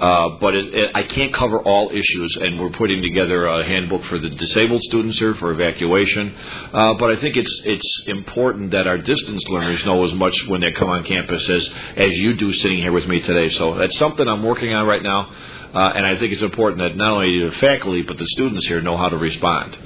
uh, 0.00 0.36
but 0.40 0.54
it, 0.54 0.74
it, 0.74 0.90
I 0.94 1.04
can't 1.04 1.32
cover 1.32 1.58
all 1.58 1.90
issues, 1.90 2.36
and 2.40 2.60
we're 2.60 2.70
putting 2.70 3.00
together 3.00 3.46
a 3.46 3.64
handbook 3.64 4.04
for 4.04 4.18
the 4.18 4.28
disabled 4.28 4.82
students 4.82 5.18
here 5.18 5.34
for 5.36 5.52
evacuation. 5.52 6.34
Uh, 6.36 6.94
but 6.98 7.16
I 7.16 7.20
think 7.20 7.36
it's 7.36 7.60
it's 7.64 8.02
important 8.06 8.72
that 8.72 8.86
our 8.86 8.98
distance 8.98 9.42
learners 9.48 9.82
know 9.86 10.04
as 10.04 10.12
much 10.12 10.36
when 10.48 10.60
they 10.60 10.72
come 10.72 10.90
on 10.90 11.04
campus 11.04 11.42
as 11.48 11.70
as 11.96 12.10
you 12.12 12.34
do 12.34 12.52
sitting 12.52 12.78
here 12.78 12.92
with 12.92 13.06
me 13.06 13.22
today. 13.22 13.54
So 13.56 13.76
that's 13.76 13.98
something 13.98 14.28
I'm 14.28 14.42
working 14.42 14.74
on 14.74 14.86
right 14.86 15.02
now, 15.02 15.32
uh, 15.74 15.92
and 15.96 16.04
I 16.04 16.18
think 16.18 16.32
it's 16.34 16.42
important 16.42 16.80
that 16.80 16.94
not 16.96 17.12
only 17.12 17.48
the 17.48 17.56
faculty 17.56 18.02
but 18.02 18.18
the 18.18 18.26
students 18.28 18.66
here 18.66 18.82
know 18.82 18.98
how 18.98 19.08
to 19.08 19.16
respond. 19.16 19.78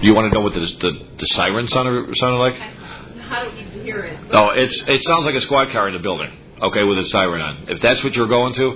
Do 0.00 0.06
You 0.06 0.14
want 0.14 0.30
to 0.30 0.38
know 0.38 0.44
what 0.44 0.52
the 0.52 0.60
the, 0.60 0.92
the 1.18 1.26
siren 1.28 1.66
sounded, 1.68 2.14
sounded 2.18 2.36
like? 2.36 2.56
How 2.56 3.48
do 3.48 3.56
you 3.56 3.82
hear 3.82 4.00
it? 4.00 4.18
Oh, 4.34 4.50
it's 4.50 4.76
it 4.86 5.02
sounds 5.04 5.24
like 5.24 5.34
a 5.34 5.40
squad 5.40 5.72
car 5.72 5.88
in 5.88 5.94
the 5.94 6.00
building 6.00 6.30
okay, 6.62 6.82
with 6.82 6.98
a 6.98 7.04
siren 7.08 7.40
on. 7.42 7.64
If 7.68 7.80
that's 7.82 8.02
what 8.02 8.14
you're 8.14 8.28
going 8.28 8.54
to, 8.54 8.66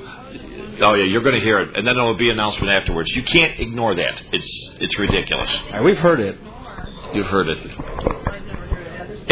oh 0.83 0.95
yeah, 0.95 1.05
you're 1.05 1.23
going 1.23 1.35
to 1.35 1.41
hear 1.41 1.61
it, 1.61 1.77
and 1.77 1.87
then 1.87 1.95
there 1.95 2.05
will 2.05 2.17
be 2.17 2.31
an 2.31 2.39
announcement 2.39 2.71
afterwards. 2.71 3.11
You 3.11 3.23
can't 3.23 3.61
ignore 3.61 3.95
that. 3.95 4.23
It's 4.33 4.71
it's 4.81 4.99
ridiculous. 4.99 5.51
Right, 5.73 5.83
we've 5.83 5.99
heard 5.99 6.21
it. 6.21 6.39
You've 7.15 7.27
heard 7.27 7.49
it. 7.49 7.59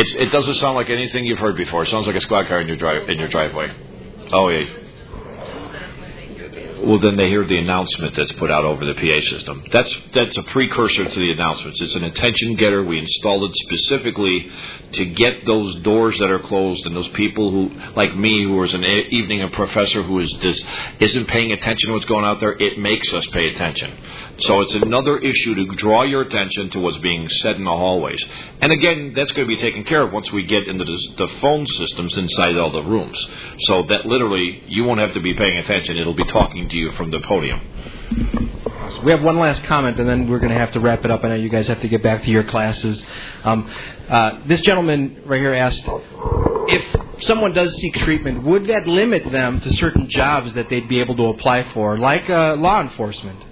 It's, 0.00 0.14
it 0.16 0.32
doesn't 0.32 0.54
sound 0.56 0.76
like 0.76 0.90
anything 0.90 1.26
you've 1.26 1.38
heard 1.38 1.56
before. 1.56 1.82
It 1.82 1.90
sounds 1.90 2.06
like 2.06 2.16
a 2.16 2.20
squad 2.20 2.46
car 2.46 2.60
in 2.60 2.68
your 2.68 2.76
drive 2.76 3.08
in 3.08 3.18
your 3.18 3.28
driveway. 3.28 3.74
Oh 4.32 4.48
yeah. 4.48 4.64
Well, 6.84 7.00
then 7.00 7.16
they 7.16 7.28
hear 7.28 7.44
the 7.44 7.58
announcement 7.58 8.14
that's 8.16 8.30
put 8.32 8.52
out 8.52 8.64
over 8.64 8.84
the 8.84 8.94
PA 8.94 9.36
system. 9.36 9.64
That's 9.72 9.92
that's 10.14 10.36
a 10.36 10.42
precursor 10.44 11.04
to 11.04 11.18
the 11.20 11.32
announcements. 11.32 11.80
It's 11.80 11.96
an 11.96 12.04
attention 12.04 12.54
getter. 12.54 12.84
We 12.84 12.98
installed 13.00 13.50
it 13.50 13.56
specifically 13.56 14.48
to 14.92 15.04
get 15.04 15.44
those 15.44 15.82
doors 15.82 16.16
that 16.18 16.30
are 16.30 16.40
closed 16.40 16.84
and 16.86 16.96
those 16.96 17.08
people 17.14 17.50
who, 17.50 17.70
like 17.94 18.16
me, 18.16 18.44
who 18.44 18.62
is 18.64 18.72
an 18.74 18.84
evening 18.84 19.42
a 19.42 19.48
professor 19.48 20.02
who 20.02 20.20
is 20.20 20.32
just 20.40 20.62
isn't 21.00 21.28
paying 21.28 21.52
attention 21.52 21.88
to 21.88 21.94
what's 21.94 22.06
going 22.06 22.24
out 22.24 22.40
there. 22.40 22.52
It 22.52 22.78
makes 22.78 23.12
us 23.12 23.26
pay 23.32 23.54
attention. 23.54 23.96
So 24.40 24.60
it's 24.60 24.74
another 24.74 25.18
issue 25.18 25.54
to 25.54 25.66
draw 25.76 26.04
your 26.04 26.22
attention 26.22 26.70
to 26.70 26.80
what's 26.80 26.98
being 26.98 27.28
said 27.42 27.56
in 27.56 27.64
the 27.64 27.70
hallways. 27.70 28.22
And 28.60 28.72
again, 28.72 29.12
that's 29.14 29.30
going 29.32 29.48
to 29.48 29.54
be 29.54 29.60
taken 29.60 29.84
care 29.84 30.02
of 30.02 30.12
once 30.12 30.30
we 30.32 30.44
get 30.44 30.68
into 30.68 30.84
the, 30.84 30.98
the 31.18 31.28
phone 31.40 31.66
systems 31.66 32.16
inside 32.16 32.56
all 32.56 32.70
the 32.70 32.84
rooms. 32.84 33.18
So 33.62 33.84
that 33.88 34.06
literally, 34.06 34.62
you 34.68 34.84
won't 34.84 35.00
have 35.00 35.14
to 35.14 35.20
be 35.20 35.34
paying 35.34 35.58
attention. 35.58 35.96
It'll 35.98 36.14
be 36.14 36.26
talking 36.26 36.68
to 36.68 36.76
you 36.76 36.92
from 36.92 37.10
the 37.10 37.20
podium. 37.20 38.67
We 39.04 39.12
have 39.12 39.22
one 39.22 39.38
last 39.38 39.62
comment, 39.64 40.00
and 40.00 40.08
then 40.08 40.28
we're 40.28 40.38
going 40.38 40.52
to 40.52 40.58
have 40.58 40.72
to 40.72 40.80
wrap 40.80 41.04
it 41.04 41.10
up. 41.10 41.22
I 41.24 41.28
know 41.28 41.34
you 41.34 41.50
guys 41.50 41.68
have 41.68 41.80
to 41.82 41.88
get 41.88 42.02
back 42.02 42.22
to 42.24 42.30
your 42.30 42.44
classes. 42.44 43.02
Um, 43.44 43.70
uh, 44.08 44.40
this 44.46 44.60
gentleman 44.62 45.22
right 45.26 45.40
here 45.40 45.54
asked 45.54 45.82
if 45.84 47.24
someone 47.26 47.52
does 47.52 47.74
seek 47.76 47.94
treatment, 47.96 48.42
would 48.44 48.66
that 48.68 48.86
limit 48.86 49.30
them 49.30 49.60
to 49.60 49.72
certain 49.74 50.08
jobs 50.08 50.54
that 50.54 50.68
they'd 50.70 50.88
be 50.88 51.00
able 51.00 51.16
to 51.16 51.24
apply 51.26 51.72
for, 51.74 51.98
like 51.98 52.28
uh, 52.30 52.56
law 52.56 52.80
enforcement? 52.80 53.44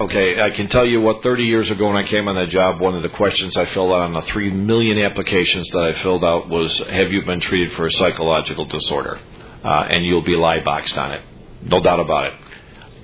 Okay, 0.00 0.42
I 0.42 0.50
can 0.50 0.68
tell 0.68 0.86
you 0.86 1.00
what 1.00 1.22
30 1.22 1.44
years 1.44 1.70
ago 1.70 1.86
when 1.86 1.96
I 1.96 2.06
came 2.08 2.28
on 2.28 2.34
that 2.34 2.50
job, 2.50 2.80
one 2.80 2.94
of 2.94 3.02
the 3.02 3.08
questions 3.10 3.56
I 3.56 3.66
filled 3.72 3.92
out 3.92 4.02
on 4.02 4.12
the 4.12 4.22
3 4.22 4.50
million 4.50 4.98
applications 4.98 5.70
that 5.70 5.78
I 5.78 6.02
filled 6.02 6.24
out 6.24 6.48
was 6.48 6.76
Have 6.90 7.12
you 7.12 7.24
been 7.24 7.40
treated 7.40 7.72
for 7.74 7.86
a 7.86 7.92
psychological 7.92 8.66
disorder? 8.66 9.20
Uh, 9.64 9.86
and 9.88 10.04
you'll 10.04 10.24
be 10.24 10.36
lie 10.36 10.62
boxed 10.62 10.96
on 10.96 11.12
it. 11.12 11.22
No 11.62 11.82
doubt 11.82 12.00
about 12.00 12.26
it. 12.26 12.34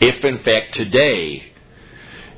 If 0.00 0.24
in 0.24 0.38
fact 0.44 0.74
today 0.74 1.42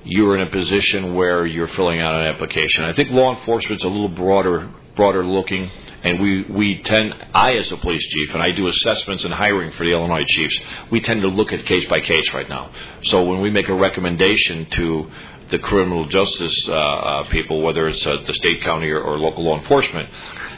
you're 0.05 0.37
in 0.37 0.47
a 0.47 0.51
position 0.51 1.15
where 1.15 1.45
you're 1.45 1.69
filling 1.69 2.01
out 2.01 2.15
an 2.15 2.27
application, 2.27 2.85
I 2.85 2.95
think 2.95 3.11
law 3.11 3.37
enforcement's 3.37 3.83
a 3.83 3.89
little 3.89 4.09
broader, 4.09 4.73
broader 4.97 5.25
looking 5.27 5.71
and 6.03 6.21
we, 6.21 6.43
we 6.51 6.83
tend, 6.83 7.15
I 7.33 7.53
as 7.55 7.71
a 7.71 7.77
police 7.77 8.05
chief, 8.09 8.31
and 8.35 8.43
I 8.43 8.51
do 8.51 8.67
assessments 8.67 9.23
and 9.25 9.33
hiring 9.33 9.73
for 9.77 9.85
the 9.85 9.93
Illinois 9.93 10.25
chiefs, 10.27 10.59
we 10.91 11.01
tend 11.01 11.23
to 11.23 11.29
look 11.29 11.53
at 11.53 11.65
case 11.65 11.89
by 11.89 12.01
case 12.01 12.29
right 12.35 12.49
now. 12.49 12.73
So 13.05 13.23
when 13.23 13.41
we 13.41 13.51
make 13.51 13.69
a 13.69 13.75
recommendation 13.75 14.67
to 14.73 15.11
the 15.53 15.59
criminal 15.61 16.09
justice 16.09 16.69
uh, 16.69 16.73
uh, 16.73 17.31
people, 17.31 17.63
whether 17.63 17.89
it's 17.89 18.05
uh, 18.05 18.17
the 18.27 18.35
state, 18.35 18.63
county, 18.65 18.89
or, 18.89 19.01
or 19.01 19.19
local 19.19 19.45
law 19.45 19.61
enforcement, 19.61 20.09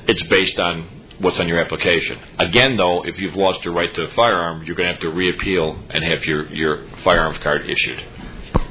it's 0.09 0.23
based 0.29 0.59
on 0.59 0.89
what's 1.21 1.39
on 1.39 1.49
your 1.49 1.61
application. 1.61 2.19
Again, 2.39 2.77
though, 2.77 3.05
if 3.05 3.19
you've 3.19 3.35
lost 3.35 3.65
your 3.65 3.75
right 3.75 3.93
to 3.95 4.03
a 4.03 4.15
firearm, 4.15 4.65
you're 4.65 4.77
going 4.77 4.89
to 4.89 4.93
have 4.93 5.03
to 5.03 5.11
reappeal 5.11 5.79
and 5.91 6.05
have 6.05 6.25
your, 6.25 6.47
your 6.53 6.87
firearms 7.03 7.39
card 7.43 7.69
issued. 7.69 8.03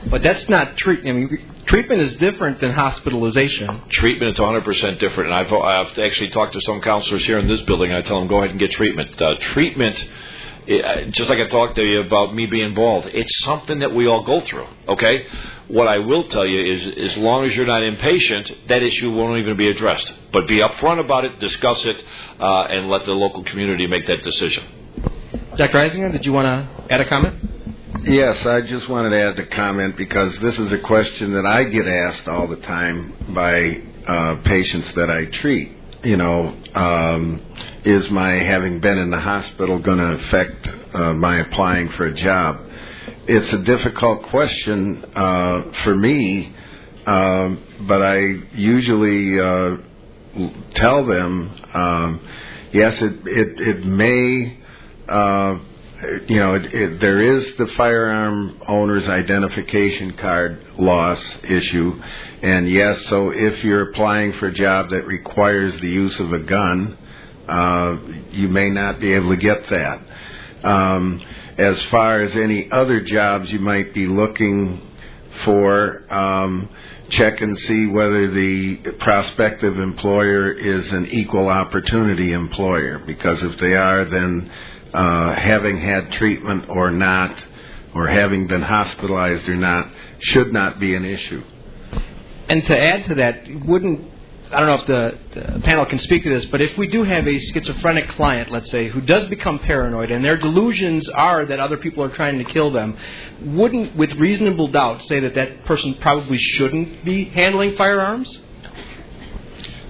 But 0.10 0.22
that's 0.24 0.48
not 0.50 0.78
treatment. 0.78 1.10
I 1.10 1.20
mean, 1.20 1.64
treatment 1.68 2.02
is 2.02 2.18
different 2.18 2.60
than 2.60 2.72
hospitalization. 2.74 3.84
Treatment 3.90 4.34
is 4.34 4.40
100% 4.40 5.00
different. 5.00 5.32
And 5.32 5.34
I've, 5.34 5.52
I've 5.52 5.98
actually 5.98 6.30
talked 6.30 6.54
to 6.54 6.62
some 6.62 6.82
counselors 6.82 7.26
here 7.26 7.40
in 7.40 7.48
this 7.48 7.62
building. 7.62 7.94
I 7.94 8.02
tell 8.02 8.20
them, 8.20 8.28
go 8.28 8.40
ahead 8.40 8.52
and 8.52 8.60
get 8.60 8.72
treatment. 8.72 9.20
Uh, 9.22 9.36
treatment, 9.54 9.96
just 11.12 11.30
like 11.30 11.40
I 11.40 11.48
talked 11.48 11.76
to 11.76 11.84
you 11.84 12.02
about 12.02 12.34
me 12.34 12.46
being 12.46 12.74
bald, 12.74 13.06
it's 13.08 13.44
something 13.44 13.80
that 13.80 13.94
we 13.94 14.08
all 14.08 14.24
go 14.24 14.42
through, 14.46 14.68
okay? 14.90 15.26
What 15.68 15.88
I 15.88 16.00
will 16.00 16.28
tell 16.30 16.46
you 16.46 16.74
is, 16.74 17.12
as 17.12 17.18
long 17.18 17.46
as 17.46 17.56
you're 17.56 17.66
not 17.66 17.84
impatient, 17.84 18.52
that 18.70 18.84
issue 18.84 19.12
won't 19.12 19.40
even 19.40 19.58
be 19.58 19.68
addressed. 19.70 20.12
But 20.32 20.48
be 20.48 20.60
upfront 20.60 21.00
about 21.00 21.26
it, 21.26 21.40
discuss 21.40 21.84
it, 21.86 22.04
uh, 22.40 22.64
and 22.64 22.90
let 22.90 23.06
the 23.06 23.14
local 23.14 23.44
community 23.44 23.88
make 23.88 24.06
that 24.08 24.24
decision. 24.24 24.64
Dr. 25.58 25.78
Eisinger, 25.78 26.12
did 26.12 26.26
you 26.26 26.34
want 26.34 26.46
to 26.46 26.94
add 26.94 27.02
a 27.02 27.08
comment? 27.08 27.52
Yes, 28.04 28.46
I 28.46 28.62
just 28.62 28.90
wanted 28.90 29.12
to 29.12 29.22
add 29.22 29.40
a 29.40 29.46
comment 29.48 29.96
because 29.96 30.38
this 30.40 30.58
is 30.60 30.74
a 30.74 30.80
question 30.80 31.34
that 31.34 31.46
I 31.46 31.64
get 31.64 31.88
asked 31.88 32.28
all 32.28 32.48
the 32.48 32.58
time 32.58 33.14
by 33.34 33.82
uh, 34.06 34.36
patients 34.44 34.94
that 34.96 35.10
I 35.10 35.26
treat. 35.26 35.78
You 36.04 36.18
know, 36.18 36.54
um, 36.76 37.42
is 37.86 38.10
my 38.12 38.34
having 38.34 38.82
been 38.82 38.98
in 38.98 39.10
the 39.10 39.20
hospital 39.20 39.82
going 39.82 40.00
to 40.00 40.26
affect 40.26 40.68
uh, 40.94 41.14
my 41.14 41.40
applying 41.40 41.90
for 41.96 42.08
a 42.08 42.14
job? 42.14 42.58
It's 43.26 43.54
a 43.54 43.64
difficult 43.64 44.24
question 44.30 45.06
uh, 45.16 45.64
for 45.84 45.96
me 45.96 46.54
um, 47.06 47.86
but 47.88 48.02
I 48.02 48.18
usually 48.54 49.40
uh, 49.40 49.78
tell 50.76 51.06
them, 51.06 51.52
um, 51.74 52.30
yes, 52.72 52.94
it 53.02 53.28
it, 53.28 53.78
it 53.78 53.86
may. 53.86 54.60
You 56.28 56.38
know, 56.38 56.56
it, 56.56 56.66
it, 56.74 57.00
there 57.00 57.22
is 57.38 57.46
the 57.58 57.68
firearm 57.78 58.62
owner's 58.68 59.08
identification 59.08 60.18
card 60.18 60.62
loss 60.78 61.20
issue, 61.44 62.02
and 62.42 62.70
yes, 62.70 63.06
so 63.08 63.30
if 63.30 63.64
you're 63.64 63.92
applying 63.92 64.34
for 64.34 64.48
a 64.48 64.54
job 64.54 64.90
that 64.90 65.06
requires 65.06 65.80
the 65.82 65.90
use 65.90 66.20
of 66.20 66.34
a 66.34 66.40
gun, 66.40 66.98
uh, 67.48 67.98
you 68.32 68.50
may 68.50 68.70
not 68.70 69.00
be 69.00 69.14
able 69.14 69.30
to 69.30 69.38
get 69.38 69.70
that. 69.70 70.02
Um, 70.68 71.22
as 71.58 71.82
far 71.92 72.24
as 72.24 72.36
any 72.36 72.70
other 72.72 73.02
jobs 73.02 73.50
you 73.52 73.60
might 73.60 73.94
be 73.94 74.08
looking 74.08 74.82
for, 75.46 76.12
um, 76.14 76.70
check 77.10 77.42
and 77.42 77.58
see 77.60 77.88
whether 77.88 78.32
the 78.32 78.78
prospective 79.00 79.78
employer 79.78 80.52
is 80.52 80.92
an 80.92 81.08
equal 81.08 81.50
opportunity 81.50 82.34
employer. 82.34 83.00
Because 83.00 83.42
if 83.44 83.60
they 83.60 83.74
are, 83.76 84.06
then 84.06 84.52
uh, 84.94 85.36
having 85.36 85.80
had 85.80 86.12
treatment 86.14 86.70
or 86.70 86.92
not, 86.92 87.36
or 87.96 88.08
having 88.08 88.48
been 88.48 88.62
hospitalized 88.62 89.48
or 89.48 89.56
not, 89.56 89.92
should 90.20 90.52
not 90.54 90.80
be 90.80 90.96
an 90.96 91.06
issue. 91.06 91.44
And 92.50 92.66
to 92.66 92.80
add 92.80 93.06
to 93.10 93.16
that, 93.16 93.44
wouldn't 93.66 94.14
I 94.54 94.60
don't 94.60 94.68
know 94.68 94.76
if 94.76 94.88
the, 95.34 95.54
the, 95.54 95.60
panel 95.62 95.86
can 95.86 96.00
speak 96.00 96.24
to 96.24 96.30
this, 96.30 96.46
but 96.52 96.62
if 96.62 96.78
we 96.78 96.88
do 96.88 97.04
have 97.04 97.28
a 97.28 97.40
schizophrenic 97.40 98.10
client, 98.10 98.52
let's 98.52 98.70
say, 98.70 98.88
who 98.88 99.02
does 99.02 99.28
become 99.30 99.58
paranoid 99.60 100.12
and 100.12 100.24
their 100.24 100.38
delusions 100.38 101.10
are 101.10 101.46
that 101.46 101.60
other 101.60 101.78
people 101.78 102.04
are 102.04 102.16
trying 102.16 102.38
to 102.38 102.44
kill 102.44 102.72
them, 102.72 102.96
wouldn't, 103.42 103.96
with 103.96 104.12
reasonable 104.14 104.68
doubt, 104.68 105.02
say 105.08 105.20
that 105.22 105.34
that 105.34 105.66
person 105.66 105.96
probably 106.02 106.38
shouldn't 106.38 107.04
be 107.04 107.26
handling 107.26 107.76
firearms? 107.76 108.38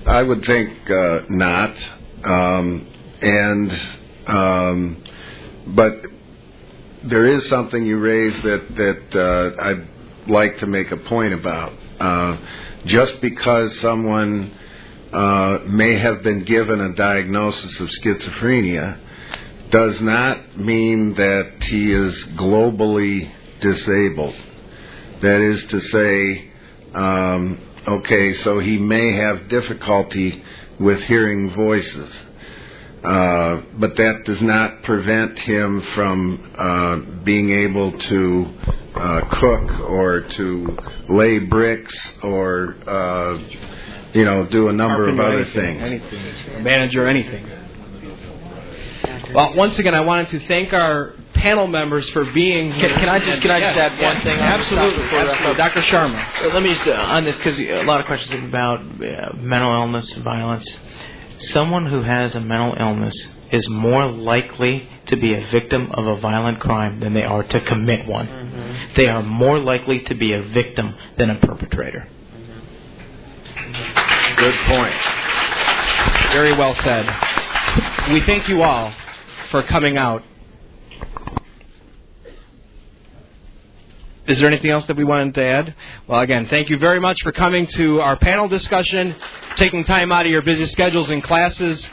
I 0.05 0.23
would 0.23 0.45
think 0.45 0.89
uh, 0.89 1.19
not. 1.29 1.75
Um, 2.23 2.87
and 3.21 3.71
um, 4.27 5.03
but 5.67 5.93
there 7.03 7.27
is 7.27 7.49
something 7.49 7.85
you 7.85 7.99
raised 7.99 8.43
that 8.43 8.75
that 8.75 9.19
uh, 9.19 9.61
I'd 9.61 9.87
like 10.29 10.59
to 10.59 10.67
make 10.67 10.91
a 10.91 10.97
point 10.97 11.33
about. 11.33 11.73
Uh, 11.99 12.37
just 12.85 13.21
because 13.21 13.79
someone 13.79 14.53
uh, 15.11 15.59
may 15.67 15.99
have 15.99 16.23
been 16.23 16.43
given 16.43 16.81
a 16.81 16.93
diagnosis 16.95 17.79
of 17.79 17.87
schizophrenia 18.01 18.99
does 19.69 19.99
not 20.01 20.57
mean 20.57 21.13
that 21.15 21.63
he 21.63 21.93
is 21.93 22.13
globally 22.35 23.31
disabled. 23.61 24.35
That 25.21 25.41
is 25.41 25.63
to 25.69 25.79
say, 25.79 26.51
um, 26.93 27.59
okay, 27.87 28.33
so 28.43 28.59
he 28.59 28.77
may 28.77 29.15
have 29.17 29.49
difficulty 29.49 30.43
with 30.79 31.01
hearing 31.03 31.53
voices. 31.55 32.13
Uh, 33.03 33.61
but 33.79 33.97
that 33.97 34.21
does 34.25 34.41
not 34.41 34.81
prevent 34.83 35.37
him 35.39 35.81
from 35.93 36.55
uh, 36.57 37.23
being 37.23 37.51
able 37.51 37.91
to 37.99 38.45
uh, 38.95 39.21
cook 39.29 39.79
or 39.89 40.21
to 40.21 40.77
lay 41.09 41.39
bricks 41.39 41.93
or 42.21 42.75
uh, 42.87 43.37
you 44.13 44.23
know 44.23 44.45
do 44.45 44.69
a 44.69 44.73
number 44.73 45.09
of 45.09 45.19
other 45.19 45.41
anything, 45.41 45.79
things. 45.79 45.81
Anything, 45.81 46.63
manager, 46.63 47.05
anything. 47.05 47.45
Well, 49.33 49.55
once 49.55 49.77
again, 49.79 49.95
I 49.95 50.01
wanted 50.01 50.29
to 50.29 50.47
thank 50.47 50.71
our 50.71 51.13
panel 51.33 51.67
members 51.67 52.07
for 52.11 52.23
being 52.31 52.71
here. 52.71 52.89
Can, 52.89 52.99
can 52.99 53.09
I 53.09 53.19
just 53.19 53.41
can 53.41 53.51
I 53.51 53.59
just 53.59 53.75
yes, 53.75 53.91
add 53.91 53.99
yes, 53.99 54.15
one 54.15 54.23
thing? 54.23 54.39
Absolutely, 54.39 55.03
absolutely. 55.03 55.55
Dr. 55.55 55.81
Sharma. 55.81 56.41
Uh, 56.41 56.53
Let 56.53 56.63
me 56.63 56.73
just 56.73 56.87
uh, 56.87 56.93
on 56.93 57.25
this 57.25 57.35
because 57.35 57.59
a 57.59 57.83
lot 57.83 57.99
of 57.99 58.05
questions 58.05 58.47
about 58.47 58.79
uh, 58.79 59.33
mental 59.35 59.73
illness 59.73 60.09
and 60.13 60.23
violence. 60.23 60.65
Someone 61.51 61.85
who 61.87 62.01
has 62.03 62.35
a 62.35 62.39
mental 62.39 62.75
illness 62.79 63.15
is 63.51 63.67
more 63.69 64.09
likely 64.11 64.89
to 65.07 65.15
be 65.15 65.33
a 65.33 65.47
victim 65.51 65.91
of 65.91 66.07
a 66.07 66.19
violent 66.19 66.59
crime 66.59 66.99
than 66.99 67.13
they 67.13 67.23
are 67.23 67.43
to 67.43 67.61
commit 67.61 68.07
one. 68.07 68.27
Mm-hmm. 68.27 68.93
They 68.95 69.07
are 69.07 69.21
more 69.21 69.59
likely 69.59 69.99
to 70.01 70.15
be 70.15 70.33
a 70.33 70.41
victim 70.41 70.95
than 71.17 71.29
a 71.29 71.39
perpetrator. 71.39 72.07
Good 74.37 74.55
point. 74.65 74.95
Very 76.31 76.57
well 76.57 76.75
said. 76.83 77.05
We 78.11 78.21
thank 78.25 78.47
you 78.47 78.63
all 78.63 78.93
for 79.51 79.63
coming 79.63 79.97
out. 79.97 80.23
Is 84.25 84.39
there 84.39 84.47
anything 84.47 84.71
else 84.71 84.85
that 84.85 84.95
we 84.95 85.03
wanted 85.03 85.35
to 85.35 85.43
add? 85.43 85.75
Well, 86.07 86.21
again, 86.21 86.47
thank 86.49 86.69
you 86.69 86.77
very 86.77 87.01
much 87.01 87.21
for 87.23 87.33
coming 87.33 87.67
to 87.67 87.99
our 87.99 88.15
panel 88.15 88.47
discussion, 88.47 89.13
taking 89.57 89.83
time 89.83 90.13
out 90.13 90.25
of 90.25 90.31
your 90.31 90.41
busy 90.41 90.65
schedules 90.67 91.09
and 91.09 91.21
classes. 91.21 91.85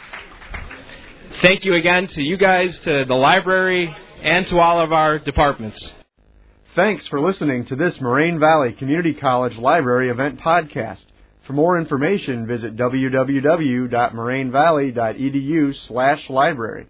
Thank 1.43 1.65
you 1.65 1.75
again 1.75 2.07
to 2.09 2.23
you 2.23 2.37
guys, 2.37 2.79
to 2.85 3.05
the 3.05 3.15
library, 3.15 3.93
and 4.23 4.47
to 4.47 4.61
all 4.61 4.81
of 4.81 4.93
our 4.93 5.19
departments. 5.19 5.85
Thanks 6.77 7.05
for 7.09 7.21
listening 7.21 7.65
to 7.67 7.75
this 7.75 8.01
Moraine 8.01 8.39
Valley 8.39 8.75
Community 8.75 9.13
College 9.13 9.57
Library 9.57 10.09
event 10.09 10.39
podcast. 10.39 11.03
For 11.49 11.53
more 11.53 11.81
information, 11.81 12.47
visit 12.47 12.77
www.morainevalley.edu 12.77 15.75
slash 15.89 16.31
library. 16.31 16.87